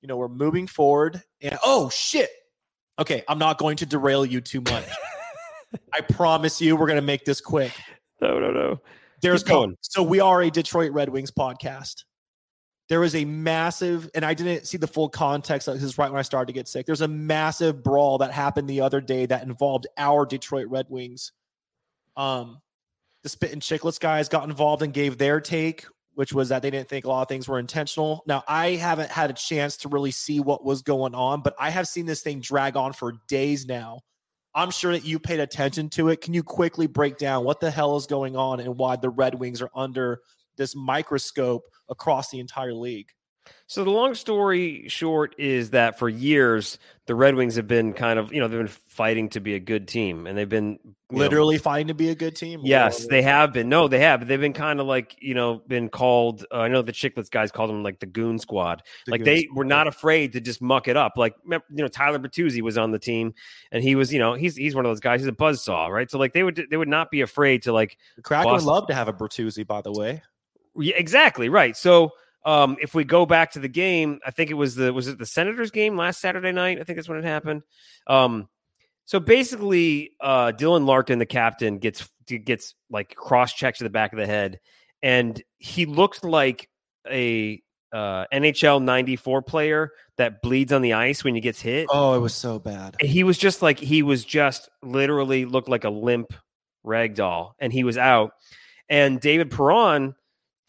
you 0.01 0.09
know, 0.09 0.17
we're 0.17 0.29
moving 0.29 0.67
forward. 0.67 1.23
And 1.41 1.59
oh 1.65 1.91
shit, 1.91 2.31
okay, 2.99 3.23
I'm 3.29 3.39
not 3.39 3.59
going 3.59 3.77
to 3.79 3.87
derail 3.87 4.25
you 4.25 4.41
too 4.41 4.61
much. 4.61 4.85
I 5.93 6.01
promise 6.01 6.61
you, 6.61 6.77
we're 6.77 6.89
gonna 6.89 7.03
make 7.03 7.25
this 7.25 7.41
quick. 7.41 7.73
no, 8.21 8.39
no, 8.39 8.51
no. 8.51 8.81
There's 9.23 9.43
Keep 9.43 9.49
going. 9.49 9.77
So 9.81 10.03
we 10.03 10.21
are 10.21 10.43
a 10.43 10.51
Detroit 10.51 10.93
Red 10.93 11.09
Wings 11.09 11.31
podcast. 11.31 12.05
There 12.89 13.01
was 13.01 13.17
a 13.17 13.25
massive, 13.25 14.09
and 14.15 14.25
I 14.25 14.35
didn't 14.35 14.67
see 14.67 14.77
the 14.77 14.87
full 14.87 15.09
context. 15.09 15.67
This 15.67 15.83
is 15.83 15.99
right 15.99 16.11
when 16.11 16.19
I 16.19 16.23
started 16.23 16.47
to 16.47 16.53
get 16.53 16.69
sick. 16.69 16.87
There's 16.87 17.01
a 17.01 17.09
massive 17.09 17.83
brawl 17.83 18.19
that 18.19 18.31
happened 18.31 18.69
the 18.69 18.83
other 18.83 19.01
day 19.01 19.27
that 19.27 19.43
involved 19.43 19.89
our 19.97 20.25
Detroit 20.25 20.69
Red 20.69 20.87
Wings. 20.89 21.33
Um, 22.17 22.61
the 23.25 23.29
Spit 23.29 23.53
and 23.53 23.61
Chicklets 23.61 23.99
guys 23.99 24.29
got 24.29 24.49
involved 24.49 24.83
and 24.83 24.93
gave 24.93 25.19
their 25.19 25.41
take, 25.41 25.87
which 26.17 26.33
was 26.33 26.49
that 26.49 26.63
they 26.63 26.71
didn't 26.71 26.89
think 26.89 27.05
a 27.05 27.09
lot 27.09 27.21
of 27.21 27.29
things 27.29 27.47
were 27.47 27.59
intentional. 27.59 28.25
Now, 28.27 28.43
I 28.49 28.71
haven't 28.71 29.11
had 29.11 29.29
a 29.29 29.35
chance 29.35 29.77
to 29.79 29.89
really 29.91 30.11
see 30.11 30.41
what 30.41 30.65
was 30.65 30.81
going 30.81 31.15
on, 31.15 31.43
but 31.43 31.55
I 31.59 31.69
have 31.69 31.87
seen 31.87 32.07
this 32.07 32.23
thing 32.23 32.41
drag 32.41 32.75
on 32.75 32.95
for 32.95 33.13
days 33.29 33.67
now. 33.67 34.01
I'm 34.55 34.71
sure 34.71 34.93
that 34.93 35.05
you 35.05 35.19
paid 35.19 35.41
attention 35.41 35.91
to 35.91 36.09
it. 36.09 36.23
Can 36.23 36.33
you 36.33 36.43
quickly 36.43 36.87
break 36.87 37.19
down 37.19 37.45
what 37.45 37.61
the 37.61 37.71
hell 37.71 37.97
is 37.97 38.07
going 38.07 38.35
on 38.35 38.61
and 38.61 38.79
why 38.79 38.97
the 38.97 39.11
Red 39.11 39.35
Wings 39.35 39.61
are 39.61 39.69
under 39.75 40.23
this 40.57 40.75
microscope 40.75 41.65
across 41.91 42.31
the 42.31 42.41
entire 42.41 42.73
league? 42.73 43.11
So 43.69 43.83
the 43.83 43.91
long 43.91 44.15
story 44.15 44.87
short 44.89 45.35
is 45.39 45.71
that 45.71 45.99
for 45.99 46.09
years 46.09 46.79
the 47.07 47.15
Red 47.15 47.35
Wings 47.37 47.57
have 47.57 47.67
been 47.69 47.93
kind 47.93 48.19
of 48.19 48.33
you 48.33 48.41
know 48.41 48.49
they've 48.49 48.59
been 48.59 48.69
fighting 48.69 49.29
to 49.31 49.41
be 49.41 49.55
a 49.55 49.61
good 49.61 49.87
team 49.89 50.27
and 50.27 50.37
they've 50.37 50.49
been 50.49 50.79
you 51.09 51.19
know, 51.19 51.19
Literally 51.19 51.59
fighting 51.59 51.87
to 51.89 51.95
be 51.95 52.09
a 52.11 52.17
good 52.17 52.35
team. 52.35 52.61
Yes, 52.65 53.05
Or- 53.05 53.09
they 53.09 53.23
have 53.23 53.53
been. 53.53 53.69
No, 53.69 53.87
they 53.87 54.01
have. 54.01 54.27
They've 54.27 54.41
been 54.41 54.53
kind 54.53 54.81
of 54.81 54.87
like 54.87 55.17
you 55.21 55.35
know 55.35 55.63
been 55.69 55.89
called. 55.89 56.45
Uh, 56.53 56.59
I 56.61 56.69
know 56.69 56.83
the 56.83 56.93
Chicklets 56.93 57.31
guys 57.31 57.53
called 57.53 57.71
them 57.71 57.83
like 57.85 58.01
the 58.01 58.07
Goon 58.07 58.39
Squad. 58.41 58.83
the 59.07 59.13
like 59.13 59.21
good 59.21 59.27
they 59.27 59.43
squad. 59.43 59.57
were 59.57 59.65
not 59.65 59.87
afraid 59.87 60.33
to 60.33 60.41
just 60.41 60.61
muck 60.61 60.89
it 60.89 60.97
up. 60.97 61.13
Like 61.17 61.35
you 61.49 61.61
know 61.71 61.89
Tyler 61.89 62.19
Bertuzzi 62.19 62.61
was 62.61 62.77
on 62.77 62.91
the 62.91 62.99
team, 62.99 63.35
and 63.71 63.83
he 63.85 63.95
was 63.95 64.13
you 64.13 64.19
know 64.19 64.35
he's 64.35 64.57
he's 64.57 64.75
one 64.75 64.85
of 64.85 64.91
those 64.91 65.01
guys. 65.01 65.21
He's 65.21 65.29
a 65.29 65.33
buzzsaw, 65.33 65.91
right? 65.91 66.11
So 66.11 66.19
like 66.19 66.33
they 66.33 66.43
would 66.43 66.67
they 66.71 66.77
would 66.77 66.89
not 66.89 67.11
be 67.13 67.21
afraid 67.21 67.63
to 67.63 67.73
like 67.73 67.99
Kraken 68.23 68.51
would 68.53 68.63
love 68.63 68.89
to 68.89 68.95
have 68.95 69.07
a 69.09 69.13
Bertuzzi, 69.13 69.65
by 69.67 69.83
the 69.83 69.93
way. 69.93 70.23
yeah, 70.77 70.97
exactly 70.97 71.49
right. 71.49 71.77
So 71.77 72.11
um, 72.47 72.77
if 72.81 72.95
we 72.95 73.03
go 73.03 73.27
back 73.27 73.53
to 73.53 73.59
the 73.59 73.69
game, 73.69 74.21
I 74.25 74.31
think 74.31 74.51
it 74.51 74.55
was 74.55 74.77
the 74.77 74.93
was 74.93 75.09
it 75.09 75.19
the 75.19 75.27
Senators 75.27 75.73
game 75.73 75.97
last 75.97 76.21
Saturday 76.21 76.53
night. 76.53 76.81
I 76.81 76.85
think 76.85 76.97
that's 76.97 77.09
when 77.09 77.19
it 77.19 77.25
happened. 77.25 77.63
Um, 78.07 78.49
so 79.05 79.19
basically, 79.19 80.13
uh, 80.21 80.53
Dylan 80.53 80.87
Larkin, 80.87 81.19
the 81.19 81.27
captain, 81.27 81.79
gets 81.79 82.09
gets 82.27 82.77
like 82.89 83.17
cross 83.17 83.53
checked 83.53 83.79
to 83.79 83.85
the 83.85 83.91
back 83.91 84.13
of 84.13 84.19
the 84.21 84.27
head, 84.27 84.61
and 85.03 85.43
he 85.59 85.87
looked 85.87 86.25
like 86.25 86.71
a 87.11 87.61
uh, 87.93 88.27
NHL 88.33 88.81
'94 88.81 89.43
player 89.43 89.91
that 90.17 90.41
bleeds 90.41 90.73
on 90.73 90.83
the 90.83 90.93
ice 90.93 91.25
when 91.25 91.35
he 91.35 91.41
gets 91.41 91.61
hit. 91.61 91.89
Oh, 91.91 92.15
it 92.15 92.21
was 92.21 92.35
so 92.35 92.61
bad. 92.61 92.95
And 93.01 93.09
he 93.09 93.25
was 93.25 93.39
just 93.39 93.61
like 93.61 93.81
he 93.81 94.05
was 94.05 94.25
just 94.25 94.69
literally 94.85 95.47
looked 95.47 95.69
like 95.69 95.83
a 95.83 95.91
limp 95.91 96.33
rag 96.85 97.17
doll, 97.17 97.57
and 97.59 97.73
he 97.73 97.83
was 97.83 97.99
out. 97.99 98.35
And 98.89 99.21
David 99.21 99.51
Perron 99.51 100.15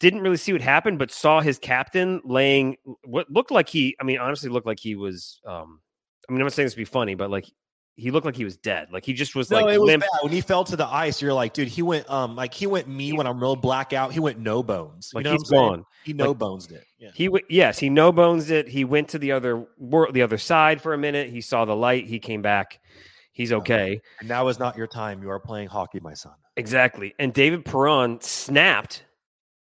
didn't 0.00 0.20
really 0.20 0.36
see 0.36 0.52
what 0.52 0.62
happened, 0.62 0.98
but 0.98 1.10
saw 1.10 1.40
his 1.40 1.58
captain 1.58 2.20
laying 2.24 2.76
what 3.04 3.30
looked 3.30 3.50
like 3.50 3.68
he. 3.68 3.96
I 4.00 4.04
mean, 4.04 4.18
honestly, 4.18 4.48
looked 4.48 4.66
like 4.66 4.78
he 4.80 4.94
was. 4.94 5.40
Um, 5.46 5.80
I 6.28 6.32
mean, 6.32 6.40
I'm 6.40 6.46
not 6.46 6.52
saying 6.52 6.66
this 6.66 6.74
to 6.74 6.78
be 6.78 6.84
funny, 6.84 7.14
but 7.14 7.30
like 7.30 7.46
he 7.96 8.12
looked 8.12 8.26
like 8.26 8.36
he 8.36 8.44
was 8.44 8.56
dead. 8.56 8.88
Like 8.92 9.04
he 9.04 9.12
just 9.12 9.34
was 9.34 9.50
No, 9.50 9.56
like 9.60 9.74
it 9.74 9.78
was 9.80 9.86
limp. 9.88 10.02
bad. 10.02 10.10
When 10.22 10.30
he 10.32 10.40
fell 10.40 10.62
to 10.64 10.76
the 10.76 10.86
ice, 10.86 11.20
you're 11.20 11.32
like, 11.34 11.52
dude, 11.52 11.66
he 11.68 11.82
went 11.82 12.08
um 12.08 12.36
like 12.36 12.54
he 12.54 12.66
went 12.66 12.86
me 12.86 13.12
when 13.12 13.26
I'm 13.26 13.40
real 13.40 13.56
blackout. 13.56 14.12
He 14.12 14.20
went 14.20 14.38
no 14.38 14.62
bones. 14.62 15.10
Like 15.12 15.24
you 15.24 15.32
know 15.32 15.36
he's 15.38 15.50
gone. 15.50 15.84
He 16.04 16.12
no 16.12 16.32
bones 16.32 16.70
it. 16.70 16.84
Yeah. 16.98 17.10
He 17.14 17.26
w- 17.26 17.44
yes, 17.48 17.78
he 17.78 17.90
no 17.90 18.12
bones 18.12 18.50
it. 18.50 18.68
He 18.68 18.84
went 18.84 19.08
to 19.08 19.18
the 19.18 19.32
other 19.32 19.66
world, 19.78 20.14
the 20.14 20.22
other 20.22 20.38
side 20.38 20.80
for 20.80 20.94
a 20.94 20.98
minute. 20.98 21.30
He 21.30 21.40
saw 21.40 21.64
the 21.64 21.74
light. 21.74 22.06
He 22.06 22.18
came 22.20 22.40
back. 22.40 22.78
He's 23.32 23.52
okay. 23.52 24.00
And 24.20 24.28
now 24.28 24.46
is 24.48 24.58
not 24.58 24.76
your 24.76 24.86
time. 24.86 25.22
You 25.22 25.30
are 25.30 25.40
playing 25.40 25.68
hockey, 25.68 25.98
my 26.00 26.14
son. 26.14 26.34
Exactly. 26.56 27.14
And 27.18 27.32
David 27.32 27.64
Perron 27.64 28.20
snapped 28.20 29.04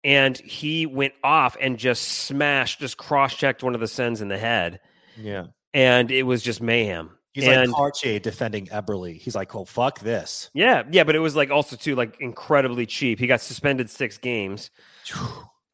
and 0.05 0.37
he 0.37 0.85
went 0.85 1.13
off 1.23 1.57
and 1.59 1.77
just 1.77 2.03
smashed, 2.03 2.79
just 2.79 2.95
cross 2.95 3.35
checked 3.35 3.63
one 3.63 3.73
of 3.75 3.81
the 3.81 3.87
Sens 3.87 4.21
in 4.21 4.29
the 4.29 4.37
head. 4.37 4.79
Yeah. 5.17 5.47
And 5.73 6.11
it 6.11 6.23
was 6.23 6.41
just 6.41 6.61
mayhem. 6.61 7.09
He's 7.33 7.45
And- 7.45 7.69
like 7.71 7.75
Cartier 7.75 8.19
defending 8.19 8.67
Eberle. 8.67 9.17
He's 9.19 9.35
like, 9.35 9.53
oh 9.55 9.65
fuck 9.65 9.99
this. 9.99 10.49
Yeah. 10.53 10.83
Yeah. 10.89 11.03
But 11.03 11.15
it 11.15 11.19
was 11.19 11.35
like 11.35 11.51
also, 11.51 11.75
too, 11.75 11.95
like 11.95 12.15
incredibly 12.21 12.85
cheap. 12.85 13.19
He 13.19 13.27
got 13.27 13.41
suspended 13.41 13.89
six 13.89 14.17
games. 14.17 14.69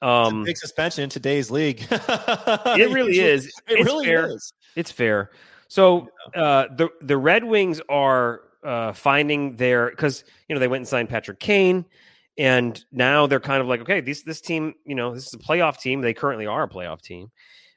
Um, 0.03 0.45
Big 0.45 0.57
suspension 0.57 1.03
in 1.03 1.11
today's 1.11 1.51
league. 1.51 1.85
it 1.91 2.91
really 2.91 3.19
is. 3.19 3.45
It 3.45 3.53
It's 3.67 3.85
really 3.85 4.07
fair. 4.07 4.29
is. 4.33 4.51
It's 4.75 4.89
fair. 4.89 5.29
So 5.67 6.09
uh, 6.35 6.65
the 6.75 6.89
the 7.01 7.15
Red 7.17 7.43
Wings 7.43 7.79
are 7.87 8.41
uh, 8.63 8.93
finding 8.93 9.57
their 9.57 9.91
because 9.91 10.23
you 10.49 10.55
know 10.55 10.59
they 10.59 10.67
went 10.67 10.79
and 10.81 10.87
signed 10.87 11.09
Patrick 11.09 11.39
Kane, 11.39 11.85
and 12.37 12.83
now 12.91 13.27
they're 13.27 13.39
kind 13.39 13.61
of 13.61 13.67
like 13.67 13.81
okay, 13.81 14.01
this 14.01 14.23
this 14.23 14.41
team, 14.41 14.73
you 14.85 14.95
know, 14.95 15.13
this 15.13 15.27
is 15.27 15.33
a 15.33 15.37
playoff 15.37 15.79
team. 15.79 16.01
They 16.01 16.13
currently 16.13 16.47
are 16.47 16.63
a 16.63 16.69
playoff 16.69 17.01
team, 17.01 17.31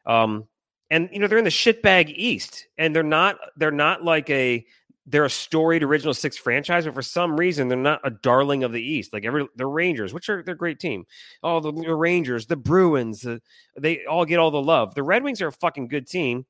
um, 0.07 0.47
and 0.91 1.09
you 1.13 1.19
know 1.19 1.27
they're 1.27 1.39
in 1.39 1.45
the 1.45 1.51
shitbag 1.51 2.13
East, 2.15 2.67
and 2.79 2.95
they're 2.95 3.03
not 3.03 3.37
they're 3.57 3.71
not 3.71 4.05
like 4.05 4.31
a 4.31 4.65
they're 5.07 5.25
a 5.25 5.31
storied 5.31 5.83
original 5.83 6.15
six 6.15 6.37
franchise, 6.37 6.87
but 6.87 6.95
for 6.95 7.03
some 7.03 7.37
reason 7.37 7.69
they're 7.69 7.77
not 7.77 8.01
a 8.05 8.11
darling 8.11 8.65
of 8.65 8.73
the 8.73 8.83
East. 8.83 9.13
Like 9.13 9.25
every 9.25 9.47
the 9.57 9.67
Rangers, 9.67 10.15
which 10.15 10.29
are 10.29 10.43
they're 10.43 10.55
great 10.55 10.79
team. 10.79 11.05
Oh, 11.43 11.61
the, 11.61 11.73
the 11.73 11.95
Rangers, 11.95 12.47
the 12.47 12.57
Bruins, 12.57 13.21
the, 13.21 13.43
they 13.79 14.05
all 14.07 14.25
get 14.25 14.39
all 14.39 14.51
the 14.51 14.63
love. 14.63 14.95
The 14.95 15.03
Red 15.03 15.23
Wings 15.23 15.43
are 15.43 15.49
a 15.49 15.53
fucking 15.53 15.89
good 15.89 16.07
team 16.07 16.47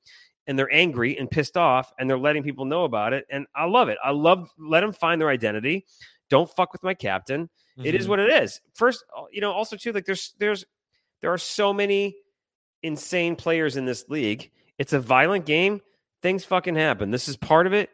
and 0.46 0.58
they're 0.58 0.72
angry 0.72 1.18
and 1.18 1.30
pissed 1.30 1.56
off 1.56 1.92
and 1.98 2.08
they're 2.08 2.18
letting 2.18 2.42
people 2.42 2.64
know 2.64 2.84
about 2.84 3.12
it. 3.12 3.26
And 3.30 3.46
I 3.54 3.64
love 3.64 3.88
it. 3.88 3.98
I 4.04 4.10
love 4.10 4.50
let 4.58 4.80
them 4.80 4.92
find 4.92 5.20
their 5.20 5.30
identity. 5.30 5.86
Don't 6.30 6.50
fuck 6.54 6.72
with 6.72 6.82
my 6.82 6.94
captain. 6.94 7.48
It 7.82 7.94
is 7.94 8.06
Mhm. 8.06 8.08
what 8.10 8.18
it 8.20 8.30
is. 8.42 8.60
First, 8.74 9.04
you 9.32 9.40
know, 9.40 9.52
also 9.52 9.76
too, 9.76 9.92
like 9.92 10.04
there's 10.06 10.34
there's 10.38 10.64
there 11.20 11.32
are 11.32 11.38
so 11.38 11.72
many 11.72 12.16
insane 12.82 13.36
players 13.36 13.76
in 13.76 13.84
this 13.84 14.08
league. 14.08 14.50
It's 14.78 14.92
a 14.92 15.00
violent 15.00 15.46
game. 15.46 15.80
Things 16.22 16.44
fucking 16.44 16.74
happen. 16.76 17.10
This 17.10 17.28
is 17.28 17.36
part 17.36 17.66
of 17.66 17.72
it. 17.72 17.90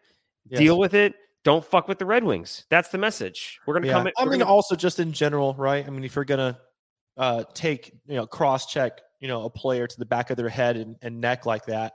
Yes. 0.48 0.58
Deal 0.60 0.78
with 0.78 0.94
it. 0.94 1.14
Don't 1.42 1.64
fuck 1.64 1.88
with 1.88 1.98
the 1.98 2.06
Red 2.06 2.24
Wings. 2.24 2.66
That's 2.70 2.90
the 2.90 2.98
message. 2.98 3.58
We're 3.66 3.74
gonna 3.74 3.86
Yeah. 3.86 3.92
come. 3.94 4.06
in- 4.08 4.12
I 4.18 4.24
mean, 4.24 4.40
gonna- 4.40 4.50
also 4.50 4.76
just 4.76 4.98
in 4.98 5.12
general, 5.12 5.54
right? 5.54 5.86
I 5.86 5.90
mean, 5.90 6.04
if 6.04 6.14
you're 6.16 6.24
gonna 6.24 6.60
uh, 7.16 7.44
take, 7.54 7.92
you 8.06 8.14
know, 8.16 8.26
cross 8.26 8.66
check, 8.66 9.00
you 9.18 9.28
know, 9.28 9.44
a 9.44 9.50
player 9.50 9.86
to 9.86 9.98
the 9.98 10.06
back 10.06 10.30
of 10.30 10.36
their 10.38 10.48
head 10.48 10.76
and, 10.76 10.96
and 11.02 11.20
neck 11.20 11.44
like 11.44 11.66
that, 11.66 11.92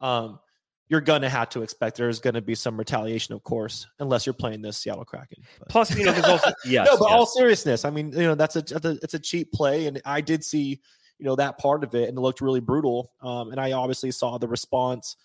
um, 0.00 0.40
you're 0.88 1.00
gonna 1.00 1.28
have 1.28 1.48
to 1.50 1.62
expect 1.62 1.96
there's 1.96 2.20
gonna 2.20 2.40
be 2.40 2.54
some 2.54 2.76
retaliation, 2.76 3.34
of 3.34 3.42
course, 3.42 3.86
unless 3.98 4.24
you're 4.24 4.32
playing 4.32 4.62
this 4.62 4.78
Seattle 4.78 5.04
Kraken. 5.04 5.42
But- 5.58 5.68
plus, 5.68 5.96
you 5.96 6.04
know, 6.04 6.12
there's 6.12 6.26
also 6.26 6.52
yes, 6.64 6.86
no, 6.86 6.96
but 6.98 7.08
yes. 7.08 7.12
all 7.12 7.26
seriousness, 7.26 7.84
I 7.84 7.90
mean, 7.90 8.12
you 8.12 8.20
know, 8.20 8.34
that's 8.34 8.56
a 8.56 8.64
it's 9.02 9.14
a 9.14 9.18
cheap 9.18 9.52
play, 9.52 9.86
and 9.86 10.00
I 10.04 10.20
did 10.20 10.44
see, 10.44 10.80
you 11.18 11.26
know, 11.26 11.36
that 11.36 11.58
part 11.58 11.82
of 11.82 11.94
it, 11.94 12.08
and 12.08 12.16
it 12.16 12.20
looked 12.20 12.40
really 12.40 12.60
brutal. 12.60 13.10
Um, 13.20 13.50
and 13.50 13.60
I 13.60 13.72
obviously 13.72 14.12
saw 14.12 14.38
the 14.38 14.46
response, 14.46 15.16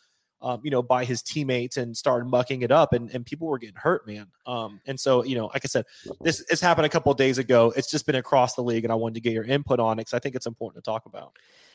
um, 0.41 0.62
you 0.63 0.71
know, 0.71 0.82
by 0.82 1.06
his 1.06 1.21
teammates 1.21 1.78
and 1.78 1.95
started 1.95 2.26
mucking 2.26 2.63
it 2.63 2.71
up, 2.71 2.93
and 2.93 3.12
and 3.12 3.24
people 3.24 3.47
were 3.47 3.60
getting 3.60 3.76
hurt, 3.76 4.08
man. 4.08 4.28
Um, 4.47 4.82
and 4.88 5.00
so 5.00 5.24
you 5.24 5.36
know, 5.36 5.45
like 5.47 5.63
I 5.63 5.67
said, 5.67 5.86
this 6.21 6.43
this 6.50 6.60
happened 6.60 6.88
a 6.88 6.89
couple 6.89 7.12
of 7.12 7.19
days 7.19 7.38
ago. 7.38 7.71
It's 7.76 7.91
just 7.91 8.08
been 8.08 8.15
across 8.15 8.56
the 8.56 8.63
league, 8.63 8.84
and 8.84 8.91
I 8.91 8.95
wanted 8.95 9.15
to 9.15 9.21
get 9.21 9.34
your 9.34 9.43
input 9.43 9.80
on 9.80 10.00
it 10.00 10.02
because 10.02 10.15
I 10.15 10.19
think 10.19 10.34
it's 10.34 10.47
important 10.47 10.84
to 10.84 10.89
talk 10.89 11.06
about. 11.06 11.34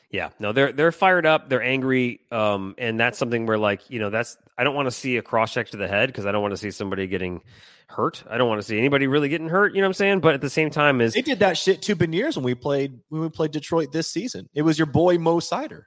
Yeah, 0.09 0.29
no, 0.39 0.53
they're 0.53 0.71
they're 0.71 0.93
fired 0.93 1.25
up, 1.25 1.49
they're 1.49 1.61
angry, 1.61 2.21
um, 2.31 2.75
and 2.77 2.97
that's 2.97 3.17
something 3.17 3.45
where 3.45 3.57
like 3.57 3.89
you 3.89 3.99
know 3.99 4.09
that's 4.09 4.37
I 4.57 4.63
don't 4.63 4.75
want 4.75 4.87
to 4.87 4.91
see 4.91 5.17
a 5.17 5.21
cross 5.21 5.53
check 5.53 5.69
to 5.69 5.77
the 5.77 5.87
head 5.87 6.07
because 6.07 6.25
I 6.25 6.31
don't 6.31 6.41
want 6.41 6.53
to 6.53 6.57
see 6.57 6.71
somebody 6.71 7.07
getting 7.07 7.41
hurt. 7.89 8.23
I 8.29 8.37
don't 8.37 8.47
want 8.47 8.61
to 8.61 8.67
see 8.67 8.77
anybody 8.77 9.07
really 9.07 9.27
getting 9.27 9.49
hurt. 9.49 9.73
You 9.73 9.81
know 9.81 9.87
what 9.87 9.89
I'm 9.89 9.93
saying? 9.95 10.19
But 10.21 10.33
at 10.33 10.41
the 10.41 10.49
same 10.49 10.69
time, 10.69 11.01
is 11.01 11.13
They 11.13 11.21
did 11.21 11.39
that 11.39 11.57
shit 11.57 11.81
to 11.83 11.95
Beniers 11.95 12.37
when 12.37 12.45
we 12.45 12.55
played 12.55 12.99
when 13.09 13.21
we 13.21 13.29
played 13.29 13.51
Detroit 13.51 13.91
this 13.91 14.07
season. 14.07 14.47
It 14.53 14.61
was 14.61 14.79
your 14.79 14.85
boy 14.85 15.17
Mo 15.17 15.39
Seider. 15.39 15.83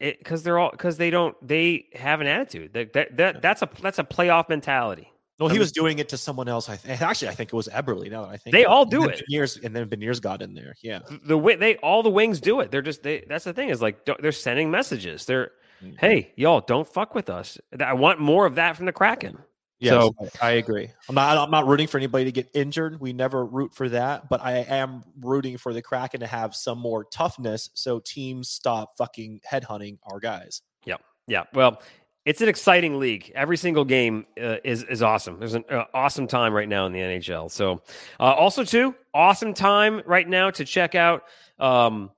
because 0.00 0.42
they're 0.42 0.58
all 0.58 0.72
because 0.72 0.96
they 0.96 1.10
don't 1.10 1.36
they 1.46 1.86
have 1.94 2.20
an 2.20 2.26
attitude 2.26 2.72
that 2.72 2.92
that, 2.94 3.16
that 3.16 3.42
that's 3.42 3.62
a 3.62 3.68
that's 3.80 4.00
a 4.00 4.04
playoff 4.04 4.48
mentality. 4.48 5.11
No, 5.48 5.52
he 5.52 5.58
was 5.58 5.72
doing 5.72 5.98
it 5.98 6.08
to 6.10 6.16
someone 6.16 6.48
else. 6.48 6.68
I 6.68 6.76
th- 6.76 7.00
actually, 7.00 7.28
I 7.28 7.34
think 7.34 7.48
it 7.52 7.56
was 7.56 7.68
Eberle. 7.68 8.10
Now 8.10 8.22
that 8.22 8.30
I 8.30 8.36
think 8.36 8.52
They 8.54 8.64
all 8.64 8.84
do 8.84 9.04
it. 9.08 9.22
Beniers, 9.30 9.62
and 9.64 9.74
then 9.74 9.88
Beniers 9.88 10.20
got 10.20 10.42
in 10.42 10.54
there. 10.54 10.74
Yeah, 10.82 11.00
The 11.24 11.36
way 11.38 11.56
they 11.56 11.76
all 11.76 12.02
the 12.02 12.10
wings 12.10 12.40
do 12.40 12.60
it. 12.60 12.70
They're 12.70 12.82
just 12.82 13.02
they. 13.02 13.24
That's 13.28 13.44
the 13.44 13.52
thing 13.52 13.68
is 13.70 13.80
like 13.82 14.04
they're 14.20 14.32
sending 14.32 14.70
messages. 14.70 15.24
They're 15.26 15.52
Mhm. 15.82 15.98
hey 15.98 16.32
y'all 16.36 16.60
don't 16.60 16.86
fuck 16.86 17.14
with 17.14 17.28
us. 17.28 17.58
I 17.80 17.92
want 17.94 18.20
more 18.20 18.46
of 18.46 18.54
that 18.54 18.76
from 18.76 18.86
the 18.86 18.92
Kraken. 18.92 19.36
yes, 19.80 19.90
So- 19.92 20.14
I, 20.40 20.46
I 20.46 20.50
agree. 20.52 20.88
I'm 21.08 21.16
not. 21.16 21.36
I'm 21.36 21.50
not 21.50 21.66
rooting 21.66 21.88
for 21.88 21.96
anybody 21.98 22.24
to 22.26 22.30
get 22.32 22.48
injured. 22.54 23.00
We 23.00 23.12
never 23.12 23.44
root 23.44 23.74
for 23.74 23.88
that. 23.88 24.28
But 24.28 24.40
I 24.42 24.58
am 24.58 25.02
rooting 25.20 25.58
for 25.58 25.72
the 25.74 25.82
Kraken 25.82 26.20
to 26.20 26.26
have 26.28 26.54
some 26.54 26.78
more 26.78 27.02
toughness, 27.04 27.70
so 27.74 27.98
teams 27.98 28.48
stop 28.48 28.96
fucking 28.96 29.40
headhunting 29.50 29.98
our 30.04 30.20
guys. 30.20 30.62
Yeah, 30.84 30.98
yeah, 31.26 31.44
well, 31.52 31.82
it's 32.24 32.40
an 32.40 32.48
exciting 32.48 32.98
league. 33.00 33.32
Every 33.34 33.56
single 33.56 33.84
game 33.84 34.26
uh, 34.40 34.56
is 34.64 34.84
is 34.84 35.02
awesome. 35.02 35.38
There's 35.38 35.54
an 35.54 35.64
uh, 35.68 35.84
awesome 35.92 36.26
time 36.26 36.52
right 36.52 36.68
now 36.68 36.86
in 36.86 36.92
the 36.92 37.00
NHL. 37.00 37.50
So, 37.50 37.82
uh, 38.20 38.32
also 38.34 38.64
too, 38.64 38.94
awesome 39.12 39.54
time 39.54 40.02
right 40.06 40.28
now 40.28 40.50
to 40.50 40.64
check 40.64 40.94
out. 40.94 41.24
Um, 41.58 42.10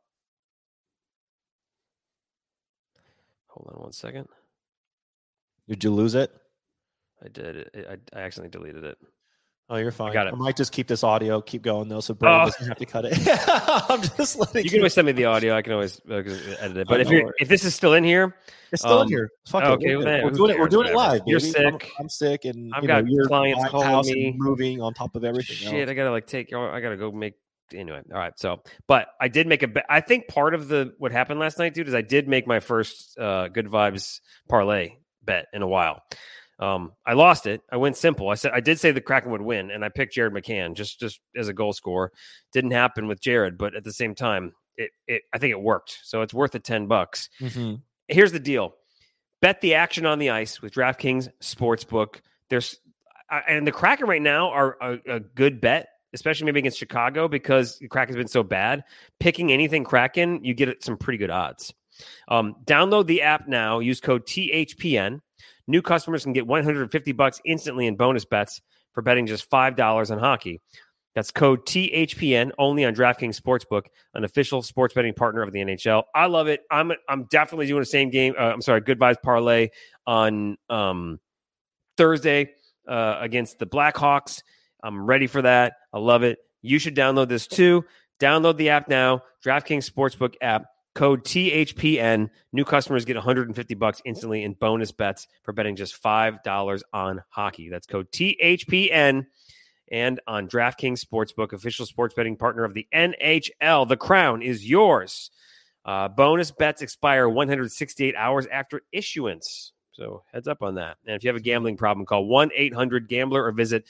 hold 3.48 3.71
on 3.75 3.83
one 3.83 3.92
second. 3.92 4.29
Did 5.69 5.83
you 5.83 5.90
lose 5.90 6.15
it? 6.15 6.31
I 7.25 7.29
did. 7.29 7.71
I, 7.75 7.96
I 8.13 8.21
accidentally 8.21 8.50
deleted 8.50 8.85
it. 8.85 8.98
Oh, 9.75 9.79
you're 9.79 9.90
fine. 9.90 10.12
got 10.12 10.27
it. 10.29 10.33
I 10.33 10.37
might 10.37 10.56
just 10.56 10.70
keep 10.72 10.87
this 10.87 11.02
audio, 11.02 11.40
keep 11.40 11.62
going 11.62 11.88
though, 11.88 11.98
so 12.00 12.14
Brandon 12.14 12.42
Oh. 12.42 12.44
doesn't 12.50 12.68
have 12.68 12.79
to 12.79 12.87
cut 12.87 13.04
it. 13.06 13.18
I'm 13.90 14.00
just 14.02 14.38
letting 14.38 14.64
You 14.64 14.70
can 14.70 14.79
always 14.81 14.94
send 14.94 15.06
me 15.06 15.12
the 15.12 15.25
audio. 15.25 15.56
I 15.56 15.62
can 15.62 15.72
always 15.72 16.00
uh, 16.08 16.14
edit 16.14 16.77
it. 16.77 16.87
But 16.88 16.98
Oh, 16.98 17.00
if 17.00 17.08
no 17.08 17.12
you 17.16 17.22
worries. 17.25 17.35
if 17.40 17.48
this 17.48 17.64
is 17.64 17.75
still 17.75 17.94
in 17.94 18.04
here, 18.04 18.37
It's 18.70 18.83
still 18.83 18.98
Um, 18.98 19.02
in 19.02 19.08
here. 19.08 19.31
Fuck 19.48 19.64
it, 19.64 19.66
okay, 19.66 19.96
we're, 19.96 20.04
well, 20.04 20.22
we're 20.25 20.31
doing 20.31 20.50
it. 20.52 20.58
We're 20.60 20.68
doing 20.68 20.87
it 20.88 20.94
live. 20.94 21.22
You're 21.27 21.40
baby. 21.40 21.56
I'm- 21.58 21.72
sick. 21.81 21.90
I'm, 21.98 22.08
sick, 22.08 22.44
and 22.44 22.72
I've 22.72 22.83
you 22.83 22.88
got 22.88 23.04
know, 23.04 23.10
you're 23.10 23.27
clients 23.27 23.64
calling 23.68 24.12
me. 24.14 24.35
moving 24.37 24.81
on 24.81 24.94
top 24.94 25.16
of 25.16 25.25
everything. 25.25 25.56
Shit, 25.56 25.88
else. 25.88 25.90
I 25.90 25.94
gotta 25.94 26.10
like 26.12 26.27
take. 26.27 26.52
I 26.54 26.81
gotta 26.81 26.96
go 26.96 27.10
make. 27.10 27.35
Anyway, 27.75 28.00
all 28.12 28.18
right. 28.18 28.38
So, 28.38 28.60
but 28.87 29.08
I 29.20 29.27
did 29.29 29.46
make 29.48 29.62
a 29.64 29.68
bet. 29.68 29.87
I 29.88 30.00
think 30.00 30.29
part 30.29 30.54
of 30.54 30.68
the 30.68 30.92
what 30.98 31.10
happened 31.10 31.40
last 31.40 31.58
night, 31.58 31.75
dude, 31.75 31.88
is 31.88 31.94
I 31.94 32.02
did 32.02 32.29
make 32.29 32.46
my 32.46 32.60
first 32.60 33.18
uh, 33.18 33.48
good 33.48 33.66
vibes 33.66 34.20
parlay 34.48 34.96
bet 35.25 35.46
in 35.52 35.62
a 35.62 35.66
while. 35.66 36.02
Um, 36.59 36.92
I 37.05 37.15
lost 37.15 37.46
it. 37.46 37.63
I 37.73 37.77
went 37.77 37.96
simple. 37.96 38.29
I 38.29 38.35
said 38.35 38.52
I 38.55 38.61
did 38.61 38.79
say 38.79 38.92
the 38.92 39.00
Kraken 39.00 39.31
would 39.33 39.42
win, 39.42 39.71
and 39.71 39.85
I 39.85 39.88
picked 39.88 40.15
Jared 40.15 40.33
McCann 40.33 40.75
just 40.75 41.00
just 41.00 41.21
as 41.37 41.48
a 41.48 41.52
goal 41.52 41.73
scorer. 41.73 42.13
Didn't 42.52 42.71
happen 42.71 43.09
with 43.09 43.21
Jared, 43.21 43.59
but 43.59 43.75
at 43.75 43.83
the 43.85 43.92
same 43.92 44.15
time, 44.15 44.52
it, 44.77 44.90
it 45.09 45.23
I 45.33 45.38
think 45.38 45.50
it 45.52 45.61
worked. 45.61 45.98
So 46.05 46.23
it's 46.23 46.33
worth 46.35 46.52
the 46.52 46.61
10 46.61 46.87
bucks. 46.87 47.29
Mhm. 47.40 47.81
Here's 48.09 48.33
the 48.33 48.38
deal. 48.40 48.75
Bet 49.42 49.61
the 49.61 49.75
action 49.75 50.07
on 50.07 50.19
the 50.19 50.31
ice 50.31 50.63
with 50.63 50.73
DraftKings 50.75 51.29
Sportsbook. 51.42 52.21
There's 52.50 52.79
I- 53.31 53.42
and 53.48 53.67
the 53.67 53.73
Kraken 53.73 54.07
right 54.07 54.23
now 54.23 54.50
are 54.50 54.77
a, 54.81 55.17
a 55.17 55.21
good 55.21 55.61
bet, 55.61 55.88
especially 56.13 56.46
maybe 56.46 56.61
against 56.61 56.79
Chicago 56.79 57.27
because 57.27 57.79
the 57.79 57.88
Kraken's 57.88 58.17
been 58.17 58.29
so 58.29 58.42
bad. 58.44 58.85
Picking 59.19 59.50
anything 59.52 59.83
Kraken, 59.85 60.44
you 60.44 60.55
get 60.55 60.85
some 60.85 60.96
pretty 60.96 61.19
good 61.19 61.31
odds. 61.31 61.75
Um, 62.29 62.57
download 62.65 63.07
the 63.07 63.23
app 63.23 63.48
now. 63.48 63.79
Use 63.81 64.00
code 64.00 64.27
THPN. 64.27 65.21
New 65.67 65.83
customers 65.83 66.25
can 66.25 66.33
get 66.33 66.46
150 66.46 67.12
bucks 67.12 67.40
instantly 67.44 67.87
in 67.87 67.96
bonus 67.96 68.25
bets 68.25 68.60
for 68.92 69.02
betting 69.02 69.27
just 69.27 69.48
five 69.50 69.77
dollars 69.77 70.10
on 70.10 70.19
hockey. 70.19 70.60
That's 71.15 71.31
code 71.31 71.65
THPN 71.65 72.50
only 72.58 72.85
on 72.85 72.94
DraftKings 72.94 73.40
Sportsbook, 73.40 73.87
an 74.15 74.25
official 74.25 74.62
sports 74.62 74.94
betting 74.94 75.15
partner 75.15 75.42
of 75.42 75.52
the 75.52 75.60
NHL. 75.60 76.02
I 76.15 76.27
love 76.27 76.48
it. 76.48 76.62
I'm 76.71 76.92
I'm 77.08 77.25
definitely 77.25 77.67
doing 77.67 77.81
the 77.81 77.87
same 77.87 78.10
game. 78.10 78.35
Uh, 78.38 78.50
I'm 78.52 78.60
sorry, 78.60 78.81
good 78.81 78.98
vibes 78.98 79.23
parlay 79.23 79.69
on 80.06 80.56
um, 80.69 81.21
Thursday 81.96 82.50
uh, 82.88 83.19
against 83.21 83.58
the 83.58 83.67
Blackhawks. 83.67 84.42
I'm 84.83 85.06
ready 85.06 85.29
for 85.29 85.42
that. 85.42 85.75
I 85.92 85.98
love 85.98 86.25
it. 86.25 86.38
You 86.62 86.79
should 86.79 86.96
download 86.96 87.29
this 87.29 87.46
too. 87.46 87.85
Download 88.21 88.56
the 88.56 88.71
app 88.71 88.88
now. 88.88 89.23
DraftKings 89.44 89.88
Sportsbook 89.88 90.35
app. 90.40 90.67
Code 90.95 91.25
THPN. 91.25 92.31
New 92.53 92.65
customers 92.65 93.05
get 93.05 93.17
150 93.17 93.75
bucks 93.75 94.01
instantly 94.05 94.45
in 94.45 94.53
bonus 94.55 94.92
bets 94.92 95.27
for 95.42 95.53
betting 95.53 95.77
just 95.77 95.97
five 95.97 96.42
dollars 96.45 96.85
on 96.92 97.23
hockey. 97.31 97.69
That's 97.69 97.87
code 97.87 98.11
THPN. 98.13 99.27
And 99.90 100.21
on 100.27 100.49
DraftKings 100.49 101.05
Sportsbook, 101.05 101.53
official 101.53 101.85
sports 101.85 102.15
betting 102.15 102.37
partner 102.37 102.65
of 102.65 102.75
the 102.75 102.87
NHL, 102.95 103.87
the 103.87 103.97
crown 103.97 104.40
is 104.40 104.69
yours. 104.69 105.31
Uh, 105.85 106.09
bonus 106.09 106.51
bets 106.51 106.81
expire 106.81 107.29
168 107.29 108.15
hours 108.17 108.47
after 108.47 108.81
issuance. 108.92 109.73
So 109.92 110.23
heads 110.33 110.49
up 110.49 110.63
on 110.63 110.77
that. 110.77 110.97
And 111.07 111.15
if 111.15 111.23
you 111.23 111.29
have 111.29 111.37
a 111.37 111.40
gambling 111.40 111.77
problem, 111.77 112.07
call 112.07 112.25
1 112.27 112.51
800 112.55 113.09
Gambler 113.09 113.45
or 113.45 113.53
visit 113.53 113.85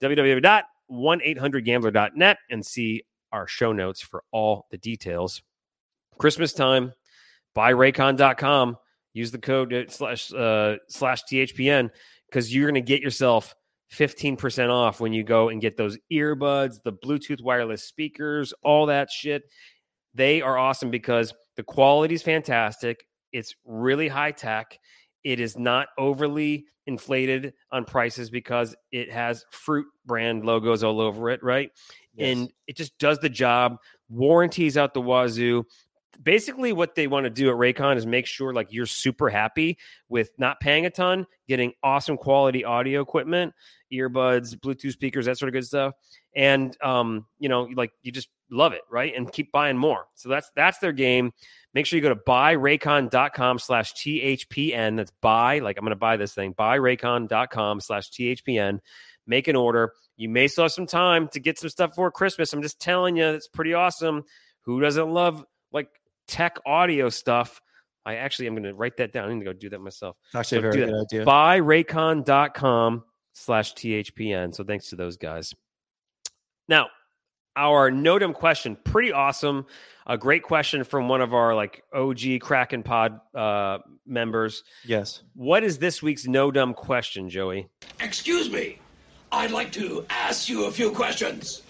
www.1800Gambler.net 0.00 2.38
and 2.50 2.64
see 2.64 3.02
our 3.32 3.46
show 3.46 3.72
notes 3.72 4.00
for 4.00 4.24
all 4.30 4.66
the 4.70 4.78
details. 4.78 5.42
Christmas 6.20 6.52
time, 6.52 6.92
buy 7.54 7.72
raycon.com. 7.72 8.76
Use 9.14 9.30
the 9.32 9.38
code 9.38 9.72
uh, 9.72 9.88
slash 9.88 10.32
uh, 10.32 10.76
slash 10.88 11.22
THPN 11.24 11.90
because 12.28 12.54
you're 12.54 12.70
going 12.70 12.74
to 12.74 12.86
get 12.86 13.00
yourself 13.00 13.54
15% 13.94 14.70
off 14.70 15.00
when 15.00 15.12
you 15.12 15.24
go 15.24 15.48
and 15.48 15.60
get 15.60 15.76
those 15.76 15.98
earbuds, 16.12 16.76
the 16.84 16.92
Bluetooth 16.92 17.42
wireless 17.42 17.82
speakers, 17.82 18.54
all 18.62 18.86
that 18.86 19.10
shit. 19.10 19.42
They 20.14 20.42
are 20.42 20.56
awesome 20.56 20.90
because 20.90 21.32
the 21.56 21.64
quality 21.64 22.14
is 22.14 22.22
fantastic. 22.22 23.04
It's 23.32 23.54
really 23.64 24.06
high 24.06 24.32
tech. 24.32 24.78
It 25.24 25.40
is 25.40 25.58
not 25.58 25.88
overly 25.98 26.66
inflated 26.86 27.54
on 27.72 27.84
prices 27.84 28.30
because 28.30 28.76
it 28.92 29.10
has 29.10 29.44
fruit 29.50 29.86
brand 30.06 30.44
logos 30.44 30.84
all 30.84 31.00
over 31.00 31.30
it, 31.30 31.42
right? 31.42 31.70
Yes. 32.14 32.36
And 32.36 32.52
it 32.66 32.76
just 32.76 32.96
does 32.98 33.18
the 33.18 33.28
job. 33.28 33.76
Warranties 34.08 34.76
out 34.76 34.94
the 34.94 35.00
wazoo. 35.00 35.64
Basically, 36.22 36.72
what 36.72 36.94
they 36.94 37.06
want 37.06 37.24
to 37.24 37.30
do 37.30 37.50
at 37.50 37.56
Raycon 37.56 37.96
is 37.96 38.06
make 38.06 38.26
sure 38.26 38.52
like 38.52 38.72
you're 38.72 38.86
super 38.86 39.30
happy 39.30 39.78
with 40.08 40.30
not 40.38 40.60
paying 40.60 40.84
a 40.86 40.90
ton, 40.90 41.26
getting 41.48 41.72
awesome 41.82 42.16
quality 42.16 42.64
audio 42.64 43.00
equipment, 43.00 43.54
earbuds, 43.92 44.54
Bluetooth 44.56 44.92
speakers, 44.92 45.26
that 45.26 45.38
sort 45.38 45.48
of 45.48 45.54
good 45.54 45.66
stuff, 45.66 45.94
and 46.34 46.76
um, 46.82 47.26
you 47.38 47.48
know, 47.48 47.68
like 47.74 47.92
you 48.02 48.12
just 48.12 48.28
love 48.50 48.72
it, 48.72 48.82
right? 48.90 49.14
And 49.14 49.30
keep 49.30 49.52
buying 49.52 49.76
more. 49.76 50.06
So 50.14 50.28
that's 50.28 50.50
that's 50.54 50.78
their 50.78 50.92
game. 50.92 51.32
Make 51.72 51.86
sure 51.86 51.96
you 51.96 52.02
go 52.02 52.08
to 52.08 52.20
buyraycon.com 52.20 53.58
slash 53.60 53.94
THPN. 53.94 54.96
That's 54.96 55.12
buy, 55.22 55.60
like 55.60 55.78
I'm 55.78 55.86
to 55.86 55.96
buy 55.96 56.16
this 56.16 56.34
thing, 56.34 56.54
buyraycon.com 56.54 57.80
slash 57.80 58.10
THPN. 58.10 58.80
Make 59.26 59.48
an 59.48 59.56
order. 59.56 59.92
You 60.16 60.28
may 60.28 60.48
still 60.48 60.64
have 60.64 60.72
some 60.72 60.86
time 60.86 61.28
to 61.28 61.40
get 61.40 61.58
some 61.58 61.70
stuff 61.70 61.94
for 61.94 62.10
Christmas. 62.10 62.52
I'm 62.52 62.62
just 62.62 62.80
telling 62.80 63.16
you, 63.16 63.26
it's 63.28 63.48
pretty 63.48 63.74
awesome. 63.74 64.24
Who 64.62 64.80
doesn't 64.80 65.08
love 65.08 65.44
like 65.72 65.88
tech 66.30 66.58
audio 66.64 67.08
stuff? 67.08 67.60
I 68.06 68.16
actually 68.16 68.46
am 68.46 68.54
going 68.54 68.64
to 68.64 68.74
write 68.74 68.96
that 68.96 69.12
down. 69.12 69.28
I 69.28 69.32
need 69.32 69.40
to 69.40 69.44
go 69.44 69.52
do 69.52 69.68
that 69.70 69.80
myself. 69.80 70.16
Actually, 70.34 70.58
a 70.58 70.60
So 70.60 70.62
very 70.62 70.72
do 70.72 70.86
good 70.86 71.00
idea. 71.02 71.24
Buyraycon.com 71.26 73.04
slash 73.34 73.74
THPN. 73.74 74.54
So 74.54 74.64
thanks 74.64 74.88
to 74.88 74.96
those 74.96 75.16
guys. 75.16 75.54
Now, 76.68 76.88
our 77.56 77.90
No 77.90 78.18
Dumb 78.18 78.32
question, 78.32 78.76
pretty 78.84 79.12
awesome. 79.12 79.66
A 80.06 80.16
great 80.16 80.42
question 80.42 80.82
from 80.84 81.08
one 81.08 81.20
of 81.20 81.34
our 81.34 81.54
like 81.54 81.82
OG 81.92 82.40
Kraken 82.40 82.82
Pod 82.82 83.20
uh, 83.34 83.78
members. 84.06 84.64
Yes. 84.84 85.22
What 85.34 85.62
is 85.62 85.78
this 85.78 86.02
week's 86.02 86.26
No 86.26 86.50
Dumb 86.50 86.74
question, 86.74 87.28
Joey? 87.28 87.68
Excuse 88.00 88.50
me. 88.50 88.78
I'd 89.32 89.50
like 89.50 89.72
to 89.72 90.06
ask 90.10 90.48
you 90.48 90.64
a 90.64 90.72
few 90.72 90.90
questions. 90.90 91.62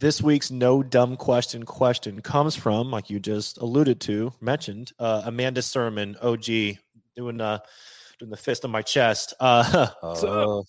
This 0.00 0.20
week's 0.20 0.50
no 0.50 0.82
dumb 0.82 1.16
question 1.16 1.64
question 1.64 2.20
comes 2.20 2.56
from, 2.56 2.90
like 2.90 3.10
you 3.10 3.20
just 3.20 3.58
alluded 3.58 4.00
to, 4.02 4.32
mentioned, 4.40 4.92
uh, 4.98 5.22
Amanda 5.24 5.62
Surman, 5.62 6.16
OG, 6.20 6.78
doing 7.14 7.40
uh 7.40 7.60
doing 8.18 8.30
the 8.30 8.36
fist 8.36 8.64
on 8.64 8.70
my 8.70 8.82
chest. 8.82 9.34
Uh, 9.38 9.88
up? 10.02 10.66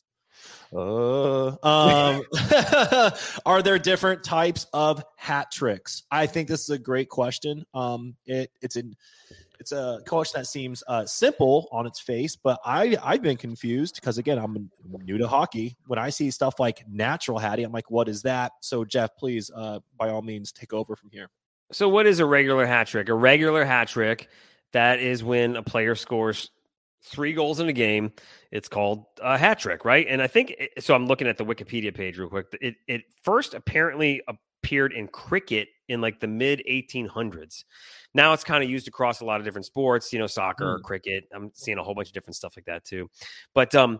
uh, 0.73 1.47
um, 1.63 2.21
are 3.45 3.61
there 3.61 3.79
different 3.79 4.23
types 4.23 4.67
of 4.73 5.03
hat 5.15 5.51
tricks? 5.51 6.03
I 6.11 6.27
think 6.27 6.47
this 6.47 6.61
is 6.61 6.69
a 6.69 6.79
great 6.79 7.09
question. 7.09 7.65
Um, 7.73 8.15
it 8.25 8.51
it's 8.61 8.75
an 8.75 8.95
it's 9.59 9.71
a 9.71 10.01
question 10.07 10.41
that 10.41 10.45
seems 10.45 10.83
uh, 10.87 11.05
simple 11.05 11.67
on 11.71 11.85
its 11.85 11.99
face, 11.99 12.35
but 12.35 12.59
I 12.65 12.97
I've 13.03 13.21
been 13.21 13.37
confused 13.37 13.95
because 13.95 14.17
again 14.17 14.37
I'm 14.37 14.69
new 15.03 15.17
to 15.17 15.27
hockey. 15.27 15.77
When 15.87 15.99
I 15.99 16.09
see 16.09 16.31
stuff 16.31 16.59
like 16.59 16.83
natural 16.87 17.39
hattie, 17.39 17.63
I'm 17.63 17.71
like, 17.71 17.89
what 17.91 18.09
is 18.09 18.21
that? 18.23 18.53
So 18.61 18.85
Jeff, 18.85 19.15
please, 19.17 19.51
uh, 19.55 19.79
by 19.97 20.09
all 20.09 20.21
means, 20.21 20.51
take 20.51 20.73
over 20.73 20.95
from 20.95 21.09
here. 21.11 21.29
So, 21.71 21.89
what 21.89 22.05
is 22.05 22.19
a 22.19 22.25
regular 22.25 22.65
hat 22.65 22.87
trick? 22.87 23.09
A 23.09 23.13
regular 23.13 23.65
hat 23.65 23.87
trick 23.87 24.29
that 24.73 24.99
is 24.99 25.23
when 25.23 25.55
a 25.55 25.63
player 25.63 25.95
scores 25.95 26.51
three 27.01 27.33
goals 27.33 27.59
in 27.59 27.69
a 27.69 27.73
game. 27.73 28.11
It's 28.51 28.67
called 28.67 29.05
a 29.21 29.37
hat 29.37 29.59
trick, 29.59 29.85
right? 29.85 30.05
And 30.07 30.21
I 30.21 30.27
think 30.27 30.55
so. 30.79 30.93
I'm 30.93 31.07
looking 31.07 31.27
at 31.27 31.37
the 31.37 31.45
Wikipedia 31.45 31.93
page 31.93 32.17
real 32.17 32.29
quick. 32.29 32.47
It 32.61 32.75
it 32.87 33.03
first 33.23 33.53
apparently 33.53 34.21
appeared 34.27 34.93
in 34.93 35.07
cricket 35.07 35.69
in 35.87 36.01
like 36.01 36.19
the 36.19 36.27
mid 36.27 36.63
1800s. 36.69 37.63
Now 38.13 38.33
it's 38.33 38.43
kind 38.43 38.63
of 38.63 38.69
used 38.69 38.87
across 38.87 39.21
a 39.21 39.25
lot 39.25 39.39
of 39.39 39.45
different 39.45 39.65
sports, 39.65 40.11
you 40.13 40.19
know, 40.19 40.27
soccer, 40.27 40.79
cricket. 40.83 41.25
I'm 41.33 41.51
seeing 41.53 41.77
a 41.77 41.83
whole 41.83 41.93
bunch 41.93 42.07
of 42.07 42.13
different 42.13 42.35
stuff 42.35 42.55
like 42.55 42.65
that 42.65 42.85
too. 42.85 43.09
But 43.53 43.75
um, 43.75 43.99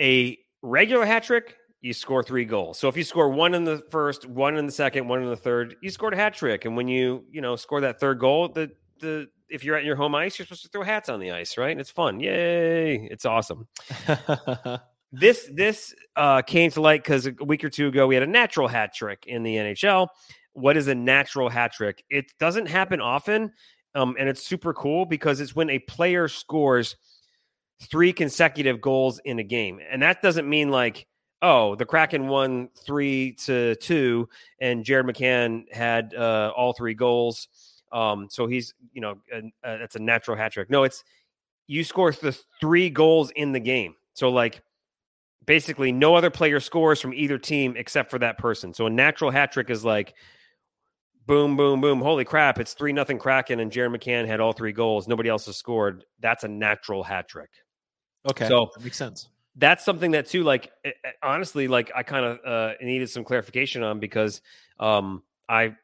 a 0.00 0.38
regular 0.62 1.04
hat 1.04 1.24
trick, 1.24 1.56
you 1.80 1.92
score 1.92 2.22
three 2.22 2.44
goals. 2.44 2.78
So 2.78 2.88
if 2.88 2.96
you 2.96 3.04
score 3.04 3.28
one 3.28 3.54
in 3.54 3.64
the 3.64 3.82
first, 3.90 4.26
one 4.26 4.56
in 4.56 4.66
the 4.66 4.72
second, 4.72 5.08
one 5.08 5.22
in 5.22 5.28
the 5.28 5.36
third, 5.36 5.76
you 5.82 5.90
scored 5.90 6.14
a 6.14 6.16
hat 6.16 6.34
trick. 6.34 6.64
And 6.64 6.76
when 6.76 6.88
you, 6.88 7.24
you 7.30 7.40
know, 7.40 7.56
score 7.56 7.80
that 7.80 8.00
third 8.00 8.18
goal, 8.18 8.48
the 8.48 8.70
the 9.00 9.28
if 9.48 9.64
you're 9.64 9.76
at 9.76 9.84
your 9.84 9.96
home 9.96 10.14
ice, 10.14 10.38
you're 10.38 10.46
supposed 10.46 10.62
to 10.62 10.68
throw 10.68 10.82
hats 10.82 11.08
on 11.08 11.20
the 11.20 11.32
ice, 11.32 11.58
right? 11.58 11.70
And 11.70 11.80
it's 11.80 11.90
fun. 11.90 12.20
Yay. 12.20 13.08
It's 13.10 13.24
awesome. 13.24 13.66
This 15.12 15.50
this 15.52 15.94
uh, 16.14 16.42
came 16.42 16.70
to 16.70 16.80
light 16.80 17.02
because 17.02 17.26
a 17.26 17.32
week 17.44 17.64
or 17.64 17.68
two 17.68 17.88
ago 17.88 18.06
we 18.06 18.14
had 18.14 18.22
a 18.22 18.28
natural 18.28 18.68
hat 18.68 18.94
trick 18.94 19.24
in 19.26 19.42
the 19.42 19.56
NHL. 19.56 20.06
What 20.52 20.76
is 20.76 20.88
a 20.88 20.94
natural 20.94 21.48
hat 21.48 21.72
trick? 21.72 22.04
It 22.10 22.32
doesn't 22.38 22.66
happen 22.66 23.00
often, 23.00 23.52
um, 23.94 24.16
and 24.18 24.28
it's 24.28 24.42
super 24.42 24.74
cool 24.74 25.04
because 25.04 25.40
it's 25.40 25.54
when 25.54 25.70
a 25.70 25.78
player 25.80 26.28
scores 26.28 26.96
three 27.82 28.12
consecutive 28.12 28.80
goals 28.80 29.20
in 29.24 29.38
a 29.38 29.44
game, 29.44 29.80
and 29.90 30.02
that 30.02 30.22
doesn't 30.22 30.48
mean 30.48 30.70
like 30.70 31.06
oh 31.42 31.74
the 31.76 31.86
Kraken 31.86 32.28
won 32.28 32.68
three 32.84 33.32
to 33.44 33.74
two, 33.76 34.28
and 34.60 34.84
Jared 34.84 35.06
McCann 35.06 35.72
had 35.72 36.14
uh, 36.14 36.52
all 36.56 36.72
three 36.72 36.94
goals, 36.94 37.48
um, 37.92 38.28
so 38.30 38.46
he's 38.46 38.74
you 38.92 39.00
know 39.00 39.16
uh, 39.34 39.40
that's 39.62 39.96
a 39.96 40.00
natural 40.00 40.36
hat 40.36 40.52
trick. 40.52 40.70
No, 40.70 40.84
it's 40.84 41.04
you 41.70 41.84
score 41.84 42.10
the 42.10 42.36
three 42.60 42.90
goals 42.90 43.30
in 43.30 43.52
the 43.52 43.60
game. 43.60 43.94
So 44.14 44.28
like 44.28 44.60
basically 45.46 45.92
no 45.92 46.16
other 46.16 46.28
player 46.28 46.58
scores 46.58 47.00
from 47.00 47.14
either 47.14 47.38
team 47.38 47.74
except 47.76 48.10
for 48.10 48.18
that 48.18 48.38
person. 48.38 48.74
So 48.74 48.86
a 48.86 48.90
natural 48.90 49.30
hat 49.30 49.52
trick 49.52 49.70
is 49.70 49.84
like 49.84 50.14
boom, 51.30 51.56
boom, 51.56 51.80
boom. 51.80 52.00
Holy 52.00 52.24
crap, 52.24 52.58
it's 52.58 52.74
three 52.74 52.92
nothing 52.92 53.16
Kraken 53.16 53.60
and 53.60 53.70
Jared 53.70 53.92
McCann 53.92 54.26
had 54.26 54.40
all 54.40 54.52
three 54.52 54.72
goals. 54.72 55.06
Nobody 55.06 55.28
else 55.28 55.46
has 55.46 55.56
scored. 55.56 56.04
That's 56.18 56.42
a 56.42 56.48
natural 56.48 57.04
hat 57.04 57.28
trick. 57.28 57.50
okay, 58.28 58.48
So- 58.48 58.68
that 58.74 58.82
makes 58.82 58.96
sense. 58.96 59.28
That's 59.56 59.84
something 59.84 60.12
that 60.12 60.26
too, 60.26 60.44
like 60.44 60.70
eh, 60.84 60.92
eh, 61.04 61.10
honestly, 61.24 61.66
like 61.66 61.90
I 61.94 62.04
kind 62.04 62.24
of 62.24 62.38
uh, 62.46 62.74
needed 62.80 63.10
some 63.10 63.24
clarification 63.24 63.82
on 63.82 63.98
because 63.98 64.42
um, 64.78 65.24
I 65.48 65.74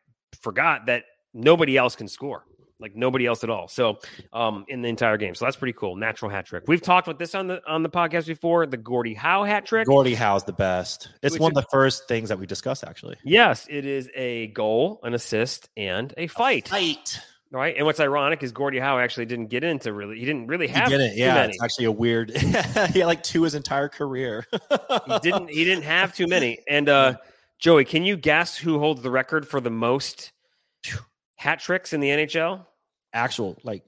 forgot 0.40 0.86
that 0.86 1.02
nobody 1.34 1.76
else 1.76 1.96
can 1.96 2.06
score. 2.06 2.44
Like 2.78 2.94
nobody 2.94 3.26
else 3.26 3.42
at 3.44 3.50
all. 3.50 3.68
So 3.68 3.98
um, 4.32 4.64
in 4.68 4.82
the 4.82 4.88
entire 4.88 5.16
game, 5.16 5.34
so 5.34 5.44
that's 5.44 5.56
pretty 5.56 5.72
cool. 5.72 5.96
Natural 5.96 6.30
hat 6.30 6.46
trick. 6.46 6.64
We've 6.66 6.82
talked 6.82 7.08
about 7.08 7.18
this 7.18 7.34
on 7.34 7.46
the 7.46 7.60
on 7.66 7.82
the 7.82 7.88
podcast 7.90 8.26
before. 8.26 8.66
The 8.66 8.76
Gordie 8.76 9.14
Howe 9.14 9.44
hat 9.44 9.64
trick. 9.66 9.86
Gordie 9.86 10.14
Howe's 10.14 10.44
the 10.44 10.52
best. 10.52 11.08
It's 11.22 11.32
Which 11.34 11.40
one 11.40 11.50
of 11.52 11.54
the 11.54 11.66
first 11.70 12.06
things 12.08 12.28
that 12.28 12.38
we 12.38 12.46
discussed 12.46 12.84
actually. 12.84 13.16
Yes, 13.24 13.66
it 13.70 13.86
is 13.86 14.08
a 14.14 14.48
goal, 14.48 15.00
an 15.02 15.14
assist, 15.14 15.68
and 15.76 16.12
a 16.16 16.26
fight. 16.26 16.68
Fight. 16.68 17.20
Right. 17.52 17.76
And 17.76 17.86
what's 17.86 18.00
ironic 18.00 18.42
is 18.42 18.50
Gordie 18.50 18.80
Howe 18.80 18.98
actually 18.98 19.26
didn't 19.26 19.46
get 19.46 19.62
into 19.62 19.92
really. 19.92 20.18
He 20.18 20.24
didn't 20.26 20.48
really 20.48 20.66
He 20.66 20.72
have 20.74 20.88
didn't. 20.88 21.12
too 21.14 21.20
Yeah, 21.20 21.34
many. 21.34 21.52
it's 21.54 21.62
actually 21.62 21.84
a 21.86 21.92
weird. 21.92 22.30
he 22.36 22.48
had 22.50 23.06
like 23.06 23.22
two 23.22 23.44
his 23.44 23.54
entire 23.54 23.88
career. 23.88 24.44
he 24.50 25.18
didn't. 25.20 25.48
He 25.50 25.64
didn't 25.64 25.84
have 25.84 26.14
too 26.14 26.26
many. 26.26 26.58
And 26.68 26.88
uh, 26.88 27.14
Joey, 27.58 27.84
can 27.84 28.02
you 28.04 28.16
guess 28.16 28.56
who 28.56 28.78
holds 28.80 29.00
the 29.00 29.10
record 29.10 29.46
for 29.48 29.60
the 29.60 29.70
most 29.70 30.32
hat 31.36 31.60
tricks 31.60 31.92
in 31.92 32.00
the 32.00 32.08
NHL? 32.08 32.66
actual 33.16 33.56
like 33.64 33.82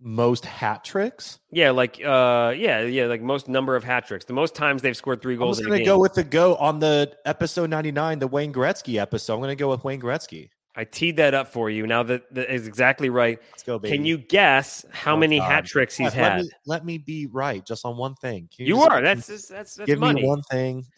most 0.00 0.44
hat 0.44 0.84
tricks. 0.84 1.40
Yeah, 1.50 1.70
like 1.70 2.00
uh, 2.04 2.52
yeah, 2.56 2.82
yeah, 2.82 3.06
like 3.06 3.22
most 3.22 3.48
number 3.48 3.74
of 3.74 3.82
hat 3.82 4.06
tricks. 4.06 4.26
The 4.26 4.34
most 4.34 4.54
times 4.54 4.82
they've 4.82 4.96
scored 4.96 5.22
three 5.22 5.36
goals. 5.36 5.58
I'm 5.58 5.64
goals 5.64 5.66
just 5.66 5.68
in 5.68 5.82
a 5.82 5.84
gonna 5.84 5.96
go 5.96 5.98
with 6.00 6.14
the 6.14 6.24
go 6.24 6.54
on 6.56 6.78
the 6.78 7.12
episode 7.24 7.70
99, 7.70 8.18
the 8.18 8.26
Wayne 8.28 8.52
Gretzky 8.52 9.00
episode. 9.00 9.34
I'm 9.34 9.40
gonna 9.40 9.56
go 9.56 9.70
with 9.70 9.82
Wayne 9.84 10.00
Gretzky. 10.00 10.50
I 10.78 10.84
teed 10.84 11.16
that 11.16 11.32
up 11.32 11.48
for 11.48 11.70
you. 11.70 11.86
Now 11.86 12.02
that, 12.02 12.32
that 12.34 12.52
is 12.52 12.68
exactly 12.68 13.08
right. 13.08 13.38
Let's 13.52 13.62
go, 13.62 13.78
baby. 13.78 13.96
Can 13.96 14.04
you 14.04 14.18
guess 14.18 14.84
how 14.92 15.14
Oh, 15.14 15.16
many 15.16 15.38
God. 15.38 15.50
hat 15.50 15.64
tricks 15.64 15.96
he's 15.96 16.14
Let- 16.14 16.16
let 16.16 16.32
had? 16.32 16.42
me, 16.42 16.50
let 16.66 16.84
me 16.84 16.98
be 16.98 17.26
right 17.26 17.64
just 17.64 17.86
on 17.86 17.96
one 17.96 18.14
thing. 18.16 18.48
Can 18.54 18.66
you 18.66 18.74
just- 18.76 18.88
are. 18.90 19.00
That's 19.00 19.26
that's 19.26 19.48
that's, 19.48 19.78
give 19.78 19.98
money. 19.98 20.20
me 20.20 20.28
one 20.28 20.42
thing. 20.42 20.84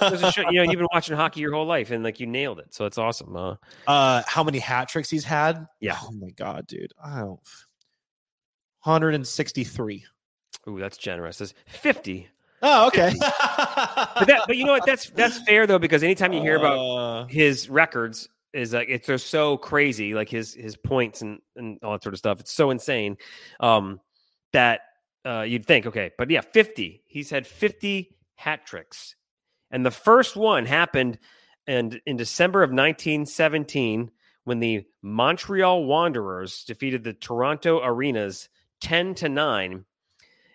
You 0.00 0.52
know, 0.52 0.62
you've 0.62 0.72
been 0.78 0.86
watching 0.92 1.16
hockey 1.16 1.40
your 1.40 1.52
whole 1.52 1.66
life, 1.66 1.90
and 1.90 2.04
like 2.04 2.20
you 2.20 2.26
nailed 2.26 2.60
it. 2.60 2.72
So 2.72 2.86
it's 2.86 2.96
awesome. 2.96 3.34
Uh, 3.36 3.56
uh, 3.88 4.22
how 4.26 4.44
many 4.44 4.58
hat 4.60 4.88
tricks 4.88 5.10
he's 5.10 5.24
had? 5.24 5.66
Yeah. 5.80 5.96
Oh 6.02 6.12
my 6.12 6.30
god, 6.30 6.66
dude. 6.68 6.92
I 7.04 7.18
don't. 7.18 7.40
163. 8.84 10.04
ooh, 10.68 10.78
that's 10.78 10.96
generous. 10.96 11.38
That's 11.38 11.54
fifty. 11.66 12.28
Oh, 12.62 12.86
okay. 12.88 13.12
But 13.20 14.26
that, 14.26 14.42
but 14.46 14.56
you 14.56 14.64
know 14.64 14.72
what? 14.72 14.86
That's 14.86 15.10
that's 15.10 15.38
fair 15.46 15.66
though, 15.66 15.78
because 15.78 16.02
anytime 16.02 16.32
you 16.32 16.40
hear 16.40 16.56
about 16.56 16.78
Uh, 16.78 17.24
his 17.26 17.68
records, 17.68 18.28
is 18.58 18.72
like 18.72 18.88
it's 18.88 19.22
so 19.22 19.56
crazy, 19.56 20.14
like 20.14 20.28
his 20.28 20.54
his 20.54 20.76
points 20.76 21.22
and 21.22 21.40
and 21.56 21.78
all 21.82 21.92
that 21.92 22.02
sort 22.02 22.14
of 22.14 22.18
stuff. 22.18 22.40
It's 22.40 22.52
so 22.52 22.70
insane 22.70 23.16
um, 23.60 24.00
that 24.52 24.80
uh, 25.24 25.42
you'd 25.42 25.66
think, 25.66 25.86
okay, 25.86 26.10
but 26.18 26.30
yeah, 26.30 26.40
fifty. 26.40 27.02
He's 27.06 27.30
had 27.30 27.46
fifty 27.46 28.16
hat 28.34 28.66
tricks, 28.66 29.14
and 29.70 29.84
the 29.84 29.90
first 29.90 30.36
one 30.36 30.66
happened 30.66 31.18
and 31.68 32.00
in 32.06 32.16
December 32.16 32.62
of 32.62 32.70
1917 32.70 34.10
when 34.44 34.58
the 34.58 34.86
Montreal 35.02 35.84
Wanderers 35.84 36.64
defeated 36.64 37.04
the 37.04 37.12
Toronto 37.12 37.80
Arenas 37.84 38.48
10 38.80 39.14
to 39.16 39.28
9 39.28 39.84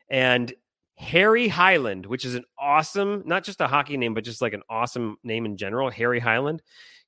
and 0.10 0.54
Harry 0.98 1.48
Hyland, 1.48 2.08
which 2.08 2.26
is 2.26 2.34
an 2.34 2.46
awesome, 2.58 3.22
not 3.26 3.44
just 3.44 3.62
a 3.62 3.68
hockey 3.68 3.98
name, 3.98 4.16
but 4.16 4.24
just 4.24 4.42
like 4.42 4.54
an 4.54 4.64
awesome 4.70 5.18
name 5.24 5.46
in 5.46 5.58
general, 5.58 5.92
Harry 5.92 6.20
Hyland. 6.20 6.64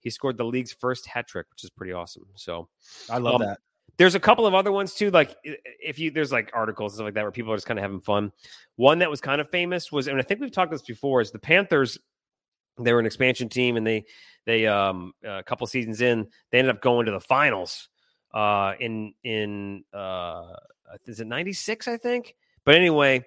He 0.06 0.12
scored 0.12 0.38
the 0.38 0.45
league's 0.45 0.72
first 0.72 1.08
hat 1.08 1.28
trick, 1.28 1.47
which 1.49 1.64
is 1.64 1.72
pretty 1.72 1.91
awesome. 1.91 2.28
So 2.36 2.70
I 3.10 3.18
love 3.18 3.41
Um, 3.41 3.47
that. 3.47 3.60
there's 3.97 4.14
a 4.14 4.20
couple 4.20 4.45
of 4.45 4.53
other 4.53 4.72
ones 4.72 4.93
too. 4.93 5.10
Like 5.10 5.36
if 5.43 5.97
you 5.97 6.12
there's 6.12 6.32
like 6.32 6.51
articles 6.53 6.93
and 6.93 6.97
stuff 6.97 7.06
like 7.06 7.16
that 7.16 7.24
where 7.24 7.32
people 7.32 7.51
are 7.51 7.58
just 7.58 7.66
kind 7.66 7.80
of 7.80 7.84
having 7.84 8.01
fun. 8.01 8.32
One 8.76 8.99
that 8.99 9.10
was 9.10 9.20
kind 9.20 9.41
of 9.41 9.49
famous 9.49 9.91
was, 9.91 10.08
and 10.08 10.20
I 10.20 10.22
think 10.22 10.39
we've 10.41 10.51
talked 10.51 10.72
this 10.72 10.84
before, 10.84 11.22
is 11.22 11.32
the 11.32 11.39
Panthers. 11.39 11.97
They 12.80 12.93
were 12.93 12.99
an 12.99 13.08
expansion 13.08 13.49
team, 13.49 13.78
and 13.78 13.88
they 13.88 14.06
they 14.45 14.68
um 14.68 15.14
a 15.24 15.41
couple 15.43 15.66
seasons 15.66 16.01
in 16.01 16.28
they 16.51 16.60
ended 16.60 16.76
up 16.76 16.82
going 16.84 17.08
to 17.08 17.12
the 17.12 17.20
finals. 17.20 17.89
Uh, 18.32 18.74
in 18.80 19.14
in 19.24 19.84
uh, 19.91 20.53
is 21.06 21.20
it 21.20 21.26
'96? 21.26 21.88
I 21.88 21.97
think. 21.97 22.36
But 22.64 22.76
anyway, 22.76 23.26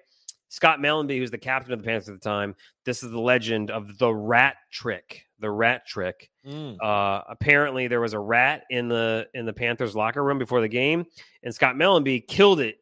Scott 0.49 0.79
Mellanby, 0.79 1.17
who's 1.17 1.31
the 1.31 1.37
captain 1.37 1.71
of 1.71 1.79
the 1.79 1.85
Panthers 1.85 2.09
at 2.09 2.15
the 2.15 2.29
time, 2.29 2.55
this 2.83 3.03
is 3.03 3.11
the 3.11 3.19
legend 3.19 3.69
of 3.69 3.97
the 3.99 4.13
rat 4.13 4.55
trick. 4.71 5.25
The 5.39 5.49
rat 5.49 5.85
trick. 5.87 6.29
Mm. 6.45 6.75
Uh, 6.81 7.23
apparently, 7.29 7.87
there 7.87 8.01
was 8.01 8.13
a 8.13 8.19
rat 8.19 8.63
in 8.69 8.89
the 8.89 9.27
in 9.33 9.45
the 9.45 9.53
Panthers 9.53 9.95
locker 9.95 10.23
room 10.23 10.39
before 10.39 10.59
the 10.59 10.67
game, 10.67 11.05
and 11.43 11.53
Scott 11.53 11.75
Mellanby 11.75 12.27
killed 12.27 12.59
it 12.59 12.77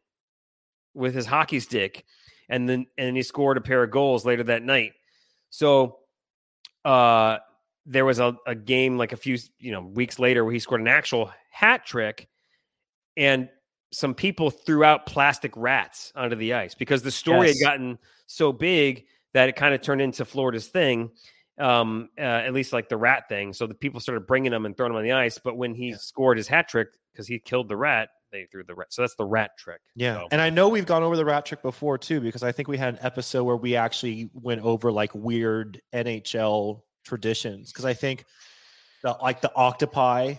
with 0.96 1.14
his 1.14 1.26
hockey 1.26 1.60
stick, 1.60 2.06
and 2.50 2.68
then 2.68 2.88
and 2.98 3.16
he 3.16 3.22
scored 3.22 3.58
a 3.58 3.62
pair 3.62 3.84
of 3.84 3.92
goals 3.92 4.26
later 4.26 4.44
that 4.44 4.64
night. 4.64 4.94
So, 5.50 6.00
uh, 6.84 7.38
there 7.86 8.06
was 8.06 8.20
a, 8.20 8.36
a 8.48 8.56
game 8.56 8.98
like 8.98 9.12
a 9.12 9.18
few 9.18 9.38
you 9.60 9.72
know 9.72 9.82
weeks 9.82 10.18
later 10.18 10.44
where 10.44 10.54
he 10.54 10.60
scored 10.60 10.82
an 10.82 10.88
actual 10.88 11.32
hat 11.52 11.86
trick, 11.86 12.28
and 13.18 13.50
some 13.92 14.14
people 14.14 14.50
threw 14.50 14.84
out 14.84 15.06
plastic 15.06 15.52
rats 15.56 16.12
onto 16.16 16.36
the 16.36 16.54
ice 16.54 16.76
because 16.76 17.02
the 17.02 17.12
story 17.12 17.48
Yes. 17.48 17.60
had 17.62 17.66
gotten 17.66 17.98
so 18.26 18.52
big 18.52 19.06
that 19.34 19.48
it 19.50 19.56
kind 19.56 19.74
of 19.74 19.82
turned 19.82 20.02
into 20.02 20.26
Florida's 20.26 20.68
thing 20.68 21.10
um 21.60 22.10
uh, 22.20 22.22
at 22.22 22.54
least 22.54 22.72
like 22.72 22.88
the 22.88 22.98
rat 22.98 23.28
thing 23.30 23.52
so 23.52 23.66
the 23.66 23.74
people 23.74 24.00
started 24.00 24.28
bringing 24.28 24.52
them 24.52 24.66
and 24.68 24.78
throwing 24.78 24.92
them 24.92 24.98
on 24.98 25.04
the 25.04 25.12
ice 25.12 25.40
but 25.44 25.58
when 25.58 25.74
he 25.74 25.92
scored 25.94 26.38
his 26.38 26.48
hat 26.48 26.68
trick 26.68 26.88
because 27.12 27.26
he 27.28 27.40
killed 27.40 27.68
the 27.68 27.76
rat 27.76 28.10
they 28.32 28.46
threw 28.52 28.64
the 28.64 28.76
rat 28.76 28.88
so 28.92 29.02
that's 29.02 29.16
the 29.16 29.26
rat 29.26 29.52
trick 29.58 29.80
Yeah. 29.96 30.18
So- 30.18 30.28
And 30.32 30.40
I 30.42 30.50
know 30.52 30.70
we've 30.70 30.86
gone 30.86 31.02
over 31.02 31.16
the 31.16 31.26
rat 31.26 31.46
trick 31.48 31.64
before 31.64 31.98
too, 31.98 32.20
because 32.22 32.44
I 32.44 32.52
think 32.52 32.68
we 32.68 32.78
had 32.78 32.96
an 32.96 33.00
episode 33.02 33.44
where 33.46 33.56
we 33.56 33.76
actually 33.76 34.30
went 34.34 34.62
over 34.62 34.92
like 34.92 35.16
weird 35.16 35.82
NHL 35.96 36.82
traditions. 37.06 37.72
Because 37.72 37.86
I 37.86 37.94
think 37.94 38.26
the, 39.02 39.18
like 39.22 39.40
the 39.42 39.52
octopi 39.56 40.36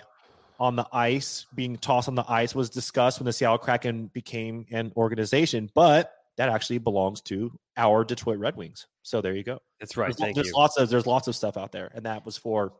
on 0.58 0.76
the 0.76 0.86
ice 0.92 1.46
being 1.54 1.76
tossed 1.76 2.08
on 2.08 2.14
the 2.14 2.24
ice 2.28 2.54
was 2.54 2.68
discussed 2.70 3.20
when 3.20 3.26
the 3.26 3.32
Seattle 3.32 3.58
Kraken 3.58 4.10
became 4.12 4.66
an 4.70 4.92
organization, 4.96 5.70
but 5.74 6.12
that 6.36 6.48
actually 6.48 6.78
belongs 6.78 7.20
to 7.22 7.52
our 7.76 8.04
Detroit 8.04 8.38
Red 8.38 8.56
Wings. 8.56 8.86
So 9.02 9.20
there 9.20 9.34
you 9.34 9.44
go. 9.44 9.60
that's 9.80 9.96
right 9.96 10.14
there's, 10.16 10.34
there's 10.34 10.52
lots 10.52 10.76
of 10.78 10.88
there's 10.88 11.06
lots 11.06 11.28
of 11.28 11.36
stuff 11.36 11.56
out 11.56 11.72
there, 11.72 11.90
and 11.94 12.04
that 12.06 12.24
was 12.26 12.36
for 12.36 12.72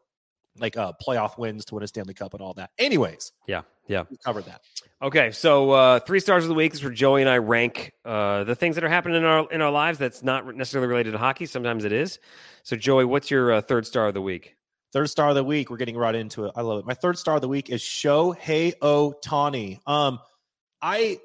like 0.59 0.77
uh 0.77 0.93
playoff 1.07 1.39
wins 1.39 1.65
to 1.67 1.75
win 1.75 1.85
a 1.85 1.87
Stanley 1.87 2.15
Cup 2.15 2.35
and 2.35 2.43
all 2.43 2.55
that. 2.55 2.71
Anyways, 2.79 3.33
yeah 3.47 3.63
yeah 3.89 4.05
we 4.11 4.17
covered 4.19 4.45
that. 4.45 4.61
okay 5.03 5.31
so 5.31 5.71
uh 5.71 5.99
three 6.01 6.21
stars 6.21 6.45
of 6.45 6.49
the 6.49 6.55
week 6.55 6.75
is 6.75 6.83
where 6.83 6.93
joey 6.93 7.23
and 7.23 7.31
i 7.31 7.39
rank 7.39 7.93
uh 8.05 8.45
the 8.45 8.55
things 8.55 8.75
that 8.75 8.85
are 8.85 8.89
happening 8.89 9.17
in 9.17 9.25
our 9.25 9.51
in 9.51 9.63
our 9.63 9.71
lives 9.71 9.99
that's 9.99 10.23
not 10.23 10.47
necessarily 10.55 10.87
related 10.87 11.13
to 11.13 11.19
hockey 11.19 11.47
sometimes 11.47 11.85
it 11.85 11.93
is 11.93 12.19
so 12.63 12.77
joey 12.77 13.07
what's 13.07 13.31
your 13.31 13.51
uh, 13.53 13.61
third 13.63 13.87
star 13.87 14.07
of 14.09 14.13
the 14.15 14.21
week 14.21 14.58
Third 14.93 15.11
star 15.11 15.29
of 15.29 15.35
the 15.35 15.45
week. 15.45 15.71
We're 15.71 15.77
getting 15.77 15.97
right 15.97 16.15
into 16.15 16.47
it. 16.47 16.53
I 16.57 16.63
love 16.63 16.79
it. 16.79 16.87
My 16.87 16.95
third 16.95 17.19
star 17.19 17.37
of 17.37 17.43
the 17.43 17.49
week 17.49 17.69
is 17.69 17.83
Shohei 17.83 18.75
Ohtani. 18.79 19.81
Um, 19.87 20.19
I, 20.81 21.19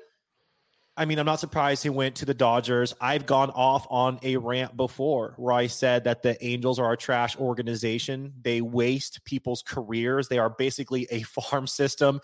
I 0.98 1.06
mean, 1.06 1.18
I'm 1.18 1.26
not 1.26 1.40
surprised 1.40 1.82
he 1.82 1.90
went 1.90 2.18
to 2.18 2.26
the 2.26 2.34
Dodgers. 2.34 2.94
I've 3.00 3.26
gone 3.26 3.52
off 3.52 3.88
on 3.90 4.20
a 4.22 4.36
rant 4.38 4.76
before 4.76 5.34
where 5.38 5.54
I 5.54 5.68
said 5.68 6.04
that 6.04 6.24
the 6.24 6.44
Angels 6.46 6.78
are 6.78 6.92
a 6.92 6.98
trash 6.98 7.38
organization. 7.38 8.34
They 8.42 8.62
waste 8.62 9.24
people's 9.24 9.64
careers. 9.66 10.28
They 10.28 10.40
are 10.40 10.50
basically 10.50 11.08
a 11.10 11.22
farm 11.24 11.66
system. 11.66 12.20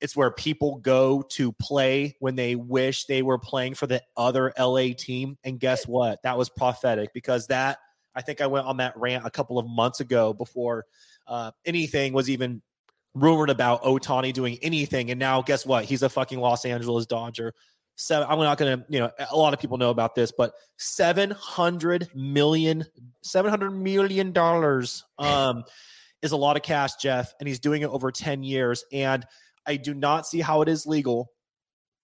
It's 0.00 0.16
where 0.16 0.30
people 0.30 0.76
go 0.76 1.22
to 1.30 1.52
play 1.52 2.16
when 2.18 2.34
they 2.34 2.54
wish 2.54 3.06
they 3.06 3.22
were 3.22 3.38
playing 3.38 3.74
for 3.74 3.86
the 3.86 4.02
other 4.16 4.52
LA 4.58 4.88
team. 4.96 5.38
And 5.42 5.58
guess 5.58 5.86
what? 5.86 6.22
That 6.22 6.36
was 6.36 6.50
prophetic 6.50 7.14
because 7.14 7.46
that 7.46 7.78
I 8.14 8.22
think 8.22 8.40
I 8.40 8.46
went 8.46 8.66
on 8.66 8.76
that 8.78 8.96
rant 8.96 9.26
a 9.26 9.30
couple 9.30 9.58
of 9.58 9.66
months 9.66 10.00
ago 10.00 10.32
before 10.32 10.84
uh, 11.26 11.52
anything 11.64 12.12
was 12.12 12.28
even 12.28 12.62
rumored 13.14 13.50
about 13.50 13.82
Ohtani 13.82 14.32
doing 14.32 14.58
anything. 14.62 15.10
And 15.10 15.20
now, 15.20 15.42
guess 15.42 15.66
what? 15.66 15.84
He's 15.84 16.02
a 16.02 16.08
fucking 16.08 16.38
Los 16.38 16.64
Angeles 16.64 17.06
Dodger. 17.06 17.54
So 17.96 18.24
I'm 18.26 18.38
not 18.38 18.58
going 18.58 18.78
to, 18.78 18.84
you 18.88 19.00
know, 19.00 19.10
a 19.30 19.36
lot 19.36 19.52
of 19.52 19.60
people 19.60 19.76
know 19.76 19.90
about 19.90 20.14
this, 20.14 20.32
but 20.36 20.52
700 20.78 22.08
million, 22.14 22.84
700 23.22 23.70
million 23.70 24.32
dollars 24.32 25.04
um, 25.18 25.64
is 26.22 26.32
a 26.32 26.36
lot 26.36 26.56
of 26.56 26.62
cash, 26.62 26.94
Jeff. 26.96 27.34
And 27.38 27.46
he's 27.46 27.60
doing 27.60 27.82
it 27.82 27.90
over 27.90 28.10
10 28.10 28.42
years. 28.42 28.84
And 28.92 29.26
I 29.66 29.76
do 29.76 29.94
not 29.94 30.26
see 30.26 30.40
how 30.40 30.62
it 30.62 30.68
is 30.68 30.86
legal 30.86 31.30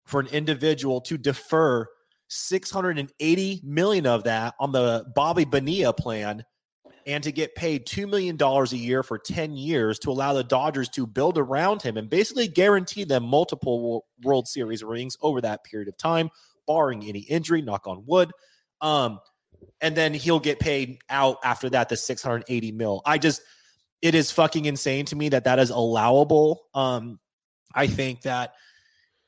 for 0.04 0.20
an 0.20 0.26
individual 0.28 1.00
to 1.02 1.18
defer 1.18 1.86
680 2.28 3.60
million 3.64 4.06
of 4.06 4.24
that 4.24 4.54
on 4.60 4.72
the 4.72 5.06
Bobby 5.14 5.44
Bonilla 5.44 5.92
plan 5.92 6.44
and 7.06 7.24
to 7.24 7.32
get 7.32 7.54
paid 7.54 7.86
$2 7.86 8.08
million 8.08 8.36
a 8.40 8.76
year 8.76 9.02
for 9.02 9.18
10 9.18 9.56
years 9.56 9.98
to 10.00 10.10
allow 10.10 10.34
the 10.34 10.44
Dodgers 10.44 10.90
to 10.90 11.06
build 11.06 11.38
around 11.38 11.80
him 11.80 11.96
and 11.96 12.10
basically 12.10 12.48
guarantee 12.48 13.04
them 13.04 13.24
multiple 13.24 14.04
World 14.22 14.46
Series 14.46 14.84
rings 14.84 15.16
over 15.22 15.40
that 15.40 15.64
period 15.64 15.88
of 15.88 15.96
time, 15.96 16.28
barring 16.66 17.02
any 17.08 17.20
injury, 17.20 17.62
knock 17.62 17.86
on 17.86 18.04
wood. 18.06 18.30
Um, 18.82 19.20
and 19.80 19.96
then 19.96 20.12
he'll 20.12 20.38
get 20.38 20.60
paid 20.60 20.98
out 21.08 21.38
after 21.42 21.70
that, 21.70 21.88
the 21.88 21.96
680 21.96 22.72
mil. 22.72 23.00
I 23.06 23.16
just, 23.16 23.40
it 24.02 24.14
is 24.14 24.30
fucking 24.30 24.66
insane 24.66 25.06
to 25.06 25.16
me 25.16 25.30
that 25.30 25.44
that 25.44 25.58
is 25.58 25.70
allowable. 25.70 26.66
Um, 26.74 27.18
I 27.74 27.86
think 27.86 28.22
that 28.22 28.52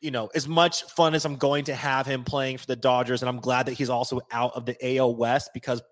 you 0.01 0.11
know, 0.11 0.31
as 0.35 0.49
much 0.49 0.85
fun 0.85 1.15
as 1.15 1.25
I'm 1.25 1.37
going 1.37 1.65
to 1.65 1.75
have 1.75 2.07
him 2.07 2.25
playing 2.25 2.59
for 2.59 2.67
the 2.67 2.77
Dodgers, 2.77 3.23
and 3.23 3.29
I'm 3.29 3.41
glad 3.41 3.67
that 3.67 3.75
he's 3.75 3.91
also 3.91 4.21
out 4.31 4.53
of 4.55 4.67
the 4.67 4.97
AL 4.97 5.15
West 5.15 5.51
because 5.53 5.83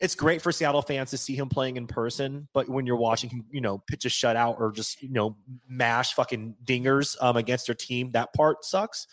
it's 0.00 0.14
great 0.14 0.40
for 0.40 0.52
Seattle 0.52 0.82
fans 0.82 1.10
to 1.10 1.18
see 1.18 1.34
him 1.34 1.48
playing 1.48 1.76
in 1.76 1.86
person, 1.86 2.48
but 2.52 2.68
when 2.68 2.86
you're 2.86 2.96
watching 2.96 3.30
him, 3.30 3.44
you 3.50 3.60
know, 3.60 3.78
pitch 3.78 4.04
a 4.04 4.08
shutout 4.08 4.60
or 4.60 4.70
just 4.70 5.02
you 5.02 5.10
know 5.10 5.36
mash 5.68 6.14
fucking 6.14 6.54
dingers 6.64 7.16
um, 7.20 7.36
against 7.36 7.66
their 7.66 7.74
team, 7.74 8.10
that 8.12 8.32
part 8.32 8.64
sucks. 8.64 9.06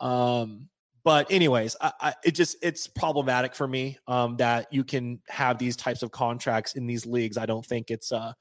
Um, 0.00 0.68
but 1.04 1.30
anyways, 1.30 1.76
I, 1.80 1.92
I, 2.00 2.14
it 2.24 2.32
just 2.32 2.56
it's 2.62 2.86
problematic 2.86 3.54
for 3.54 3.68
me 3.68 3.98
um, 4.08 4.36
that 4.38 4.72
you 4.72 4.84
can 4.84 5.20
have 5.28 5.58
these 5.58 5.76
types 5.76 6.02
of 6.02 6.10
contracts 6.10 6.74
in 6.74 6.86
these 6.86 7.06
leagues. 7.06 7.36
I 7.36 7.46
don't 7.46 7.64
think 7.64 7.90
it's 7.90 8.10
uh, 8.10 8.32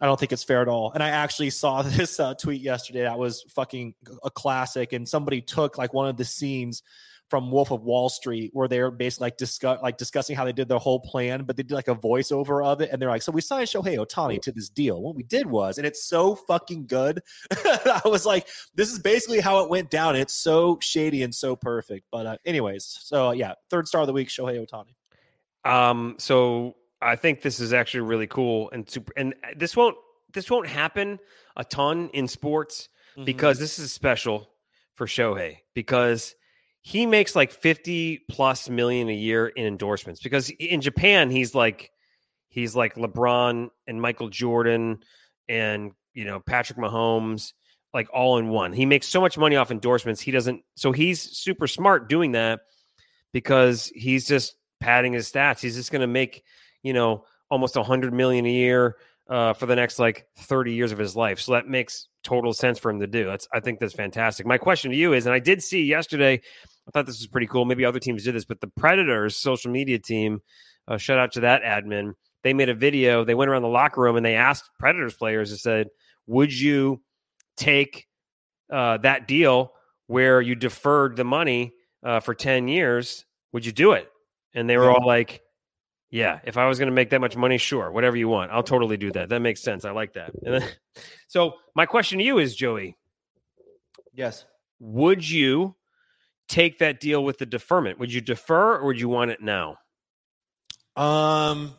I 0.00 0.06
don't 0.06 0.18
think 0.18 0.32
it's 0.32 0.44
fair 0.44 0.62
at 0.62 0.68
all. 0.68 0.92
And 0.92 1.02
I 1.02 1.08
actually 1.08 1.50
saw 1.50 1.82
this 1.82 2.18
uh, 2.20 2.34
tweet 2.34 2.60
yesterday 2.60 3.02
that 3.02 3.18
was 3.18 3.42
fucking 3.54 3.94
a 4.24 4.30
classic, 4.30 4.92
and 4.92 5.08
somebody 5.08 5.40
took 5.40 5.78
like 5.78 5.94
one 5.94 6.08
of 6.08 6.16
the 6.16 6.24
scenes 6.24 6.82
from 7.28 7.50
Wolf 7.50 7.72
of 7.72 7.82
Wall 7.82 8.08
Street, 8.08 8.50
where 8.52 8.68
they're 8.68 8.90
basically 8.90 9.26
like 9.26 9.36
discuss 9.36 9.80
like 9.82 9.96
discussing 9.96 10.36
how 10.36 10.44
they 10.44 10.52
did 10.52 10.68
their 10.68 10.78
whole 10.78 11.00
plan, 11.00 11.42
but 11.44 11.56
they 11.56 11.62
did 11.62 11.74
like 11.74 11.88
a 11.88 11.94
voiceover 11.94 12.64
of 12.64 12.80
it, 12.80 12.90
and 12.92 13.02
they're 13.02 13.08
like, 13.08 13.22
"So 13.22 13.32
we 13.32 13.40
signed 13.40 13.66
Shohei 13.66 13.96
Ohtani 13.96 14.40
to 14.42 14.52
this 14.52 14.68
deal. 14.68 15.02
What 15.02 15.16
we 15.16 15.24
did 15.24 15.46
was, 15.46 15.78
and 15.78 15.86
it's 15.86 16.04
so 16.04 16.36
fucking 16.36 16.86
good. 16.86 17.20
I 17.50 18.02
was 18.04 18.26
like, 18.26 18.46
this 18.74 18.92
is 18.92 18.98
basically 18.98 19.40
how 19.40 19.64
it 19.64 19.70
went 19.70 19.90
down. 19.90 20.14
It's 20.14 20.34
so 20.34 20.78
shady 20.80 21.22
and 21.24 21.34
so 21.34 21.56
perfect. 21.56 22.06
But 22.12 22.26
uh, 22.26 22.36
anyways, 22.44 22.84
so 23.02 23.32
yeah, 23.32 23.54
third 23.70 23.88
star 23.88 24.02
of 24.02 24.06
the 24.06 24.12
week, 24.12 24.28
Shohei 24.28 24.64
Ohtani. 24.64 24.94
Um, 25.70 26.14
so 26.18 26.76
I 27.00 27.16
think 27.16 27.42
this 27.42 27.60
is 27.60 27.72
actually 27.72 28.00
really 28.00 28.26
cool 28.26 28.70
and 28.72 28.88
super. 28.88 29.12
And 29.16 29.34
this 29.56 29.76
won't 29.76 29.96
this 30.32 30.50
won't 30.50 30.66
happen 30.66 31.18
a 31.56 31.64
ton 31.64 32.10
in 32.12 32.28
sports 32.28 32.88
mm-hmm. 33.12 33.24
because 33.24 33.58
this 33.58 33.78
is 33.78 33.92
special 33.92 34.50
for 34.94 35.06
Shohei 35.06 35.58
because 35.74 36.34
he 36.82 37.06
makes 37.06 37.34
like 37.34 37.52
50 37.52 38.24
plus 38.30 38.68
million 38.68 39.08
a 39.08 39.14
year 39.14 39.48
in 39.48 39.66
endorsements 39.66 40.20
because 40.20 40.50
in 40.50 40.80
Japan 40.80 41.30
he's 41.30 41.54
like 41.54 41.90
he's 42.48 42.74
like 42.74 42.94
LeBron 42.94 43.70
and 43.86 44.00
Michael 44.00 44.28
Jordan 44.28 44.98
and 45.48 45.92
you 46.14 46.24
know 46.24 46.40
Patrick 46.40 46.78
Mahomes 46.78 47.52
like 47.92 48.08
all 48.12 48.38
in 48.38 48.48
one. 48.48 48.72
He 48.72 48.86
makes 48.86 49.06
so 49.06 49.20
much 49.20 49.38
money 49.38 49.56
off 49.56 49.70
endorsements. 49.70 50.20
He 50.20 50.30
doesn't 50.30 50.62
so 50.74 50.92
he's 50.92 51.20
super 51.20 51.66
smart 51.66 52.08
doing 52.08 52.32
that 52.32 52.60
because 53.32 53.92
he's 53.94 54.26
just 54.26 54.54
padding 54.80 55.12
his 55.12 55.30
stats. 55.30 55.60
He's 55.60 55.76
just 55.76 55.90
going 55.90 56.00
to 56.00 56.06
make, 56.06 56.42
you 56.86 56.92
know, 56.92 57.24
almost 57.50 57.76
100 57.76 58.12
million 58.12 58.46
a 58.46 58.50
year 58.50 58.96
uh, 59.28 59.52
for 59.54 59.66
the 59.66 59.74
next 59.74 59.98
like 59.98 60.26
30 60.38 60.72
years 60.72 60.92
of 60.92 60.98
his 60.98 61.16
life. 61.16 61.40
So 61.40 61.52
that 61.52 61.66
makes 61.66 62.06
total 62.22 62.52
sense 62.52 62.78
for 62.78 62.90
him 62.90 63.00
to 63.00 63.08
do. 63.08 63.24
That's 63.24 63.48
I 63.52 63.58
think 63.58 63.80
that's 63.80 63.92
fantastic. 63.92 64.46
My 64.46 64.56
question 64.56 64.92
to 64.92 64.96
you 64.96 65.12
is 65.12 65.26
and 65.26 65.34
I 65.34 65.40
did 65.40 65.62
see 65.62 65.82
yesterday 65.84 66.40
I 66.86 66.90
thought 66.92 67.06
this 67.06 67.18
was 67.18 67.26
pretty 67.26 67.48
cool. 67.48 67.64
Maybe 67.64 67.84
other 67.84 67.98
teams 67.98 68.22
did 68.22 68.36
this, 68.36 68.44
but 68.44 68.60
the 68.60 68.68
Predators 68.68 69.34
social 69.34 69.72
media 69.72 69.98
team, 69.98 70.40
uh, 70.86 70.96
shout 70.96 71.18
out 71.18 71.32
to 71.32 71.40
that 71.40 71.62
admin. 71.62 72.12
They 72.44 72.54
made 72.54 72.68
a 72.68 72.74
video. 72.74 73.24
They 73.24 73.34
went 73.34 73.50
around 73.50 73.62
the 73.62 73.68
locker 73.68 74.00
room 74.00 74.14
and 74.14 74.24
they 74.24 74.36
asked 74.36 74.70
Predators 74.78 75.14
players 75.14 75.50
and 75.50 75.58
said, 75.58 75.88
"Would 76.28 76.56
you 76.56 77.02
take 77.56 78.06
uh, 78.72 78.98
that 78.98 79.26
deal 79.26 79.72
where 80.06 80.40
you 80.40 80.54
deferred 80.54 81.16
the 81.16 81.24
money 81.24 81.74
uh, 82.04 82.20
for 82.20 82.34
ten 82.34 82.68
years? 82.68 83.24
Would 83.52 83.66
you 83.66 83.72
do 83.72 83.92
it?" 83.92 84.08
And 84.54 84.70
they 84.70 84.76
were 84.76 84.90
all 84.90 85.04
like, 85.04 85.42
"Yeah, 86.10 86.40
if 86.44 86.56
I 86.56 86.66
was 86.66 86.78
going 86.78 86.88
to 86.88 86.94
make 86.94 87.10
that 87.10 87.20
much 87.20 87.36
money, 87.36 87.58
sure, 87.58 87.90
whatever 87.90 88.16
you 88.16 88.28
want, 88.28 88.52
I'll 88.52 88.62
totally 88.62 88.96
do 88.96 89.12
that. 89.12 89.28
That 89.28 89.40
makes 89.40 89.62
sense. 89.62 89.84
I 89.84 89.90
like 89.90 90.14
that." 90.14 90.30
Then, 90.40 90.64
so 91.28 91.54
my 91.74 91.86
question 91.86 92.18
to 92.18 92.24
you 92.24 92.38
is, 92.38 92.54
Joey. 92.54 92.96
Yes. 94.14 94.44
Would 94.80 95.28
you 95.28 95.76
take 96.48 96.78
that 96.78 97.00
deal 97.00 97.22
with 97.22 97.38
the 97.38 97.46
deferment? 97.46 97.98
Would 97.98 98.12
you 98.12 98.20
defer 98.20 98.76
or 98.76 98.86
would 98.86 99.00
you 99.00 99.08
want 99.08 99.30
it 99.30 99.40
now? 99.40 99.76
Um, 100.96 101.74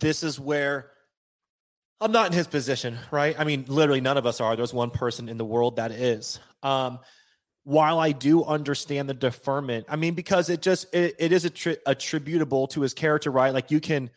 this 0.00 0.22
is 0.22 0.40
where 0.40 0.90
I'm 2.00 2.12
not 2.12 2.28
in 2.28 2.32
his 2.32 2.46
position, 2.46 2.98
right? 3.10 3.38
I 3.38 3.44
mean, 3.44 3.64
literally 3.68 4.00
none 4.00 4.16
of 4.16 4.26
us 4.26 4.40
are. 4.40 4.56
There's 4.56 4.72
one 4.72 4.90
person 4.90 5.28
in 5.28 5.36
the 5.36 5.44
world 5.44 5.76
that 5.76 5.90
is. 5.90 6.38
Um, 6.62 7.00
while 7.64 7.98
I 7.98 8.12
do 8.12 8.44
understand 8.44 9.08
the 9.08 9.14
deferment, 9.14 9.86
I 9.88 9.96
mean, 9.96 10.14
because 10.14 10.48
it 10.48 10.62
just 10.62 10.92
it, 10.94 11.16
it 11.18 11.32
is 11.32 11.44
attri- 11.44 11.78
attributable 11.86 12.66
to 12.68 12.80
his 12.80 12.94
character, 12.94 13.30
right? 13.30 13.52
Like 13.52 13.70
you 13.70 13.80
can, 13.80 14.10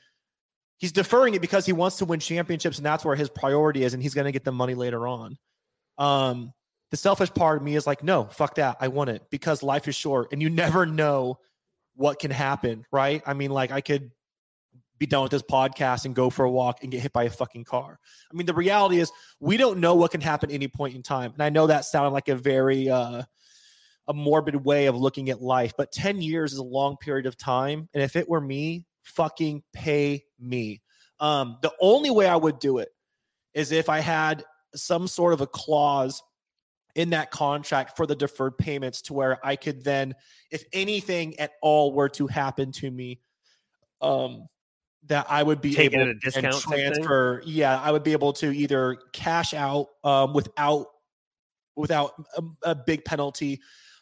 he's 0.77 0.91
deferring 0.91 1.33
it 1.33 1.41
because 1.41 1.65
he 1.65 1.73
wants 1.73 1.97
to 1.97 2.05
win 2.05 2.19
championships, 2.19 2.77
and 2.77 2.85
that's 2.85 3.03
where 3.03 3.15
his 3.15 3.29
priority 3.29 3.83
is, 3.83 3.93
and 3.93 4.01
he's 4.01 4.13
going 4.13 4.25
to 4.25 4.31
get 4.31 4.43
the 4.43 4.51
money 4.51 4.73
later 4.73 5.07
on. 5.07 5.37
Um, 5.97 6.53
the 6.91 6.97
selfish 6.97 7.33
part 7.33 7.57
of 7.57 7.63
me 7.63 7.75
is 7.75 7.87
like, 7.87 8.03
no, 8.03 8.25
fuck 8.25 8.55
that. 8.55 8.77
I 8.79 8.89
want 8.89 9.09
it 9.09 9.23
because 9.29 9.63
life 9.63 9.87
is 9.87 9.95
short 9.95 10.29
and 10.31 10.41
you 10.41 10.49
never 10.49 10.85
know 10.85 11.39
what 11.95 12.19
can 12.19 12.31
happen, 12.31 12.85
right? 12.91 13.23
I 13.25 13.33
mean, 13.33 13.51
like, 13.51 13.71
I 13.71 13.81
could 13.81 14.11
be 15.01 15.07
done 15.07 15.23
with 15.23 15.31
this 15.31 15.41
podcast 15.41 16.05
and 16.05 16.13
go 16.13 16.29
for 16.29 16.45
a 16.45 16.51
walk 16.51 16.83
and 16.83 16.91
get 16.91 17.01
hit 17.01 17.11
by 17.11 17.23
a 17.23 17.29
fucking 17.29 17.63
car. 17.63 17.97
I 18.31 18.37
mean, 18.37 18.45
the 18.45 18.53
reality 18.53 18.99
is 18.99 19.11
we 19.39 19.57
don't 19.57 19.79
know 19.79 19.95
what 19.95 20.11
can 20.11 20.21
happen 20.21 20.51
any 20.51 20.67
point 20.67 20.95
in 20.95 21.01
time. 21.01 21.33
And 21.33 21.41
I 21.41 21.49
know 21.49 21.65
that 21.65 21.85
sounded 21.85 22.11
like 22.11 22.27
a 22.27 22.35
very, 22.35 22.87
uh, 22.87 23.23
a 24.07 24.13
morbid 24.13 24.55
way 24.63 24.85
of 24.85 24.95
looking 24.95 25.31
at 25.31 25.41
life, 25.41 25.73
but 25.75 25.91
10 25.91 26.21
years 26.21 26.53
is 26.53 26.59
a 26.59 26.63
long 26.63 26.97
period 26.97 27.25
of 27.25 27.35
time. 27.35 27.89
And 27.95 28.03
if 28.03 28.15
it 28.15 28.29
were 28.29 28.39
me, 28.39 28.85
fucking 29.01 29.63
pay 29.73 30.23
me. 30.39 30.83
Um, 31.19 31.57
the 31.63 31.73
only 31.81 32.11
way 32.11 32.27
I 32.27 32.35
would 32.35 32.59
do 32.59 32.77
it 32.77 32.89
is 33.55 33.71
if 33.71 33.89
I 33.89 34.01
had 34.01 34.43
some 34.75 35.07
sort 35.07 35.33
of 35.33 35.41
a 35.41 35.47
clause 35.47 36.21
in 36.93 37.09
that 37.09 37.31
contract 37.31 37.97
for 37.97 38.05
the 38.05 38.15
deferred 38.15 38.55
payments 38.59 39.01
to 39.03 39.13
where 39.13 39.43
I 39.43 39.55
could 39.55 39.83
then, 39.83 40.13
if 40.51 40.63
anything 40.71 41.39
at 41.39 41.53
all 41.63 41.91
were 41.91 42.09
to 42.09 42.27
happen 42.27 42.71
to 42.73 42.91
me, 42.91 43.19
um, 44.01 44.47
that 45.07 45.25
I 45.29 45.43
would 45.43 45.61
be 45.61 45.73
Take 45.73 45.93
able 45.93 46.13
to 46.13 46.31
transfer. 46.31 47.41
Yeah, 47.45 47.79
I 47.79 47.91
would 47.91 48.03
be 48.03 48.11
able 48.11 48.33
to 48.33 48.51
either 48.51 48.97
cash 49.13 49.53
out 49.53 49.87
um, 50.03 50.33
without 50.33 50.87
without 51.75 52.13
a, 52.37 52.71
a 52.71 52.75
big 52.75 53.05
penalty, 53.05 53.61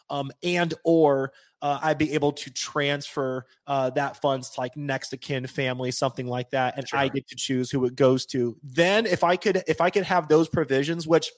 um, 0.09 0.31
and 0.43 0.73
or 0.83 1.31
uh, 1.61 1.79
I'd 1.81 1.97
be 1.97 2.13
able 2.13 2.33
to 2.33 2.49
transfer 2.51 3.45
uh, 3.67 3.89
that 3.91 4.21
funds 4.21 4.51
to 4.51 4.59
like 4.59 4.75
next 4.75 5.13
of 5.13 5.21
kin 5.21 5.47
family, 5.47 5.91
something 5.91 6.27
like 6.27 6.51
that, 6.51 6.77
and 6.77 6.87
sure. 6.87 6.99
I 6.99 7.07
get 7.07 7.27
to 7.27 7.35
choose 7.35 7.71
who 7.71 7.85
it 7.85 7.95
goes 7.95 8.25
to. 8.27 8.57
Then, 8.63 9.05
if 9.05 9.23
I 9.23 9.35
could, 9.35 9.63
if 9.67 9.81
I 9.81 9.89
could 9.89 10.03
have 10.03 10.27
those 10.27 10.49
provisions, 10.49 11.07
which 11.07 11.31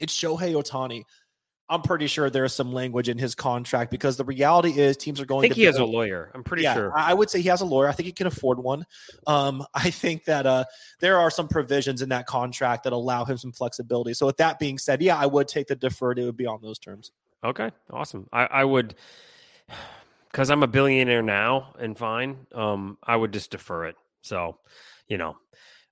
it's 0.00 0.18
Shohei 0.18 0.54
Ohtani. 0.54 1.04
I'm 1.68 1.80
pretty 1.80 2.08
sure 2.08 2.28
there's 2.28 2.52
some 2.52 2.72
language 2.72 3.08
in 3.08 3.16
his 3.16 3.34
contract 3.34 3.90
because 3.90 4.18
the 4.18 4.24
reality 4.24 4.78
is 4.78 4.98
teams 4.98 5.18
are 5.20 5.24
going. 5.24 5.40
I 5.46 5.48
think 5.48 5.54
he 5.54 5.64
has 5.64 5.78
a 5.78 5.84
lawyer. 5.84 6.30
I'm 6.34 6.44
pretty 6.44 6.64
yeah, 6.64 6.74
sure. 6.74 6.92
I 6.94 7.14
would 7.14 7.30
say 7.30 7.40
he 7.40 7.48
has 7.48 7.62
a 7.62 7.64
lawyer. 7.64 7.88
I 7.88 7.92
think 7.92 8.06
he 8.06 8.12
can 8.12 8.26
afford 8.26 8.58
one. 8.58 8.84
Um, 9.26 9.64
I 9.74 9.88
think 9.90 10.24
that 10.24 10.46
uh, 10.46 10.64
there 11.00 11.18
are 11.18 11.30
some 11.30 11.48
provisions 11.48 12.02
in 12.02 12.10
that 12.10 12.26
contract 12.26 12.84
that 12.84 12.92
allow 12.92 13.24
him 13.24 13.38
some 13.38 13.52
flexibility. 13.52 14.12
So 14.12 14.26
with 14.26 14.36
that 14.36 14.58
being 14.58 14.76
said, 14.76 15.00
yeah, 15.00 15.16
I 15.16 15.24
would 15.24 15.48
take 15.48 15.68
the 15.68 15.76
deferred. 15.76 16.18
It 16.18 16.24
would 16.24 16.36
be 16.36 16.46
on 16.46 16.60
those 16.60 16.78
terms. 16.78 17.12
Okay, 17.42 17.70
awesome. 17.90 18.28
I, 18.32 18.44
I 18.44 18.64
would 18.64 18.94
because 20.30 20.50
I'm 20.50 20.62
a 20.62 20.68
billionaire 20.68 21.22
now 21.22 21.74
and 21.78 21.96
fine. 21.96 22.46
Um, 22.52 22.98
I 23.02 23.16
would 23.16 23.32
just 23.32 23.50
defer 23.50 23.86
it. 23.86 23.96
So, 24.20 24.58
you 25.08 25.16
know, 25.16 25.36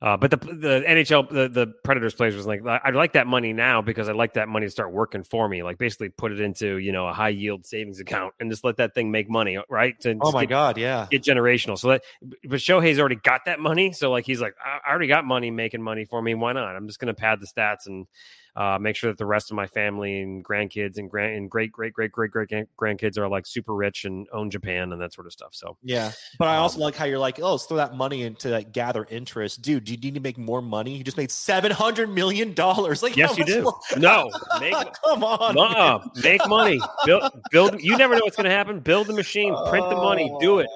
uh, 0.03 0.17
but 0.17 0.33
the 0.33 0.37
the 0.37 0.85
NHL 0.85 1.29
the, 1.29 1.49
the 1.49 1.73
Predators 1.85 2.13
players 2.13 2.35
was 2.35 2.45
like 2.45 2.67
I'd 2.67 2.97
like 2.97 3.13
that 3.13 3.29
money 3.29 3.53
now 3.53 3.83
because 3.83 4.09
I'd 4.09 4.17
like 4.17 4.35
that 4.35 4.49
money 4.49 4.67
to 4.67 4.71
start 4.71 4.93
working 4.93 5.23
for 5.23 5.49
me. 5.49 5.63
Like 5.63 5.79
basically 5.79 6.09
put 6.09 6.33
it 6.33 6.41
into 6.41 6.79
you 6.79 6.91
know 6.91 7.07
a 7.07 7.13
high 7.13 7.29
yield 7.29 7.65
savings 7.65 8.01
account 8.01 8.35
and 8.41 8.51
just 8.51 8.65
let 8.65 8.79
that 8.79 8.97
thing 8.97 9.13
make 9.13 9.31
money, 9.31 9.59
right? 9.71 9.99
To, 10.01 10.19
oh 10.21 10.33
my 10.33 10.43
get, 10.43 10.51
god, 10.51 10.77
yeah, 10.77 11.07
get 11.09 11.23
generational. 11.23 11.79
So 11.79 11.91
that 11.91 12.03
but 12.21 12.59
Shohei's 12.59 12.99
already 12.99 13.15
got 13.15 13.45
that 13.45 13.61
money, 13.61 13.93
so 13.93 14.11
like 14.11 14.27
he's 14.27 14.41
like 14.41 14.57
I 14.61 14.91
already 14.91 15.07
got 15.07 15.25
money 15.25 15.53
making 15.53 15.83
money 15.83 16.05
for 16.05 16.21
me. 16.21 16.35
Why 16.35 16.53
not? 16.53 16.75
I'm 16.75 16.89
just 16.89 16.99
gonna 16.99 17.15
pad 17.15 17.39
the 17.39 17.47
stats 17.47 17.87
and 17.87 18.09
uh, 18.55 18.79
make 18.79 18.97
sure 18.97 19.11
that 19.11 19.17
the 19.17 19.27
rest 19.27 19.51
of 19.51 19.57
my 19.57 19.67
family 19.67 20.21
and 20.21 20.45
grandkids 20.45 20.99
and 20.99 21.11
grand 21.11 21.35
and 21.37 21.51
great 21.51 21.73
great 21.73 21.95
great 21.95 22.13
great 22.13 22.31
great 22.31 22.51
grandkids 22.79 23.17
are 23.17 23.29
like 23.29 23.47
super 23.47 23.75
rich 23.75 24.05
and 24.05 24.27
own 24.33 24.51
Japan 24.51 24.93
and 24.93 25.01
that 25.01 25.15
sort 25.15 25.27
of 25.27 25.33
stuff. 25.33 25.51
So 25.53 25.79
yeah, 25.83 26.13
but 26.39 26.49
I 26.49 26.57
also 26.57 26.77
um, 26.77 26.83
like 26.83 26.95
how 26.95 27.07
you're 27.07 27.19
like, 27.19 27.41
oh, 27.41 27.53
let's 27.53 27.65
throw 27.65 27.79
that 27.79 27.95
money 27.95 28.23
into 28.23 28.51
like 28.51 28.73
gather 28.73 29.07
interest, 29.09 29.63
dude. 29.63 29.85
Do 29.85 29.93
you 29.93 29.99
need 29.99 30.15
to 30.15 30.21
make 30.21 30.37
more 30.37 30.61
money? 30.61 30.97
You 30.97 31.03
just 31.03 31.17
made 31.17 31.31
seven 31.31 31.73
hundred 31.73 32.11
million 32.11 32.53
dollars. 32.53 33.03
Like 33.03 33.17
yes, 33.17 33.39
you 33.39 33.45
do. 33.45 33.63
More- 33.63 33.81
no, 33.97 34.31
make, 34.61 34.75
come 35.05 35.25
on, 35.25 36.11
make 36.23 36.47
money. 36.47 36.79
Build 37.07 37.31
build. 37.51 37.81
You 37.81 37.97
never 37.97 38.15
know 38.15 38.23
what's 38.25 38.37
going 38.37 38.45
to 38.45 38.51
happen. 38.51 38.81
Build 38.81 39.07
the 39.07 39.15
machine, 39.15 39.57
print 39.69 39.89
the 39.89 39.97
money, 39.97 40.31
do 40.41 40.59
it. 40.59 40.69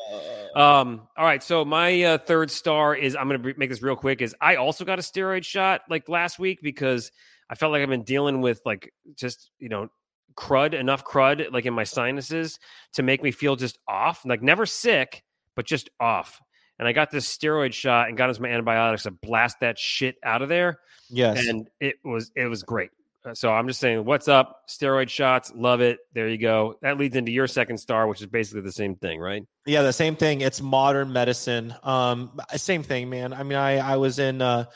Um, 0.57 1.03
all 1.19 1.25
right. 1.27 1.43
So 1.43 1.67
my 1.67 2.03
uh, 2.03 2.19
third 2.19 2.51
star 2.51 2.95
is 2.95 3.15
I'm 3.15 3.29
going 3.29 3.43
to 3.43 3.55
make 3.59 3.69
this 3.69 3.83
real 3.83 3.97
quick. 3.97 4.23
Is 4.23 4.35
I 4.41 4.57
also 4.57 4.87
got 4.87 4.99
a 4.99 5.03
steroid 5.03 5.45
shot 5.45 5.83
like 5.91 6.09
last 6.09 6.39
week 6.39 6.61
because 6.63 7.13
I 7.49 7.55
felt 7.55 7.73
like 7.73 7.83
I've 7.83 7.89
been 7.89 8.03
dealing 8.03 8.41
with 8.41 8.61
like 8.65 8.93
just 9.15 9.51
you 9.59 9.69
know 9.69 9.89
crud 10.37 10.75
enough 10.75 11.05
crud 11.05 11.51
like 11.53 11.65
in 11.65 11.75
my 11.75 11.85
sinuses 11.85 12.59
to 12.95 13.03
make 13.03 13.23
me 13.23 13.31
feel 13.31 13.57
just 13.57 13.79
off, 13.89 14.25
like 14.25 14.43
never 14.43 14.67
sick, 14.67 15.23
but 15.55 15.65
just 15.67 15.89
off. 16.01 16.41
And 16.79 16.87
I 16.87 16.93
got 16.93 17.11
this 17.11 17.27
steroid 17.27 17.73
shot 17.73 18.09
and 18.09 18.19
got 18.19 18.29
into 18.29 18.43
my 18.43 18.49
antibiotics 18.51 19.05
to 19.05 19.11
blast 19.11 19.61
that 19.61 19.79
shit 19.79 20.17
out 20.23 20.43
of 20.43 20.49
there. 20.51 20.79
Yes, 21.09 21.47
and 21.47 21.69
it 21.81 21.97
was 22.05 22.31
it 22.37 22.47
was 22.47 22.63
great. 22.63 22.91
Uh, 23.25 23.35
So 23.35 23.51
I'm 23.51 23.67
just 23.67 23.81
saying, 23.81 24.05
what's 24.05 24.29
up? 24.29 24.63
Steroid 24.69 25.09
shots, 25.09 25.53
love 25.55 25.81
it. 25.81 26.01
There 26.13 26.29
you 26.29 26.37
go. 26.37 26.79
That 26.83 26.99
leads 26.99 27.17
into 27.17 27.33
your 27.33 27.47
second 27.47 27.79
star, 27.79 28.07
which 28.07 28.21
is 28.21 28.27
basically 28.27 28.61
the 28.61 28.73
same 28.73 28.95
thing, 28.97 29.21
right? 29.21 29.43
Yeah, 29.65 29.83
the 29.83 29.93
same 29.93 30.17
thing. 30.17 30.43
It's 30.43 30.61
modern 30.61 31.13
medicine. 31.13 31.75
Um, 31.83 32.39
same 32.57 32.83
thing, 32.83 33.09
man. 33.09 33.33
I 33.33 33.43
mean, 33.43 33.57
I 33.57 33.79
I 33.79 33.97
was 33.97 34.19
in 34.19 34.43
uh, 34.43 34.67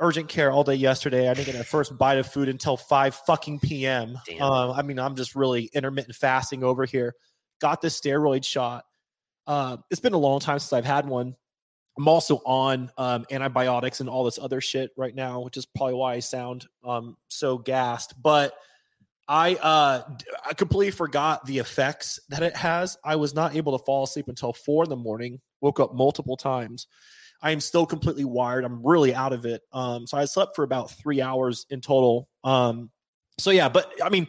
urgent 0.00 0.28
care 0.28 0.50
all 0.50 0.64
day 0.64 0.74
yesterday. 0.74 1.28
I 1.28 1.34
didn't 1.34 1.52
get 1.52 1.60
a 1.60 1.64
first 1.64 1.96
bite 1.96 2.18
of 2.18 2.26
food 2.26 2.48
until 2.48 2.76
five 2.76 3.14
fucking 3.14 3.60
p.m. 3.60 4.18
Um, 4.40 4.70
I 4.72 4.82
mean, 4.82 4.98
I'm 4.98 5.14
just 5.14 5.36
really 5.36 5.70
intermittent 5.72 6.16
fasting 6.16 6.64
over 6.64 6.84
here. 6.84 7.14
Got 7.60 7.80
this 7.80 8.00
steroid 8.00 8.44
shot. 8.44 8.84
Uh, 9.46 9.76
it's 9.90 10.00
been 10.00 10.14
a 10.14 10.18
long 10.18 10.40
time 10.40 10.58
since 10.58 10.72
I've 10.72 10.84
had 10.84 11.06
one. 11.06 11.36
I'm 11.98 12.08
also 12.08 12.36
on 12.46 12.90
um, 12.96 13.26
antibiotics 13.30 14.00
and 14.00 14.08
all 14.08 14.24
this 14.24 14.38
other 14.38 14.60
shit 14.60 14.90
right 14.96 15.14
now, 15.14 15.40
which 15.40 15.56
is 15.56 15.66
probably 15.66 15.94
why 15.94 16.14
I 16.14 16.20
sound 16.20 16.66
um, 16.82 17.16
so 17.28 17.58
gassed. 17.58 18.14
But 18.22 18.54
I 19.28 19.56
uh, 19.56 20.02
I 20.48 20.54
completely 20.54 20.92
forgot 20.92 21.44
the 21.46 21.58
effects 21.58 22.18
that 22.30 22.42
it 22.42 22.56
has. 22.56 22.96
I 23.04 23.16
was 23.16 23.34
not 23.34 23.54
able 23.54 23.78
to 23.78 23.84
fall 23.84 24.04
asleep 24.04 24.28
until 24.28 24.52
four 24.52 24.84
in 24.84 24.90
the 24.90 24.96
morning. 24.96 25.40
Woke 25.60 25.78
up 25.78 25.94
multiple 25.94 26.36
times. 26.36 26.86
I 27.42 27.52
am 27.52 27.60
still 27.60 27.86
completely 27.86 28.24
wired. 28.24 28.64
I'm 28.64 28.86
really 28.86 29.14
out 29.14 29.32
of 29.32 29.46
it. 29.46 29.62
Um, 29.72 30.06
so 30.06 30.18
I 30.18 30.24
slept 30.26 30.56
for 30.56 30.62
about 30.62 30.90
three 30.90 31.22
hours 31.22 31.66
in 31.70 31.80
total. 31.80 32.28
Um, 32.44 32.90
so 33.38 33.50
yeah, 33.50 33.68
but 33.68 33.92
I 34.02 34.10
mean, 34.10 34.26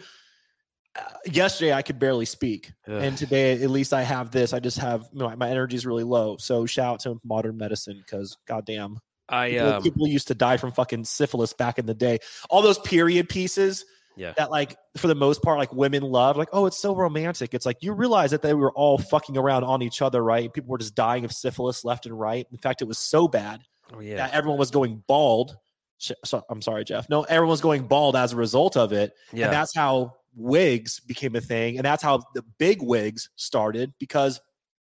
uh, 0.96 1.04
yesterday 1.26 1.74
I 1.74 1.82
could 1.82 2.00
barely 2.00 2.26
speak, 2.26 2.72
Ugh. 2.88 2.94
and 2.94 3.18
today 3.18 3.62
at 3.62 3.70
least 3.70 3.94
I 3.94 4.04
have 4.04 4.32
this. 4.32 4.54
I 4.54 4.60
just 4.60 4.78
have 4.78 5.14
my, 5.14 5.36
my 5.36 5.50
energy 5.50 5.76
is 5.76 5.86
really 5.86 6.04
low. 6.04 6.38
So 6.38 6.66
shout 6.66 6.94
out 6.94 7.00
to 7.02 7.20
modern 7.24 7.58
medicine 7.58 8.02
because 8.04 8.38
goddamn, 8.48 9.00
I 9.30 9.52
people, 9.52 9.68
um, 9.68 9.84
people 9.84 10.08
used 10.08 10.28
to 10.28 10.36
die 10.36 10.58
from 10.58 10.72
fucking 10.72 11.06
syphilis 11.06 11.54
back 11.54 11.80
in 11.80 11.86
the 11.86 11.94
day. 11.94 12.20
All 12.50 12.62
those 12.62 12.80
period 12.80 13.30
pieces 13.30 13.86
yeah. 14.16 14.34
that 14.38 14.52
like 14.52 14.78
for 14.98 15.08
the 15.08 15.16
most 15.16 15.42
part 15.42 15.58
like 15.58 15.74
women 15.74 16.04
love 16.04 16.38
like 16.38 16.50
oh 16.54 16.66
it's 16.66 16.78
so 16.78 16.96
romantic 16.96 17.54
it's 17.54 17.66
like 17.66 17.78
you 17.82 17.94
realize 17.94 18.32
that 18.32 18.42
they 18.42 18.54
were 18.54 18.72
all 18.74 18.98
fucking 18.98 19.38
around 19.38 19.64
on 19.64 19.82
each 19.82 20.02
other 20.02 20.24
right 20.24 20.54
people 20.54 20.70
were 20.70 20.78
just 20.78 20.96
dying 20.96 21.26
of 21.26 21.32
syphilis 21.32 21.86
left 21.86 22.06
and 22.06 22.20
right 22.20 22.48
in 22.52 22.58
fact 22.58 22.82
it 22.82 22.86
was 22.86 22.98
so 22.98 23.28
bad 23.28 23.62
Oh 23.94 24.00
yeah. 24.00 24.18
that 24.18 24.34
everyone 24.34 24.58
was 24.58 24.72
going 24.72 25.04
bald 25.08 25.58
so, 25.98 26.44
i'm 26.50 26.62
sorry 26.62 26.84
jeff 26.84 27.10
no 27.10 27.24
everyone 27.24 27.52
was 27.52 27.62
going 27.62 27.88
bald 27.88 28.16
as 28.16 28.34
a 28.34 28.36
result 28.36 28.76
of 28.78 28.92
it 28.94 29.14
yeah. 29.34 29.46
and 29.46 29.54
that's 29.54 29.76
how 29.76 30.14
wigs 30.36 31.00
became 31.02 31.36
a 31.36 31.42
thing 31.42 31.78
and 31.78 31.86
that's 31.86 32.02
how 32.02 32.24
the 32.34 32.44
big 32.58 32.82
wigs 32.82 33.30
started 33.36 33.94
because 34.00 34.40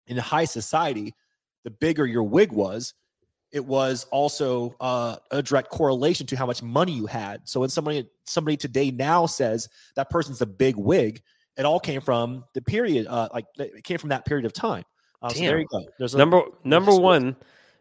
in 0.07 0.17
high 0.17 0.45
society 0.45 1.15
the 1.65 1.71
bigger 1.71 2.07
your 2.07 2.23
wig 2.23 2.53
was 2.53 2.95
it 3.53 3.65
was 3.65 4.05
also 4.11 4.75
uh, 4.81 5.17
a 5.31 5.43
direct 5.43 5.69
correlation 5.71 6.27
to 6.27 6.37
how 6.37 6.47
much 6.47 6.63
money 6.63 6.93
you 6.93 7.07
had 7.07 7.41
so 7.45 7.61
when 7.61 7.69
somebody 7.69 8.09
somebody 8.25 8.57
today 8.57 8.91
now 8.91 9.27
says 9.27 9.69
that 9.95 10.09
person's 10.11 10.41
a 10.41 10.47
big 10.47 10.77
wig 10.77 11.23
it 11.57 11.65
all 11.65 11.81
came 11.81 12.01
from 12.01 12.45
the 12.55 12.63
period 12.63 13.07
uh, 13.09 13.29
like 13.33 13.47
it 13.59 13.85
came 13.85 13.99
from 13.99 14.09
that 14.11 14.25
period 14.25 14.45
of 14.47 14.53
time 14.53 14.85
uh, 15.23 15.29
so 15.29 15.39
there 15.41 15.59
you 15.59 15.67
go 15.71 15.85
there's 15.99 16.15
a, 16.15 16.19
number 16.19 16.43
number 16.65 16.95
one 16.95 17.37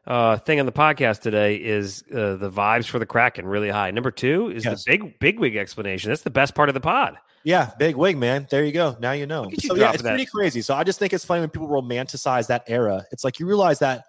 uh, 0.07 0.37
thing 0.37 0.59
on 0.59 0.65
the 0.65 0.71
podcast 0.71 1.21
today 1.21 1.55
is 1.55 2.03
uh, 2.11 2.35
the 2.35 2.49
vibes 2.49 2.87
for 2.87 2.97
the 2.97 3.05
Kraken 3.05 3.45
really 3.45 3.69
high. 3.69 3.91
Number 3.91 4.09
two 4.09 4.49
is 4.49 4.65
Yes. 4.65 4.83
the 4.83 4.91
big 4.97 5.19
big 5.19 5.39
wig 5.39 5.55
explanation. 5.55 6.09
That's 6.09 6.23
the 6.23 6.31
best 6.31 6.55
part 6.55 6.69
of 6.69 6.73
the 6.73 6.81
pod. 6.81 7.17
Yeah, 7.43 7.71
big 7.77 7.95
wig, 7.95 8.17
man. 8.17 8.47
There 8.49 8.63
you 8.63 8.71
go. 8.71 8.97
Now 8.99 9.11
you 9.11 9.27
know. 9.27 9.47
You 9.49 9.57
So 9.57 9.75
yeah, 9.75 9.91
it's 9.93 10.01
that. 10.01 10.09
pretty 10.09 10.25
crazy. 10.25 10.61
So 10.61 10.73
I 10.73 10.83
just 10.83 10.97
think 10.97 11.13
it's 11.13 11.25
funny 11.25 11.41
when 11.41 11.49
people 11.49 11.67
romanticize 11.67 12.47
that 12.47 12.63
era. 12.67 13.05
It's 13.11 13.23
like 13.23 13.39
you 13.39 13.45
realize 13.45 13.77
that 13.79 14.05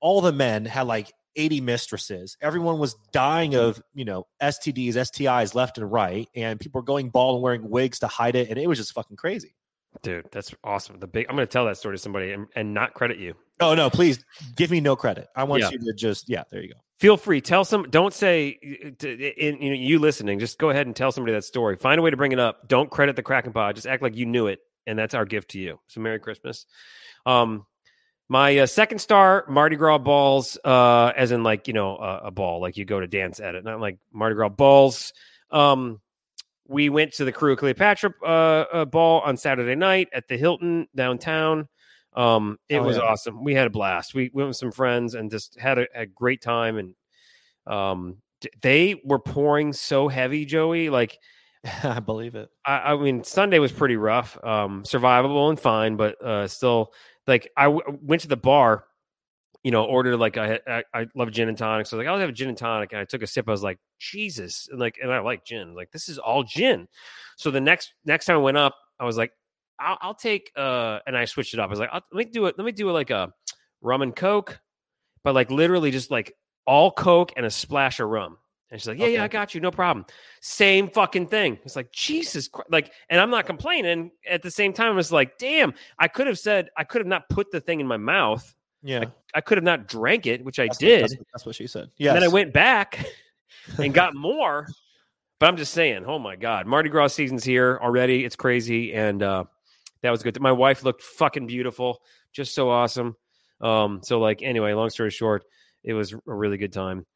all 0.00 0.20
the 0.20 0.32
men 0.32 0.64
had 0.64 0.86
like 0.86 1.12
80 1.36 1.60
mistresses. 1.60 2.36
Everyone 2.40 2.78
was 2.78 2.94
dying 3.12 3.54
of, 3.54 3.82
you 3.94 4.04
know, 4.04 4.26
STDs, 4.42 4.94
STIs 4.94 5.54
left 5.54 5.78
and 5.78 5.90
right, 5.90 6.28
and 6.34 6.58
people 6.58 6.80
were 6.80 6.84
going 6.84 7.10
bald 7.10 7.36
and 7.36 7.42
wearing 7.42 7.68
wigs 7.70 8.00
to 8.00 8.06
hide 8.08 8.34
it, 8.34 8.48
and 8.50 8.58
it 8.58 8.66
was 8.68 8.78
just 8.78 8.92
fucking 8.92 9.16
crazy. 9.16 9.54
Dude, 10.02 10.26
that's 10.30 10.54
awesome. 10.62 11.00
The 11.00 11.06
big 11.08 11.26
I'm 11.28 11.34
gonna 11.34 11.46
tell 11.46 11.66
that 11.66 11.76
story 11.76 11.96
to 11.96 12.02
somebody 12.02 12.32
and, 12.32 12.46
and 12.54 12.72
not 12.72 12.94
credit 12.94 13.18
you. 13.18 13.34
Oh 13.58 13.74
no, 13.74 13.90
please 13.90 14.24
give 14.56 14.70
me 14.70 14.80
no 14.80 14.94
credit. 14.94 15.28
I 15.34 15.42
want 15.44 15.62
Yeah. 15.62 15.70
you 15.70 15.78
to 15.78 15.92
just 15.94 16.28
yeah, 16.28 16.44
there 16.50 16.62
you 16.62 16.68
go. 16.68 16.80
Feel 17.00 17.16
free. 17.16 17.40
Tell 17.40 17.64
some. 17.64 17.84
Don't 17.90 18.14
say. 18.14 18.52
To, 19.00 19.08
in, 19.10 19.60
you 19.60 19.70
know, 19.70 19.76
you 19.76 19.98
listening. 19.98 20.38
Just 20.38 20.58
go 20.58 20.70
ahead 20.70 20.86
and 20.86 20.94
tell 20.94 21.10
somebody 21.10 21.32
that 21.32 21.44
story. 21.44 21.76
Find 21.76 21.98
a 21.98 22.02
way 22.02 22.10
to 22.10 22.16
bring 22.16 22.30
it 22.32 22.38
up. 22.38 22.68
Don't 22.68 22.88
credit 22.90 23.16
the 23.16 23.22
Kraken 23.22 23.52
Pod. 23.52 23.74
Just 23.74 23.86
act 23.86 24.00
like 24.02 24.16
you 24.16 24.26
knew 24.26 24.46
it, 24.46 24.60
and 24.86 24.96
that's 24.98 25.14
our 25.14 25.24
gift 25.24 25.50
to 25.52 25.58
you. 25.58 25.80
So 25.88 26.00
Merry 26.00 26.20
Christmas. 26.20 26.66
Um, 27.26 27.66
my 28.30 28.58
uh, 28.58 28.66
second 28.66 29.00
star, 29.00 29.44
Mardi 29.48 29.74
Gras 29.74 29.98
balls, 29.98 30.56
uh, 30.64 31.12
as 31.16 31.32
in 31.32 31.42
like 31.42 31.66
you 31.66 31.74
know 31.74 31.96
a, 31.96 32.20
a 32.26 32.30
ball, 32.30 32.60
like 32.60 32.76
you 32.76 32.84
go 32.84 33.00
to 33.00 33.08
dance 33.08 33.40
at 33.40 33.56
it, 33.56 33.64
not 33.64 33.80
like 33.80 33.98
Mardi 34.12 34.36
Gras 34.36 34.50
balls. 34.50 35.12
Um, 35.50 36.00
we 36.68 36.88
went 36.88 37.12
to 37.14 37.24
the 37.24 37.32
Crew 37.32 37.54
of 37.54 37.58
Cleopatra 37.58 38.12
uh, 38.22 38.26
uh, 38.72 38.84
ball 38.84 39.20
on 39.22 39.36
Saturday 39.36 39.74
night 39.74 40.08
at 40.12 40.28
the 40.28 40.36
Hilton 40.36 40.86
downtown. 40.94 41.66
Um, 42.14 42.58
it 42.68 42.78
Oh, 42.78 42.84
was 42.84 42.96
yeah. 42.98 43.02
awesome. 43.02 43.42
We 43.42 43.54
had 43.54 43.66
a 43.66 43.70
blast. 43.70 44.14
We 44.14 44.30
went 44.32 44.46
with 44.46 44.56
some 44.56 44.70
friends 44.70 45.14
and 45.16 45.28
just 45.28 45.58
had 45.58 45.78
a, 45.80 45.86
a 45.94 46.06
great 46.06 46.40
time. 46.40 46.78
And 46.78 46.94
um, 47.66 48.18
d- 48.40 48.50
they 48.62 49.00
were 49.04 49.18
pouring 49.18 49.72
so 49.72 50.06
heavy, 50.06 50.44
Joey. 50.44 50.88
Like 50.88 51.18
I 51.82 51.98
believe 51.98 52.36
it. 52.36 52.48
I, 52.64 52.92
I 52.92 52.96
mean, 52.96 53.24
Sunday 53.24 53.58
was 53.58 53.72
pretty 53.72 53.96
rough, 53.96 54.38
um, 54.44 54.84
survivable 54.84 55.50
and 55.50 55.58
fine, 55.58 55.96
but 55.96 56.22
uh, 56.24 56.46
still, 56.46 56.92
like 57.30 57.50
I 57.56 57.64
w- 57.64 57.98
went 58.02 58.22
to 58.22 58.28
the 58.28 58.36
bar, 58.36 58.84
you 59.62 59.70
know, 59.70 59.84
ordered 59.84 60.18
like 60.18 60.36
I, 60.36 60.60
I 60.66 60.84
I 60.92 61.06
love 61.14 61.30
gin 61.30 61.48
and 61.48 61.56
tonic, 61.56 61.86
so 61.86 61.96
like 61.96 62.06
I'll 62.06 62.18
have 62.18 62.28
a 62.28 62.32
gin 62.32 62.48
and 62.48 62.58
tonic, 62.58 62.92
and 62.92 63.00
I 63.00 63.04
took 63.04 63.22
a 63.22 63.26
sip. 63.26 63.48
I 63.48 63.52
was 63.52 63.62
like, 63.62 63.78
Jesus, 63.98 64.68
and 64.70 64.78
like, 64.78 64.98
and 65.02 65.12
I 65.12 65.20
like 65.20 65.44
gin, 65.44 65.74
like 65.74 65.90
this 65.92 66.08
is 66.08 66.18
all 66.18 66.42
gin. 66.42 66.88
So 67.36 67.50
the 67.50 67.60
next 67.60 67.94
next 68.04 68.26
time 68.26 68.36
I 68.36 68.40
went 68.40 68.58
up, 68.58 68.74
I 68.98 69.04
was 69.04 69.16
like, 69.16 69.32
I'll, 69.78 69.98
I'll 70.00 70.14
take, 70.14 70.52
uh, 70.56 70.98
and 71.06 71.16
I 71.16 71.24
switched 71.24 71.54
it 71.54 71.60
up. 71.60 71.68
I 71.68 71.70
was 71.70 71.78
like, 71.78 71.92
let 71.92 72.02
me 72.12 72.24
do 72.24 72.46
it. 72.46 72.56
Let 72.58 72.64
me 72.64 72.72
do 72.72 72.88
it 72.90 72.92
like 72.92 73.10
a 73.10 73.32
rum 73.80 74.02
and 74.02 74.14
coke, 74.14 74.60
but 75.24 75.34
like 75.34 75.50
literally 75.50 75.90
just 75.90 76.10
like 76.10 76.34
all 76.66 76.90
coke 76.90 77.32
and 77.36 77.46
a 77.46 77.50
splash 77.50 78.00
of 78.00 78.08
rum. 78.08 78.36
And 78.70 78.80
she's 78.80 78.86
like, 78.88 78.98
yeah, 78.98 79.06
yeah, 79.06 79.24
I 79.24 79.28
got 79.28 79.54
you, 79.54 79.60
no 79.60 79.70
problem. 79.72 80.06
Same 80.40 80.88
fucking 80.88 81.26
thing. 81.26 81.58
It's 81.64 81.74
like 81.74 81.90
Jesus, 81.92 82.46
Christ. 82.46 82.70
like, 82.70 82.92
and 83.08 83.20
I'm 83.20 83.30
not 83.30 83.44
complaining. 83.46 84.12
At 84.28 84.42
the 84.42 84.50
same 84.50 84.72
time, 84.72 84.96
it's 84.98 85.10
like, 85.10 85.38
damn, 85.38 85.74
I 85.98 86.06
could 86.06 86.28
have 86.28 86.38
said, 86.38 86.70
I 86.76 86.84
could 86.84 87.00
have 87.00 87.08
not 87.08 87.28
put 87.28 87.50
the 87.50 87.60
thing 87.60 87.80
in 87.80 87.86
my 87.88 87.96
mouth. 87.96 88.54
Yeah. 88.82 89.06
I 89.34 89.40
could 89.40 89.58
have 89.58 89.64
not 89.64 89.88
drank 89.88 90.26
it, 90.26 90.44
which 90.44 90.58
I 90.60 90.66
That's 90.66 90.76
what- 90.76 90.80
did. 90.88 91.02
that's, 91.02 91.16
what, 91.18 91.26
that's 91.32 91.46
what 91.46 91.54
she 91.56 91.66
said. 91.66 91.90
Yeah. 91.96 92.14
Then 92.14 92.22
I 92.22 92.28
went 92.28 92.52
back 92.52 93.04
and 93.78 93.92
got 93.92 94.14
more. 94.14 94.68
But 95.40 95.46
I'm 95.48 95.56
just 95.56 95.72
saying, 95.72 96.04
oh 96.06 96.18
my 96.18 96.36
God, 96.36 96.66
Mardi 96.66 96.90
Gras 96.90 97.08
season's 97.08 97.42
here 97.42 97.78
already. 97.82 98.24
It's 98.24 98.36
crazy. 98.36 98.92
And 98.92 99.22
uh, 99.22 99.44
that 100.02 100.10
was 100.10 100.22
good. 100.22 100.38
My 100.40 100.52
wife 100.52 100.84
looked 100.84 101.02
fucking 101.02 101.46
beautiful, 101.46 102.02
just 102.32 102.54
so 102.54 102.68
awesome. 102.70 103.16
Um, 103.60 104.00
so, 104.04 104.20
like, 104.20 104.42
anyway, 104.42 104.74
long 104.74 104.90
story 104.90 105.10
short, 105.10 105.44
it 105.82 105.94
was 105.94 106.12
a 106.12 106.18
really 106.26 106.58
good 106.58 106.72
time. 106.74 107.06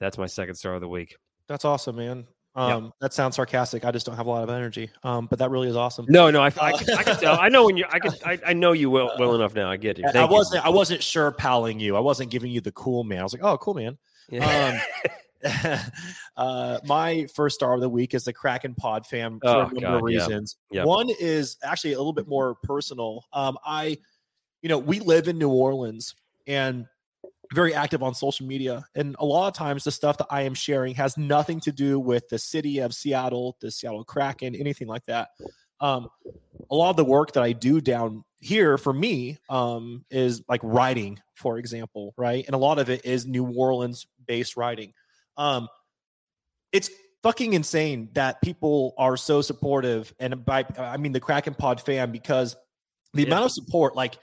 That's 0.00 0.18
my 0.18 0.26
second 0.26 0.54
star 0.54 0.74
of 0.74 0.80
the 0.80 0.88
week. 0.88 1.16
That's 1.48 1.64
awesome, 1.64 1.96
man. 1.96 2.26
Um, 2.54 2.92
that 3.00 3.14
sounds 3.14 3.36
sarcastic. 3.36 3.84
I 3.84 3.92
just 3.92 4.04
don't 4.04 4.16
have 4.16 4.26
a 4.26 4.30
lot 4.30 4.42
of 4.42 4.50
energy. 4.50 4.90
Um, 5.04 5.26
but 5.26 5.38
that 5.38 5.50
really 5.50 5.68
is 5.68 5.76
awesome. 5.76 6.06
No, 6.08 6.28
no, 6.30 6.40
I, 6.40 6.46
I, 6.60 6.72
can, 6.72 6.90
I 6.98 7.02
can 7.04 7.16
tell. 7.16 7.38
I 7.40 7.48
know 7.48 7.64
when 7.66 7.76
you, 7.76 7.84
I 7.88 8.00
can, 8.00 8.10
I, 8.24 8.38
I 8.46 8.52
know 8.52 8.72
you 8.72 8.90
well, 8.90 9.12
well 9.16 9.36
enough 9.36 9.54
now. 9.54 9.70
I 9.70 9.76
get 9.76 9.96
you. 9.96 10.04
I- 10.12 10.18
I 10.18 10.24
wasn't. 10.24 10.64
I 10.64 10.68
wasn't 10.68 11.02
sure 11.02 11.30
palling 11.30 11.78
you. 11.78 11.96
I 11.96 12.00
wasn't 12.00 12.30
giving 12.30 12.50
you 12.50 12.60
the 12.60 12.72
cool 12.72 13.04
man. 13.04 13.20
I 13.20 13.22
was 13.22 13.32
like, 13.32 13.44
oh, 13.44 13.56
cool 13.58 13.74
man. 13.74 13.96
Yeah. 14.28 14.80
Um, 15.04 15.10
uh, 16.36 16.78
my 16.84 17.26
first 17.34 17.54
star 17.54 17.74
of 17.74 17.80
the 17.80 17.88
week 17.88 18.12
is 18.14 18.24
the 18.24 18.32
Kraken 18.32 18.74
Pod 18.74 19.06
fam 19.06 19.38
for 19.40 19.48
Oh, 19.48 19.60
a 19.60 19.62
number 19.66 19.80
God, 19.80 19.94
of 19.96 20.02
reasons. 20.02 20.56
Yeah. 20.70 20.84
One 20.84 21.08
is 21.20 21.58
actually 21.62 21.92
a 21.92 21.98
little 21.98 22.12
bit 22.12 22.26
more 22.26 22.56
personal. 22.64 23.24
Um, 23.32 23.56
I, 23.64 23.98
you 24.62 24.68
know, 24.68 24.78
we 24.78 24.98
live 24.98 25.28
in 25.28 25.38
New 25.38 25.50
Orleans 25.50 26.16
and 26.48 26.86
very 27.54 27.74
active 27.74 28.02
on 28.02 28.14
social 28.14 28.46
media, 28.46 28.84
and 28.94 29.16
a 29.18 29.24
lot 29.24 29.48
of 29.48 29.54
times 29.54 29.84
the 29.84 29.90
stuff 29.90 30.18
that 30.18 30.26
I 30.30 30.42
am 30.42 30.54
sharing 30.54 30.94
has 30.96 31.16
nothing 31.16 31.60
to 31.60 31.72
do 31.72 31.98
with 31.98 32.28
the 32.28 32.38
city 32.38 32.78
of 32.80 32.94
Seattle, 32.94 33.56
the 33.60 33.70
Seattle 33.70 34.04
Kraken, 34.04 34.54
anything 34.54 34.86
like 34.86 35.04
that. 35.06 35.30
Um, 35.80 36.08
a 36.70 36.74
lot 36.74 36.90
of 36.90 36.96
the 36.96 37.04
work 37.04 37.32
that 37.32 37.42
I 37.42 37.52
do 37.52 37.80
down 37.80 38.24
here 38.40 38.76
for 38.76 38.92
me 38.92 39.38
um, 39.48 40.04
is 40.10 40.42
like 40.48 40.60
writing, 40.62 41.20
for 41.34 41.58
example, 41.58 42.14
right? 42.16 42.44
And 42.46 42.54
a 42.54 42.58
lot 42.58 42.78
of 42.78 42.90
it 42.90 43.04
is 43.04 43.26
New 43.26 43.46
Orleans 43.46 44.06
based 44.26 44.56
writing. 44.56 44.92
Um, 45.36 45.68
it's 46.72 46.90
fucking 47.22 47.54
insane 47.54 48.10
that 48.14 48.42
people 48.42 48.94
are 48.98 49.16
so 49.16 49.40
supportive, 49.40 50.12
and 50.20 50.44
by 50.44 50.64
I 50.76 50.96
mean 50.98 51.12
the 51.12 51.20
Kraken 51.20 51.54
Pod 51.54 51.80
fan 51.80 52.12
because 52.12 52.56
the 53.14 53.22
Yeah. 53.22 53.28
amount 53.28 53.46
of 53.46 53.52
support, 53.52 53.96
like 53.96 54.18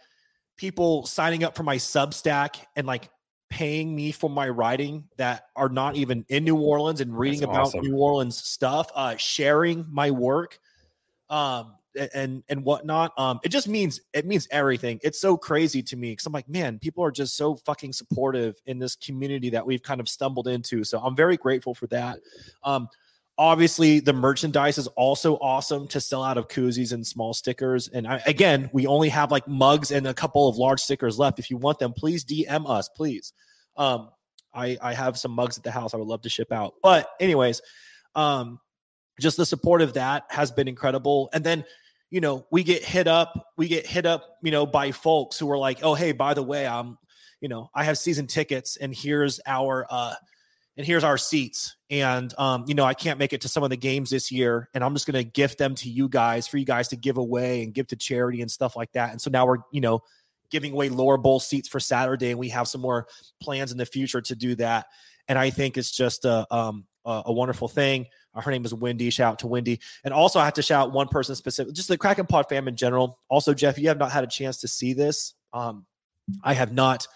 people 0.58 1.06
signing 1.06 1.44
up 1.44 1.56
for 1.56 1.64
my 1.64 1.76
Substack 1.78 2.58
and 2.76 2.86
like 2.86 3.10
paying 3.56 3.96
me 3.96 4.12
for 4.12 4.30
my 4.30 4.50
writing 4.50 5.06
that 5.16 5.46
are 5.56 5.70
not 5.70 5.96
even 5.96 6.26
in 6.28 6.44
New 6.44 6.58
Orleans 6.58 7.00
and 7.00 7.18
reading 7.18 7.40
That's 7.40 7.50
about 7.50 7.68
awesome. 7.68 7.86
New 7.86 7.96
Orleans 7.96 8.36
stuff, 8.36 8.92
uh, 8.94 9.16
sharing 9.16 9.86
my 9.90 10.12
work, 10.12 10.60
um, 11.30 11.76
and 12.14 12.44
and 12.50 12.66
whatnot. 12.66 13.18
Um, 13.18 13.40
it 13.46 13.50
just 13.50 13.70
means 13.70 14.02
it 14.12 14.26
means 14.26 14.46
everything. 14.52 15.00
It's 15.04 15.22
so 15.22 15.38
crazy 15.38 15.82
to 15.84 15.96
me 15.96 16.12
because 16.12 16.26
I'm 16.26 16.34
like, 16.34 16.50
man, 16.50 16.80
people 16.80 17.02
are 17.06 17.12
just 17.12 17.38
so 17.38 17.56
fucking 17.56 17.94
supportive 17.94 18.58
in 18.66 18.78
this 18.78 18.98
community 18.98 19.50
that 19.52 19.66
we've 19.66 19.82
kind 19.82 20.02
of 20.02 20.10
stumbled 20.10 20.50
into. 20.50 20.84
So 20.84 21.00
I'm 21.00 21.16
very 21.16 21.38
grateful 21.38 21.74
for 21.74 21.88
that. 21.88 22.20
Um, 22.66 22.90
Obviously, 23.38 24.00
the 24.00 24.14
merchandise 24.14 24.78
is 24.78 24.88
also 24.88 25.36
awesome 25.36 25.88
to 25.90 26.00
sell 26.00 26.24
out 26.24 26.38
of 26.38 26.48
koozies 26.48 26.94
and 26.94 27.06
small 27.06 27.34
stickers. 27.34 27.90
And 27.90 28.08
I, 28.08 28.22
again, 28.26 28.70
we 28.72 28.88
only 28.88 29.10
have 29.10 29.30
like 29.30 29.46
mugs 29.46 29.92
and 29.92 30.08
a 30.08 30.14
couple 30.14 30.48
of 30.48 30.56
large 30.56 30.80
stickers 30.80 31.20
left. 31.20 31.38
If 31.40 31.52
you 31.52 31.58
want 31.58 31.80
them, 31.80 31.92
please 31.92 32.24
DM 32.24 32.70
us, 32.70 32.88
please. 32.88 33.34
Um, 33.76 34.10
I, 34.54 34.78
I 34.82 34.94
have 34.94 35.18
some 35.18 35.32
mugs 35.32 35.58
at 35.58 35.66
the 35.66 35.72
house 35.72 35.94
I 35.94 35.98
would 35.98 36.08
love 36.08 36.22
to 36.22 36.30
ship 36.30 36.54
out. 36.54 36.76
But, 36.82 37.10
anyways, 37.20 37.62
um, 38.16 38.60
just 39.20 39.36
the 39.38 39.46
support 39.46 39.82
of 39.82 39.94
that 39.94 40.24
has 40.30 40.52
been 40.52 40.70
incredible. 40.70 41.30
And 41.34 41.44
then, 41.44 41.66
you 42.10 42.22
know, 42.22 42.46
we 42.52 42.64
get 42.64 42.84
hit 42.84 43.08
up, 43.08 43.52
we 43.58 43.68
get 43.68 43.86
hit 43.86 44.06
up, 44.06 44.38
you 44.44 44.52
know, 44.52 44.66
by 44.66 44.92
folks 44.92 45.38
who 45.38 45.52
are 45.52 45.58
like, 45.58 45.80
oh, 45.84 45.94
hey, 45.94 46.14
by 46.14 46.34
the 46.34 46.44
way, 46.44 46.66
I'm, 46.66 46.98
you 47.42 47.50
know, 47.50 47.70
I 47.76 47.84
have 47.84 47.98
season 47.98 48.28
tickets 48.28 48.78
and 48.78 48.96
here's 48.96 49.42
our, 49.46 49.86
uh, 49.90 50.14
and 50.78 50.86
here's 50.86 51.04
our 51.04 51.18
seats. 51.18 51.78
And, 51.90 52.34
um, 52.38 52.66
you 52.68 52.76
know, 52.76 52.84
I 52.84 52.94
can't 52.94 53.18
make 53.18 53.32
it 53.32 53.42
to 53.42 53.48
some 53.48 53.64
of 53.64 53.70
the 53.70 53.78
games 53.78 54.10
this 54.10 54.32
year. 54.32 54.70
And 54.74 54.84
I'm 54.84 54.94
just 54.94 55.08
going 55.08 55.24
to 55.24 55.24
gift 55.24 55.58
them 55.58 55.76
to 55.76 55.90
you 55.90 56.10
guys 56.10 56.48
for 56.48 56.58
you 56.58 56.66
guys 56.66 56.90
to 56.90 56.96
give 56.98 57.18
away 57.18 57.64
and 57.64 57.74
give 57.74 57.88
to 57.88 57.96
charity 57.96 58.42
and 58.42 58.52
stuff 58.52 58.76
like 58.76 58.92
that. 58.94 59.12
And 59.12 59.22
so 59.22 59.30
now 59.30 59.46
we're, 59.46 59.60
you 59.72 59.82
know, 59.82 60.02
giving 60.52 60.74
away 60.74 60.90
lower 60.90 61.18
bowl 61.18 61.40
seats 61.40 61.70
for 61.70 61.80
Saturday. 61.80 62.32
And 62.32 62.40
we 62.40 62.50
have 62.50 62.68
some 62.68 62.82
more 62.82 63.08
plans 63.42 63.72
in 63.72 63.78
the 63.78 63.86
future 63.86 64.22
to 64.22 64.36
do 64.36 64.56
that. 64.56 64.88
And 65.28 65.40
I 65.40 65.50
think 65.50 65.78
it's 65.78 65.92
just 65.92 66.26
a, 66.26 66.46
um, 66.54 66.86
a, 67.06 67.32
wonderful 67.32 67.68
thing. 67.68 68.08
Uh, 68.34 68.42
her 68.42 68.52
name 68.52 68.66
is 68.66 68.74
Wendy. 68.74 69.10
Shout 69.10 69.34
out 69.34 69.40
to 69.40 69.48
Wendy. 69.48 69.80
And 70.04 70.14
also, 70.14 70.40
I 70.40 70.46
have 70.46 70.56
to 70.56 70.62
shout 70.62 70.88
out 70.88 70.94
one 70.94 71.08
person 71.08 71.36
specific, 71.36 71.74
just 71.74 71.88
the 71.88 71.98
Kraken 71.98 72.26
Pod 72.26 72.48
fam 72.50 72.68
in 72.68 72.76
general. 72.76 73.20
Also, 73.30 73.54
Jeff, 73.54 73.78
you 73.78 73.88
have 73.88 73.98
not 73.98 74.12
had 74.12 74.24
a 74.24 74.28
chance 74.28 74.58
to 74.62 74.68
see 74.68 74.94
this. 74.94 75.34
Um, 75.54 75.86
I 76.44 76.54
have 76.54 76.74
not 76.74 77.08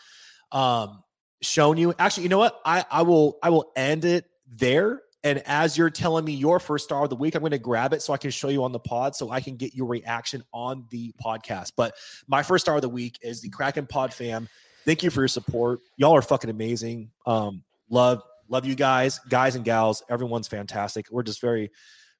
um, 0.52 1.04
shown 1.42 1.78
you. 1.78 1.94
Actually, 2.00 2.24
you 2.24 2.30
know 2.30 2.38
what? 2.38 2.60
I, 2.66 2.86
I 2.90 3.02
will 3.04 3.38
I 3.42 3.50
will 3.50 3.72
end 3.76 4.06
it 4.06 4.26
there. 4.48 5.02
And 5.24 5.44
as 5.46 5.78
you're 5.78 5.90
telling 5.90 6.24
me 6.24 6.32
your 6.32 6.60
first 6.60 6.86
star 6.86 7.04
of 7.04 7.10
the 7.10 7.16
week, 7.16 7.36
I'm 7.36 7.42
going 7.42 7.52
to 7.52 7.58
grab 7.58 7.92
it 7.92 8.02
so 8.02 8.14
I 8.14 8.18
can 8.18 8.32
show 8.32 8.48
you 8.48 8.64
on 8.64 8.72
the 8.72 8.80
pod 8.80 9.16
so 9.16 9.30
I 9.30 9.42
can 9.42 9.58
get 9.58 9.76
your 9.76 9.88
reaction 9.88 10.44
on 10.54 10.86
the 10.92 11.14
podcast. 11.24 11.74
But 11.76 11.96
my 12.28 12.42
first 12.42 12.64
star 12.64 12.78
of 12.78 12.82
the 12.82 12.90
week 12.90 13.20
is 13.22 13.42
the 13.42 13.50
Kraken 13.50 13.86
Pod 13.86 14.14
fam. 14.14 14.48
Thank 14.86 15.04
you 15.04 15.10
for 15.10 15.22
your 15.22 15.28
support. 15.28 15.82
Y'all 15.98 16.16
are 16.16 16.22
fucking 16.22 16.50
amazing. 16.50 17.12
Um, 17.26 17.64
love 17.90 18.24
love 18.48 18.66
you 18.66 18.76
guys, 18.76 19.20
guys 19.30 19.56
and 19.56 19.66
gals. 19.66 20.04
Everyone's 20.10 20.48
fantastic. 20.48 21.08
We're 21.12 21.24
just 21.24 21.42
very, 21.42 21.70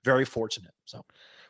very 0.04 0.26
fortunate. 0.26 0.74
So, 0.84 1.06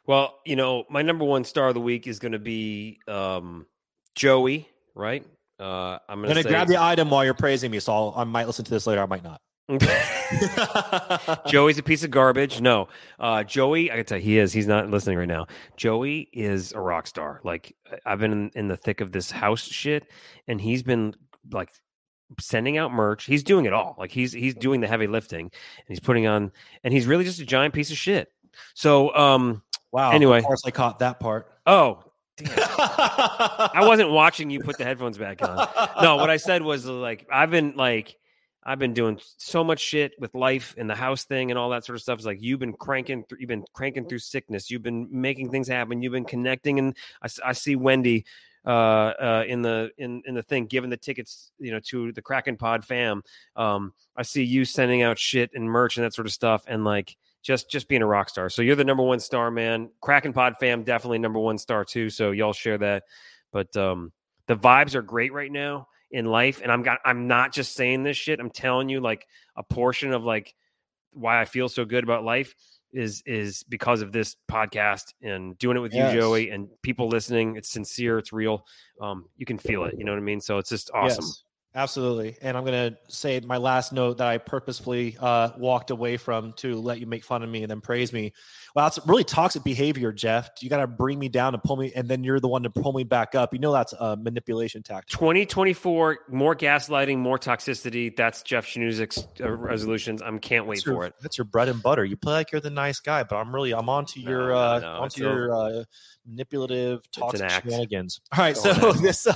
well, 0.05 0.39
you 0.45 0.55
know, 0.55 0.85
my 0.89 1.01
number 1.01 1.25
one 1.25 1.43
star 1.43 1.69
of 1.69 1.73
the 1.73 1.81
week 1.81 2.05
is 2.05 2.19
going 2.19 2.31
to 2.33 2.39
be 2.39 2.99
um, 3.07 3.65
Joey. 4.13 4.69
Right? 4.93 5.25
Uh, 5.59 5.99
I'm 6.07 6.21
going 6.21 6.35
to 6.35 6.43
grab 6.43 6.67
the 6.67 6.81
item 6.81 7.09
while 7.09 7.25
you're 7.25 7.33
praising 7.33 7.71
me. 7.71 7.79
So 7.79 7.93
I'll, 7.93 8.13
I 8.15 8.23
might 8.23 8.47
listen 8.47 8.65
to 8.65 8.71
this 8.71 8.87
later. 8.87 9.01
I 9.01 9.05
might 9.05 9.23
not. 9.23 9.41
Joey's 11.47 11.77
a 11.77 11.83
piece 11.83 12.03
of 12.03 12.09
garbage. 12.09 12.59
No, 12.59 12.87
uh, 13.19 13.43
Joey, 13.43 13.91
I 13.91 13.97
can 13.97 14.05
tell 14.05 14.17
you, 14.17 14.23
he 14.23 14.37
is. 14.39 14.51
He's 14.51 14.65
not 14.65 14.89
listening 14.89 15.19
right 15.19 15.27
now. 15.27 15.45
Joey 15.77 16.27
is 16.33 16.71
a 16.71 16.79
rock 16.79 17.05
star. 17.05 17.39
Like 17.43 17.75
I've 18.03 18.17
been 18.17 18.31
in, 18.31 18.51
in 18.55 18.67
the 18.67 18.77
thick 18.77 18.99
of 18.99 19.11
this 19.11 19.29
house 19.29 19.61
shit, 19.61 20.07
and 20.47 20.59
he's 20.59 20.81
been 20.81 21.13
like 21.51 21.69
sending 22.39 22.77
out 22.77 22.91
merch. 22.91 23.25
He's 23.25 23.43
doing 23.43 23.65
it 23.65 23.73
all. 23.73 23.95
Like 23.97 24.11
he's 24.11 24.33
he's 24.33 24.55
doing 24.55 24.81
the 24.81 24.87
heavy 24.87 25.07
lifting 25.07 25.41
and 25.41 25.85
he's 25.87 25.99
putting 25.99 26.27
on 26.27 26.51
and 26.83 26.93
he's 26.93 27.07
really 27.07 27.23
just 27.23 27.39
a 27.39 27.45
giant 27.45 27.73
piece 27.73 27.91
of 27.91 27.97
shit. 27.97 28.31
So 28.73 29.15
um 29.15 29.63
wow. 29.91 30.11
Anyway, 30.11 30.39
of 30.39 30.43
course 30.43 30.61
I 30.65 30.71
caught 30.71 30.99
that 30.99 31.19
part. 31.19 31.51
Oh, 31.65 32.03
I 32.47 33.81
wasn't 33.81 34.11
watching 34.11 34.49
you 34.49 34.61
put 34.61 34.77
the 34.77 34.83
headphones 34.83 35.17
back 35.17 35.41
on. 35.41 35.67
No, 36.01 36.15
what 36.17 36.29
I 36.29 36.37
said 36.37 36.61
was 36.61 36.85
like 36.85 37.27
I've 37.31 37.51
been 37.51 37.73
like 37.75 38.15
I've 38.63 38.79
been 38.79 38.93
doing 38.93 39.19
so 39.37 39.63
much 39.63 39.79
shit 39.79 40.13
with 40.19 40.35
life 40.35 40.75
and 40.77 40.89
the 40.89 40.95
house 40.95 41.23
thing 41.23 41.49
and 41.49 41.57
all 41.57 41.69
that 41.69 41.85
sort 41.85 41.95
of 41.95 42.01
stuff. 42.01 42.19
It's 42.19 42.25
like 42.25 42.41
you've 42.41 42.59
been 42.59 42.73
cranking, 42.73 43.23
th- 43.27 43.39
you've 43.39 43.47
been 43.47 43.63
cranking 43.73 44.07
through 44.07 44.19
sickness. 44.19 44.69
You've 44.69 44.83
been 44.83 45.07
making 45.09 45.49
things 45.49 45.67
happen. 45.67 46.01
You've 46.01 46.13
been 46.13 46.25
connecting, 46.25 46.77
and 46.77 46.95
I, 47.23 47.29
I 47.45 47.53
see 47.53 47.75
Wendy 47.75 48.25
uh, 48.65 48.69
uh, 48.69 49.43
in 49.47 49.61
the 49.61 49.91
in 49.97 50.21
in 50.25 50.35
the 50.35 50.43
thing, 50.43 50.65
giving 50.65 50.89
the 50.89 50.97
tickets, 50.97 51.51
you 51.57 51.71
know, 51.71 51.79
to 51.85 52.11
the 52.11 52.21
Kraken 52.21 52.57
Pod 52.57 52.83
fam. 52.83 53.23
Um, 53.55 53.93
I 54.15 54.23
see 54.23 54.43
you 54.43 54.65
sending 54.65 55.01
out 55.01 55.17
shit 55.17 55.51
and 55.53 55.67
merch 55.67 55.97
and 55.97 56.05
that 56.05 56.13
sort 56.13 56.27
of 56.27 56.33
stuff, 56.33 56.65
and 56.67 56.83
like 56.83 57.15
just 57.41 57.69
just 57.69 57.87
being 57.87 58.01
a 58.01 58.05
rock 58.05 58.29
star. 58.29 58.49
So 58.49 58.61
you're 58.61 58.75
the 58.75 58.83
number 58.83 59.03
one 59.03 59.19
star, 59.19 59.51
man. 59.51 59.89
Kraken 60.01 60.33
Pod 60.33 60.55
fam, 60.59 60.83
definitely 60.83 61.19
number 61.19 61.39
one 61.39 61.57
star 61.57 61.85
too. 61.85 62.09
So 62.09 62.31
y'all 62.31 62.53
share 62.53 62.77
that. 62.79 63.03
But 63.51 63.75
um, 63.75 64.11
the 64.47 64.55
vibes 64.55 64.95
are 64.95 65.01
great 65.01 65.33
right 65.33 65.51
now 65.51 65.87
in 66.11 66.25
life, 66.25 66.61
and 66.61 66.71
I'm 66.71 66.83
got 66.83 66.99
I'm 67.05 67.27
not 67.27 67.53
just 67.53 67.73
saying 67.73 68.03
this 68.03 68.17
shit. 68.17 68.39
I'm 68.39 68.49
telling 68.49 68.89
you, 68.89 68.99
like 68.99 69.25
a 69.55 69.63
portion 69.63 70.13
of 70.13 70.23
like 70.23 70.53
why 71.11 71.41
I 71.41 71.45
feel 71.45 71.69
so 71.69 71.85
good 71.85 72.03
about 72.03 72.23
life 72.23 72.53
is 72.91 73.21
is 73.25 73.63
because 73.63 74.01
of 74.01 74.11
this 74.11 74.35
podcast 74.49 75.13
and 75.21 75.57
doing 75.59 75.77
it 75.77 75.81
with 75.81 75.93
yes. 75.93 76.13
you, 76.13 76.19
Joey, 76.19 76.49
and 76.49 76.67
people 76.81 77.07
listening. 77.07 77.55
It's 77.55 77.69
sincere, 77.69 78.17
it's 78.17 78.33
real. 78.33 78.65
Um, 78.99 79.25
you 79.37 79.45
can 79.45 79.57
feel 79.57 79.83
it. 79.85 79.95
You 79.97 80.03
know 80.03 80.11
what 80.11 80.17
I 80.17 80.23
mean? 80.23 80.41
So 80.41 80.57
it's 80.57 80.69
just 80.69 80.91
awesome. 80.93 81.25
Yes. 81.25 81.43
Absolutely. 81.75 82.35
And 82.41 82.57
I'm 82.57 82.65
going 82.65 82.91
to 82.91 82.97
say 83.09 83.39
my 83.41 83.57
last 83.57 83.93
note 83.93 84.17
that 84.17 84.27
I 84.27 84.39
purposefully 84.39 85.15
uh, 85.19 85.51
walked 85.55 85.91
away 85.91 86.17
from 86.17 86.53
to 86.53 86.75
let 86.75 86.99
you 86.99 87.05
make 87.05 87.23
fun 87.23 87.43
of 87.43 87.49
me 87.49 87.61
and 87.61 87.69
then 87.69 87.79
praise 87.79 88.11
me. 88.11 88.33
Well, 88.75 88.85
that's 88.85 88.99
really 89.07 89.23
toxic 89.23 89.63
behavior, 89.63 90.11
Jeff. 90.11 90.49
You 90.61 90.69
got 90.69 90.77
to 90.77 90.87
bring 90.87 91.19
me 91.19 91.29
down 91.29 91.53
and 91.53 91.61
pull 91.61 91.77
me, 91.77 91.91
and 91.95 92.07
then 92.07 92.23
you're 92.23 92.39
the 92.39 92.47
one 92.47 92.63
to 92.63 92.71
pull 92.71 92.93
me 92.93 93.03
back 93.03 93.35
up. 93.35 93.53
You 93.53 93.59
know 93.59 93.71
that's 93.71 93.93
a 93.93 94.17
manipulation 94.17 94.81
tactic. 94.81 95.09
2024, 95.09 96.19
more 96.29 96.55
gaslighting, 96.55 97.17
more 97.17 97.37
toxicity. 97.37 98.15
That's 98.15 98.41
Jeff 98.41 98.65
Schnuzik's 98.65 99.27
uh, 99.39 99.51
resolutions. 99.51 100.23
I 100.23 100.35
can't 100.39 100.65
wait 100.65 100.83
your, 100.85 100.95
for 100.95 101.05
it. 101.05 101.13
That's 101.21 101.37
your 101.37 101.45
bread 101.45 101.69
and 101.69 101.83
butter. 101.83 102.03
You 102.03 102.17
play 102.17 102.33
like 102.33 102.51
you're 102.51 102.61
the 102.61 102.71
nice 102.71 102.99
guy, 102.99 103.23
but 103.23 103.35
I'm 103.35 103.53
really, 103.53 103.73
I'm 103.73 103.89
onto 103.89 104.21
no, 104.21 104.29
your, 104.29 104.55
uh, 104.55 104.79
no, 104.79 104.87
onto 104.87 105.21
your 105.21 105.53
uh, 105.53 105.83
manipulative, 106.29 107.09
toxic 107.11 107.49
shenanigans. 107.49 108.21
All 108.31 108.43
right. 108.43 108.55
so 108.55 108.93
this. 108.93 109.27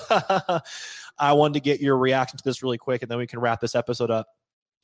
I 1.20 1.34
wanted 1.34 1.56
to 1.56 1.60
get 1.60 1.80
your 1.80 1.98
reaction 1.98 2.38
to 2.38 2.44
this 2.44 2.64
really 2.64 2.78
quick, 2.78 3.02
and 3.02 3.12
then 3.12 3.18
we 3.18 3.28
can 3.28 3.40
wrap 3.40 3.60
this 3.60 3.76
episode 3.76 4.12
up. 4.12 4.28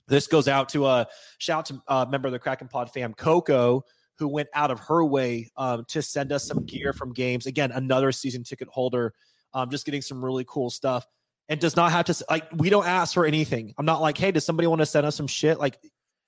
This 0.08 0.28
goes 0.28 0.48
out 0.48 0.70
to 0.70 0.86
a 0.86 0.90
uh, 0.90 1.06
shout 1.38 1.60
out 1.60 1.66
to 1.68 1.82
a 1.88 1.94
uh, 1.94 2.06
member 2.10 2.28
of 2.28 2.32
the 2.32 2.40
Kraken 2.40 2.68
Pod 2.68 2.92
fam, 2.92 3.14
Coco, 3.14 3.84
who 4.18 4.28
went 4.28 4.50
out 4.54 4.72
of 4.72 4.80
her 4.82 5.04
way 5.06 5.50
um, 5.56 5.86
to 5.90 6.02
send 6.02 6.32
us 6.32 6.46
some 6.46 6.66
gear 6.66 6.94
from 6.94 7.14
games. 7.14 7.46
Again, 7.46 7.72
another 7.72 8.12
season 8.12 8.44
ticket 8.44 8.68
holder, 8.68 9.14
um, 9.54 9.70
just 9.70 9.86
getting 9.86 10.02
some 10.02 10.24
really 10.24 10.46
cool 10.48 10.70
stuff, 10.70 11.06
and 11.48 11.60
does 11.60 11.76
not 11.76 11.92
have 11.92 12.06
to 12.06 12.26
like 12.30 12.48
we 12.58 12.70
don't 12.70 12.88
ask 12.88 13.14
for 13.14 13.26
anything. 13.26 13.74
I'm 13.78 13.86
not 13.86 14.02
like, 14.02 14.18
hey, 14.18 14.32
does 14.32 14.46
somebody 14.46 14.68
want 14.68 14.80
to 14.80 14.86
send 14.86 15.06
us 15.06 15.16
some 15.16 15.28
shit? 15.28 15.60
Like, 15.60 15.80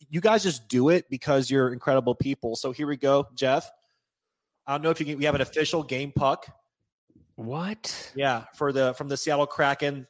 you 0.09 0.21
guys 0.21 0.43
just 0.43 0.67
do 0.67 0.89
it 0.89 1.05
because 1.09 1.49
you're 1.49 1.73
incredible 1.73 2.15
people. 2.15 2.55
So 2.55 2.71
here 2.71 2.87
we 2.87 2.97
go, 2.97 3.27
Jeff. 3.35 3.69
I 4.67 4.73
don't 4.73 4.83
know 4.83 4.89
if 4.89 4.99
you 4.99 5.05
can, 5.05 5.17
we 5.17 5.25
have 5.25 5.35
an 5.35 5.41
official 5.41 5.83
game 5.83 6.11
puck 6.15 6.47
what? 7.35 8.11
Yeah, 8.15 8.43
for 8.55 8.71
the 8.71 8.93
from 8.93 9.07
the 9.07 9.17
Seattle 9.17 9.47
Kraken 9.47 10.07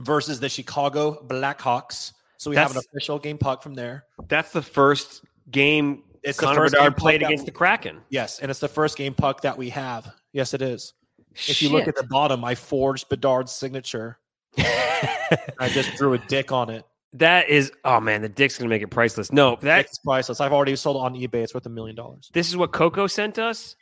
versus 0.00 0.40
the 0.40 0.48
Chicago 0.48 1.24
Blackhawks. 1.26 2.12
So 2.38 2.50
we 2.50 2.56
that's, 2.56 2.72
have 2.72 2.76
an 2.76 2.88
official 2.90 3.18
game 3.18 3.38
puck 3.38 3.62
from 3.62 3.74
there. 3.74 4.04
That's 4.28 4.52
the 4.52 4.62
first 4.62 5.24
game 5.50 6.04
it's 6.22 6.38
Connor 6.38 6.54
the 6.54 6.60
first 6.60 6.74
Bedard 6.74 6.96
played 6.96 7.22
against 7.22 7.42
we, 7.42 7.46
the 7.46 7.52
Kraken. 7.52 8.00
Yes, 8.08 8.38
and 8.38 8.50
it's 8.50 8.60
the 8.60 8.68
first 8.68 8.96
game 8.96 9.14
puck 9.14 9.42
that 9.42 9.56
we 9.56 9.68
have. 9.70 10.12
Yes, 10.32 10.54
it 10.54 10.62
is. 10.62 10.94
Shit. 11.34 11.56
If 11.56 11.62
you 11.62 11.70
look 11.70 11.88
at 11.88 11.96
the 11.96 12.04
bottom, 12.04 12.44
I 12.44 12.54
forged 12.54 13.08
Bedard's 13.08 13.52
signature. 13.52 14.18
I 14.58 15.68
just 15.68 15.94
drew 15.96 16.14
a 16.14 16.18
dick 16.18 16.52
on 16.52 16.70
it. 16.70 16.84
That 17.14 17.48
is, 17.48 17.70
oh 17.84 18.00
man, 18.00 18.22
the 18.22 18.28
dick's 18.28 18.56
gonna 18.56 18.70
make 18.70 18.82
it 18.82 18.88
priceless. 18.88 19.30
No, 19.30 19.58
that's 19.60 19.98
priceless. 19.98 20.40
I've 20.40 20.52
already 20.52 20.74
sold 20.76 20.96
it 20.96 21.00
on 21.00 21.14
eBay. 21.14 21.42
It's 21.42 21.52
worth 21.52 21.66
a 21.66 21.70
million 21.70 21.94
dollars. 21.96 22.30
This 22.32 22.48
is 22.48 22.56
what 22.56 22.72
Coco 22.72 23.06
sent 23.06 23.38
us. 23.38 23.76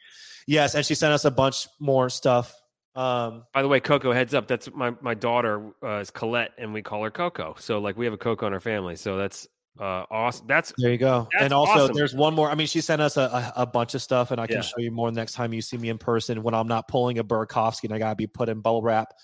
Yes, 0.46 0.74
and 0.74 0.84
she 0.84 0.94
sent 0.94 1.12
us 1.12 1.24
a 1.24 1.30
bunch 1.30 1.68
more 1.78 2.08
stuff. 2.08 2.54
Um, 2.94 3.44
By 3.54 3.62
the 3.62 3.68
way, 3.68 3.80
Coco, 3.80 4.12
heads 4.12 4.34
up. 4.34 4.48
That's 4.48 4.68
my 4.74 4.92
my 5.00 5.14
daughter 5.14 5.72
uh, 5.82 5.98
is 5.98 6.10
Colette, 6.10 6.52
and 6.58 6.72
we 6.74 6.82
call 6.82 7.02
her 7.04 7.10
Coco. 7.10 7.54
So 7.58 7.78
like 7.78 7.96
we 7.96 8.04
have 8.04 8.14
a 8.14 8.18
Coco 8.18 8.46
in 8.46 8.52
our 8.52 8.60
family. 8.60 8.96
So 8.96 9.16
that's 9.16 9.46
uh, 9.78 10.04
awesome. 10.10 10.46
That's 10.46 10.72
there 10.76 10.90
you 10.90 10.98
go. 10.98 11.28
And 11.38 11.52
also, 11.52 11.84
awesome. 11.84 11.96
there's 11.96 12.14
one 12.14 12.34
more. 12.34 12.50
I 12.50 12.54
mean, 12.54 12.66
she 12.66 12.80
sent 12.80 13.00
us 13.00 13.16
a, 13.16 13.52
a, 13.56 13.62
a 13.62 13.66
bunch 13.66 13.94
of 13.94 14.02
stuff, 14.02 14.30
and 14.30 14.40
I 14.40 14.46
can 14.46 14.56
yeah. 14.56 14.62
show 14.62 14.78
you 14.78 14.90
more 14.90 15.10
next 15.12 15.32
time 15.32 15.52
you 15.52 15.62
see 15.62 15.76
me 15.76 15.88
in 15.88 15.98
person 15.98 16.42
when 16.42 16.54
I'm 16.54 16.68
not 16.68 16.88
pulling 16.88 17.18
a 17.18 17.24
Burakovsky 17.24 17.84
and 17.84 17.94
I 17.94 17.98
gotta 17.98 18.16
be 18.16 18.26
put 18.26 18.48
in 18.48 18.60
bubble 18.60 18.82
wrap. 18.82 19.14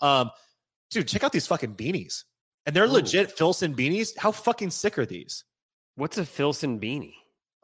Um, 0.00 0.30
dude, 0.90 1.08
check 1.08 1.24
out 1.24 1.32
these 1.32 1.46
fucking 1.46 1.74
beanies, 1.74 2.24
and 2.64 2.76
they're 2.76 2.84
Ooh. 2.84 2.88
legit 2.88 3.32
Filson 3.32 3.74
beanies. 3.74 4.16
How 4.16 4.30
fucking 4.30 4.70
sick 4.70 4.98
are 4.98 5.06
these? 5.06 5.44
What's 5.96 6.16
a 6.18 6.24
Filson 6.24 6.78
beanie? 6.78 7.14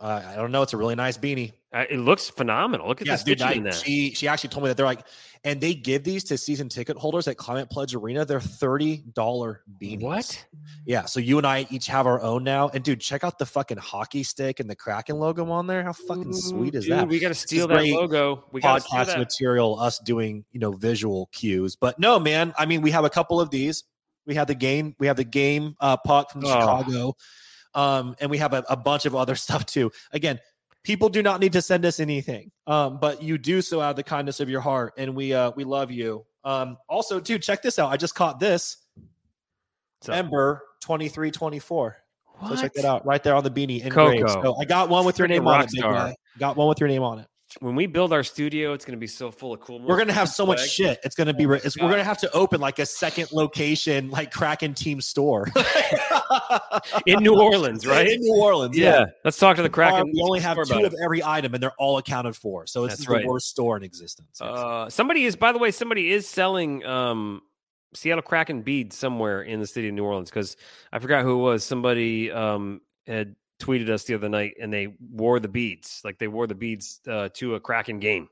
Uh, 0.02 0.20
I 0.26 0.34
don't 0.34 0.50
know. 0.50 0.62
It's 0.62 0.72
a 0.72 0.76
really 0.76 0.96
nice 0.96 1.16
beanie. 1.16 1.52
Uh, 1.72 1.84
it 1.88 1.98
looks 1.98 2.28
phenomenal. 2.28 2.88
Look 2.88 3.00
at 3.00 3.06
the 3.06 3.16
stitching 3.16 3.46
dude, 3.46 3.58
I, 3.58 3.62
there. 3.62 3.72
She 3.72 4.12
she 4.14 4.26
actually 4.26 4.50
told 4.50 4.64
me 4.64 4.68
that 4.68 4.76
they're 4.76 4.84
like, 4.84 5.06
and 5.44 5.60
they 5.60 5.74
give 5.74 6.02
these 6.02 6.24
to 6.24 6.36
season 6.36 6.68
ticket 6.68 6.96
holders 6.96 7.28
at 7.28 7.36
Climate 7.36 7.70
Pledge 7.70 7.94
Arena. 7.94 8.24
They're 8.24 8.40
thirty 8.40 9.04
dollar 9.14 9.62
beanies. 9.80 10.02
What? 10.02 10.44
Yeah. 10.84 11.04
So 11.04 11.20
you 11.20 11.38
and 11.38 11.46
I 11.46 11.68
each 11.70 11.86
have 11.86 12.08
our 12.08 12.20
own 12.20 12.42
now. 12.42 12.68
And 12.74 12.82
dude, 12.82 13.00
check 13.00 13.22
out 13.22 13.38
the 13.38 13.46
fucking 13.46 13.78
hockey 13.78 14.24
stick 14.24 14.58
and 14.58 14.68
the 14.68 14.74
Kraken 14.74 15.20
logo 15.20 15.48
on 15.52 15.68
there. 15.68 15.84
How 15.84 15.92
fucking 15.92 16.30
Ooh, 16.30 16.32
sweet 16.32 16.74
is 16.74 16.84
dude, 16.84 16.94
that? 16.94 17.08
We 17.08 17.20
got 17.20 17.28
to 17.28 17.34
steal 17.34 17.68
that 17.68 17.84
logo. 17.84 18.44
We 18.50 18.60
got 18.60 18.82
podcast 18.82 19.16
material. 19.16 19.78
Us 19.78 20.00
doing 20.00 20.44
you 20.50 20.58
know 20.58 20.72
visual 20.72 21.30
cues, 21.32 21.76
but 21.76 22.00
no, 22.00 22.18
man. 22.18 22.52
I 22.58 22.66
mean, 22.66 22.82
we 22.82 22.90
have 22.90 23.04
a 23.04 23.10
couple 23.10 23.40
of 23.40 23.50
these. 23.50 23.84
We 24.26 24.34
have 24.34 24.48
the 24.48 24.56
game. 24.56 24.96
We 24.98 25.06
have 25.06 25.16
the 25.16 25.24
game 25.24 25.76
uh, 25.80 25.96
puck 25.96 26.32
from 26.32 26.44
oh. 26.44 26.48
Chicago. 26.48 27.16
Um, 27.74 28.16
and 28.20 28.30
we 28.30 28.38
have 28.38 28.52
a, 28.52 28.64
a 28.68 28.76
bunch 28.76 29.06
of 29.06 29.14
other 29.14 29.34
stuff 29.36 29.66
too. 29.66 29.92
Again, 30.12 30.38
people 30.82 31.08
do 31.08 31.22
not 31.22 31.40
need 31.40 31.52
to 31.52 31.62
send 31.62 31.84
us 31.84 32.00
anything, 32.00 32.50
um, 32.66 32.98
but 33.00 33.22
you 33.22 33.38
do 33.38 33.62
so 33.62 33.80
out 33.80 33.90
of 33.90 33.96
the 33.96 34.02
kindness 34.02 34.40
of 34.40 34.48
your 34.48 34.60
heart, 34.60 34.94
and 34.96 35.14
we 35.14 35.32
uh, 35.32 35.52
we 35.56 35.64
love 35.64 35.90
you. 35.90 36.24
Um, 36.44 36.76
also, 36.88 37.20
dude, 37.20 37.42
check 37.42 37.62
this 37.62 37.78
out. 37.78 37.90
I 37.90 37.96
just 37.96 38.14
caught 38.14 38.40
this 38.40 38.78
Ember 40.08 40.62
twenty 40.80 41.08
three 41.08 41.30
twenty 41.30 41.58
four. 41.58 41.96
So 42.48 42.56
check 42.56 42.72
that 42.74 42.84
out 42.84 43.06
right 43.06 43.22
there 43.22 43.36
on 43.36 43.44
the 43.44 43.50
beanie 43.50 43.84
engraved. 43.84 44.26
Coco. 44.26 44.42
So 44.42 44.56
I 44.60 44.64
got 44.64 44.88
one 44.88 45.04
with 45.04 45.18
your 45.18 45.28
name 45.28 45.46
on 45.46 45.62
it. 45.62 45.70
Big 45.70 45.82
guy. 45.82 46.16
Got 46.38 46.56
one 46.56 46.68
with 46.68 46.80
your 46.80 46.88
name 46.88 47.02
on 47.04 47.20
it. 47.20 47.26
When 47.60 47.74
we 47.74 47.86
build 47.86 48.12
our 48.12 48.22
studio, 48.22 48.72
it's 48.72 48.84
going 48.84 48.96
to 48.96 49.00
be 49.00 49.06
so 49.06 49.30
full 49.30 49.52
of 49.52 49.60
cool. 49.60 49.80
We're 49.80 49.98
gonna 49.98 50.12
have 50.12 50.28
so 50.28 50.46
much 50.46 50.58
swag. 50.58 50.70
shit. 50.70 51.00
It's 51.04 51.14
gonna 51.14 51.34
be. 51.34 51.46
Oh 51.46 51.52
It's, 51.52 51.76
we're 51.76 51.90
gonna 51.90 52.04
have 52.04 52.18
to 52.18 52.30
open 52.32 52.60
like 52.60 52.78
a 52.78 52.86
second 52.86 53.32
location, 53.32 54.10
like 54.10 54.32
Kraken 54.32 54.74
Team 54.74 55.00
store 55.00 55.48
in 57.06 57.22
New 57.22 57.40
Orleans, 57.40 57.86
right? 57.86 58.08
In 58.08 58.20
New 58.20 58.40
Orleans, 58.40 58.76
yeah. 58.76 59.00
yeah. 59.00 59.04
Let's 59.24 59.38
talk 59.38 59.56
to 59.56 59.62
the 59.62 59.68
Our- 59.68 59.72
Kraken. 59.72 60.12
we 60.14 60.22
only 60.22 60.40
have 60.40 60.54
store 60.54 60.64
two 60.64 60.72
about 60.74 60.84
of 60.84 60.94
every 61.02 61.22
item, 61.22 61.54
and 61.54 61.62
they're 61.62 61.74
all 61.78 61.98
accounted 61.98 62.36
for. 62.36 62.66
So 62.66 62.84
it's 62.84 62.96
That's 62.96 63.22
the 63.22 63.26
worst 63.26 63.48
store 63.48 63.76
in 63.76 63.82
existence. 63.82 64.40
Uh, 64.40 64.88
somebody 64.88 65.24
is, 65.24 65.36
by 65.36 65.52
the 65.52 65.58
way, 65.58 65.70
somebody 65.70 66.12
is 66.12 66.28
selling 66.28 66.84
um, 66.84 67.42
Seattle 67.94 68.22
Kraken 68.22 68.62
beads 68.62 68.96
somewhere 68.96 69.42
in 69.42 69.60
the 69.60 69.66
city 69.66 69.88
of 69.88 69.94
New 69.94 70.04
Orleans 70.04 70.30
because 70.30 70.56
I 70.92 70.98
forgot 70.98 71.22
who 71.22 71.34
it 71.34 71.42
was. 71.42 71.64
Somebody 71.64 72.30
um, 72.30 72.80
had 73.06 73.36
tweeted 73.62 73.88
us 73.88 74.04
the 74.04 74.14
other 74.14 74.28
night, 74.28 74.54
and 74.60 74.72
they 74.72 74.88
wore 75.10 75.40
the 75.40 75.48
beads, 75.48 76.00
like 76.04 76.18
they 76.18 76.28
wore 76.28 76.46
the 76.46 76.54
beads 76.54 77.00
uh, 77.08 77.28
to 77.34 77.54
a 77.54 77.60
Kraken 77.60 77.98
game 78.00 78.28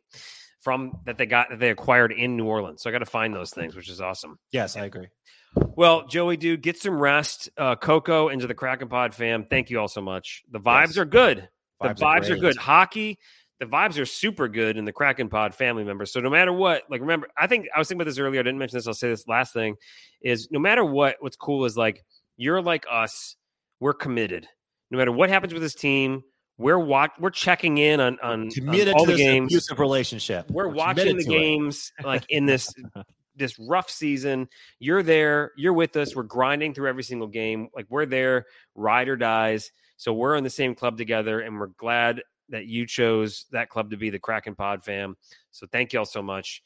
from 0.61 0.99
that 1.07 1.17
they 1.17 1.27
got 1.27 1.49
that 1.51 1.59
they 1.59 1.71
acquired 1.71 2.13
in 2.13 2.37
New 2.37 2.47
Orleans. 2.47 2.83
So 2.83 2.91
I 2.91 2.93
got 2.93 2.99
to 2.99 3.07
find 3.07 3.35
those 3.35 3.51
things, 3.51 3.75
which 3.75 3.89
is 3.89 4.01
awesome. 4.01 4.39
yes, 4.53 4.77
I 4.77 4.85
agree. 4.85 5.09
Well, 5.55 6.07
Joey, 6.07 6.37
dude, 6.37 6.63
get 6.63 6.79
some 6.79 7.01
rest. 7.01 7.49
Uh, 7.57 7.75
Coco 7.75 8.29
into 8.29 8.47
the 8.47 8.55
Kraken 8.55 8.89
Pod 8.89 9.15
fam. 9.15 9.47
Thank 9.51 9.71
you 9.71 9.81
all 9.81 9.89
so 9.89 10.01
much. 10.01 10.43
The 10.51 10.61
vibes 10.61 10.89
Yes. 10.89 10.99
are 10.99 11.05
good. 11.05 11.49
The 11.81 11.89
Vibes 11.89 11.99
vibes, 11.99 12.31
are 12.31 12.35
are, 12.35 12.37
good. 12.37 12.57
Hockey, 12.57 13.19
the 13.59 13.67
vibes 13.67 13.99
are 13.99 14.07
super 14.07 14.49
good 14.49 14.77
in 14.77 14.85
the 14.85 14.93
Kraken 14.93 15.29
Pod 15.29 15.55
family 15.55 15.83
members. 15.83 16.13
So 16.13 16.21
no 16.21 16.31
matter 16.31 16.53
what, 16.53 16.85
like 16.91 17.01
remember, 17.01 17.29
I 17.37 17.47
think 17.47 17.67
I 17.75 17.79
was 17.79 17.89
thinking 17.89 18.03
about 18.03 18.11
this 18.11 18.19
earlier. 18.19 18.41
I 18.41 18.43
didn't 18.45 18.59
mention 18.59 18.77
this. 18.77 18.87
I'll 18.87 18.95
say 18.95 19.09
this 19.09 19.27
last 19.27 19.53
thing 19.53 19.77
is 20.21 20.49
no 20.51 20.61
matter 20.61 20.85
what, 20.85 21.17
what's 21.21 21.37
cool 21.37 21.65
is 21.65 21.77
like 21.77 22.05
you're 22.37 22.63
like 22.63 22.85
us. 22.91 23.35
We're 23.81 23.95
committed. 23.95 24.47
No 24.91 24.99
matter 24.99 25.13
what 25.13 25.29
happens 25.31 25.53
with 25.53 25.63
this 25.63 25.75
team, 25.75 26.23
we're 26.61 26.79
watch 26.79 27.13
we're 27.19 27.31
checking 27.31 27.79
in 27.79 28.01
on 28.01 28.19
on, 28.23 28.51
on 28.51 28.89
all 28.95 29.07
the 29.07 29.13
this 29.13 29.17
games. 29.17 29.53
abusive 29.53 29.79
relationship. 29.79 30.51
we're 30.51 30.65
committed 30.65 30.77
watching 30.77 31.17
the 31.17 31.25
to 31.25 31.31
it. 31.31 31.39
games 31.39 31.93
like 32.05 32.25
in 32.29 32.45
this 32.45 32.69
this 33.37 33.59
rough 33.59 33.89
season. 33.89 34.49
You're 34.79 35.03
there 35.03 35.53
you're 35.57 35.73
with 35.73 35.97
us 35.97 36.15
we're 36.15 36.23
grinding 36.25 36.75
through 36.75 36.89
every 36.89 37.03
single 37.03 37.29
game 37.29 37.69
like 37.75 37.87
we're 37.89 38.05
there 38.07 38.45
ride 38.75 39.09
or 39.09 39.17
dies. 39.17 39.73
So 39.97 40.13
we're 40.13 40.37
in 40.37 40.45
the 40.45 40.51
same 40.51 40.75
club 40.75 40.99
together 40.99 41.41
and 41.41 41.59
we're 41.59 41.69
glad 41.69 42.23
that 42.51 42.67
you 42.67 42.87
chose 42.87 43.47
that 43.53 43.71
club 43.71 43.91
to 43.91 43.97
be 43.97 44.11
the 44.11 44.19
kraken 44.19 44.55
pod 44.55 44.83
fam. 44.83 45.17
So 45.53 45.67
thank 45.71 45.93
you 45.93 46.01
all 46.01 46.05
so 46.05 46.23
much. 46.23 46.63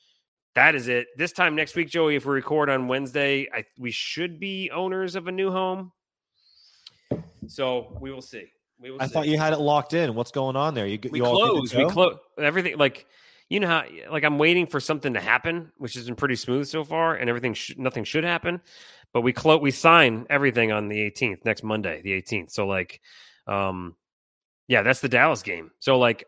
That 0.55 0.75
is 0.75 0.89
it. 0.89 1.09
This 1.17 1.33
time 1.33 1.55
next 1.55 1.77
week 1.77 1.89
joey 1.89 2.17
if 2.17 2.27
we 2.27 2.33
record 2.33 2.69
on 2.69 2.89
wednesday 2.89 3.49
I, 3.55 3.65
we 3.79 3.93
should 3.93 4.41
be 4.41 4.71
owners 4.73 5.15
of 5.15 5.29
a 5.29 5.33
new 5.33 5.53
home 5.53 5.93
so 7.47 7.97
we 8.01 8.13
will 8.13 8.23
see 8.23 8.47
we 8.81 8.91
will 8.91 9.01
I 9.01 9.07
see 9.07 9.13
thought 9.13 9.29
you 9.29 9.39
had 9.39 9.53
it 9.53 9.61
locked 9.61 9.95
in. 9.95 10.15
What's 10.15 10.31
going 10.31 10.57
on 10.57 10.75
there? 10.75 10.87
You, 10.87 10.99
we 11.11 11.19
you 11.19 11.25
all 11.25 11.37
close. 11.37 11.75
We 11.75 11.85
close 11.87 12.17
everything. 12.39 12.77
Like 12.77 13.07
you 13.49 13.61
know 13.61 13.69
how 13.69 13.85
like 14.11 14.25
I'm 14.25 14.39
waiting 14.39 14.67
for 14.67 14.81
something 14.81 15.15
to 15.15 15.21
happen, 15.21 15.73
which 15.79 15.95
has 15.95 16.07
been 16.07 16.17
pretty 16.17 16.37
smooth 16.37 16.67
so 16.67 16.85
far, 16.85 17.15
and 17.15 17.29
everything 17.29 17.55
sh- 17.55 17.75
nothing 17.77 18.05
should 18.05 18.25
happen. 18.25 18.61
But 19.13 19.21
we 19.21 19.33
close. 19.33 19.61
We 19.61 19.71
sign 19.71 20.27
everything 20.29 20.73
on 20.73 20.89
the 20.89 20.99
18th 20.99 21.45
next 21.45 21.63
Monday, 21.63 22.03
the 22.03 22.21
18th. 22.21 22.51
So 22.51 22.67
like, 22.67 23.01
um, 23.47 23.95
yeah, 24.67 24.83
that's 24.83 25.01
the 25.01 25.09
Dallas 25.09 25.43
game. 25.43 25.71
So 25.79 25.99
like, 25.99 26.25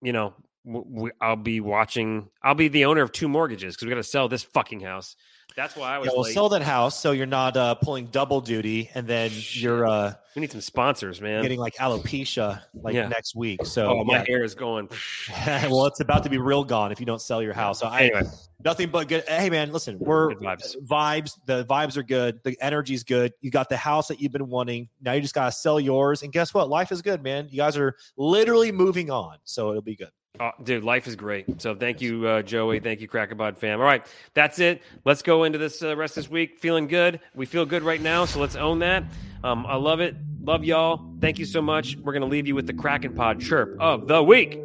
you 0.00 0.12
know, 0.12 0.34
w- 0.64 0.86
we, 0.88 1.10
I'll 1.20 1.36
be 1.36 1.60
watching. 1.60 2.30
I'll 2.42 2.54
be 2.54 2.68
the 2.68 2.86
owner 2.86 3.02
of 3.02 3.12
two 3.12 3.28
mortgages 3.28 3.74
because 3.74 3.86
we 3.86 3.90
got 3.90 3.96
to 3.96 4.02
sell 4.02 4.28
this 4.28 4.42
fucking 4.42 4.80
house. 4.80 5.16
That's 5.56 5.76
why 5.76 5.94
I 5.94 5.98
was 5.98 6.06
Yeah, 6.06 6.12
well, 6.14 6.22
late. 6.22 6.34
sell 6.34 6.48
that 6.50 6.62
house 6.62 6.98
so 6.98 7.12
you're 7.12 7.26
not 7.26 7.56
uh, 7.56 7.74
pulling 7.74 8.06
double 8.06 8.40
duty, 8.40 8.90
and 8.94 9.06
then 9.06 9.30
you're 9.52 9.86
uh, 9.86 10.14
we 10.36 10.40
need 10.40 10.52
some 10.52 10.60
sponsors, 10.60 11.20
man. 11.20 11.42
getting 11.42 11.58
like 11.58 11.74
alopecia 11.76 12.62
like 12.74 12.94
Yeah. 12.94 13.08
next 13.08 13.34
week. 13.34 13.64
So 13.66 14.00
oh, 14.00 14.04
my 14.04 14.14
yeah. 14.18 14.24
hair 14.26 14.44
is 14.44 14.54
going. 14.54 14.88
well, 15.46 15.86
it's 15.86 16.00
about 16.00 16.22
to 16.24 16.30
be 16.30 16.38
real 16.38 16.64
gone 16.64 16.92
if 16.92 17.00
you 17.00 17.06
don't 17.06 17.20
sell 17.20 17.42
your 17.42 17.52
house. 17.52 17.80
So 17.80 17.86
I 17.86 18.22
nothing 18.64 18.90
but 18.90 19.08
good. 19.08 19.24
Hey 19.28 19.50
man, 19.50 19.72
listen, 19.72 19.98
we're 19.98 20.34
Good 20.34 20.38
vibes. 20.38 20.76
vibes. 20.86 21.38
The 21.46 21.64
vibes 21.64 21.96
are 21.96 22.02
good. 22.02 22.40
The 22.44 22.56
energy's 22.60 23.02
good. 23.02 23.32
You 23.40 23.50
got 23.50 23.68
the 23.68 23.76
house 23.76 24.08
that 24.08 24.20
you've 24.20 24.32
been 24.32 24.48
wanting. 24.48 24.88
Now 25.00 25.12
you 25.12 25.20
just 25.20 25.34
gotta 25.34 25.52
sell 25.52 25.80
yours. 25.80 26.22
And 26.22 26.32
guess 26.32 26.54
what? 26.54 26.68
Life 26.68 26.92
is 26.92 27.02
good, 27.02 27.22
man. 27.22 27.48
You 27.50 27.56
guys 27.58 27.76
are 27.76 27.96
literally 28.16 28.72
moving 28.72 29.10
on, 29.10 29.38
so 29.44 29.70
it'll 29.70 29.82
be 29.82 29.96
good. 29.96 30.10
Oh, 30.38 30.52
dude, 30.62 30.84
life 30.84 31.06
is 31.06 31.16
great. 31.16 31.60
So 31.60 31.74
thank 31.74 32.00
you, 32.00 32.26
uh, 32.26 32.42
Joey. 32.42 32.80
Thank 32.80 33.00
you, 33.00 33.08
Kraken 33.08 33.36
Pod 33.36 33.58
fam. 33.58 33.80
All 33.80 33.84
right, 33.84 34.06
that's 34.32 34.58
it. 34.58 34.80
Let's 35.04 35.22
go 35.22 35.44
into 35.44 35.58
this 35.58 35.82
uh, 35.82 35.96
rest 35.96 36.14
this 36.14 36.30
week. 36.30 36.58
Feeling 36.58 36.86
good. 36.86 37.20
We 37.34 37.46
feel 37.46 37.66
good 37.66 37.82
right 37.82 38.00
now, 38.00 38.24
so 38.24 38.40
let's 38.40 38.56
own 38.56 38.78
that. 38.78 39.04
Um, 39.42 39.66
I 39.66 39.76
love 39.76 40.00
it. 40.00 40.16
Love 40.42 40.64
y'all. 40.64 41.02
Thank 41.20 41.38
you 41.38 41.44
so 41.44 41.60
much. 41.60 41.96
We're 41.96 42.12
gonna 42.12 42.26
leave 42.26 42.46
you 42.46 42.54
with 42.54 42.66
the 42.66 42.72
Kraken 42.72 43.14
Pod 43.14 43.40
chirp 43.40 43.76
of 43.80 44.06
the 44.06 44.22
week. 44.22 44.60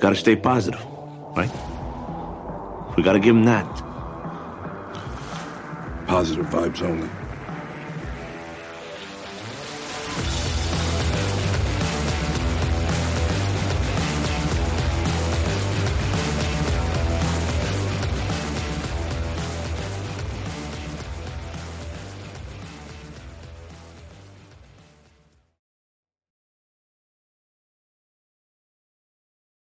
Got 0.00 0.10
to 0.10 0.16
stay 0.16 0.36
positive, 0.36 0.84
right? 1.36 1.50
We 2.96 3.02
got 3.02 3.12
to 3.12 3.18
give 3.18 3.34
them 3.34 3.44
that. 3.44 3.66
Positive 6.06 6.46
vibes 6.46 6.82
only. 6.82 7.08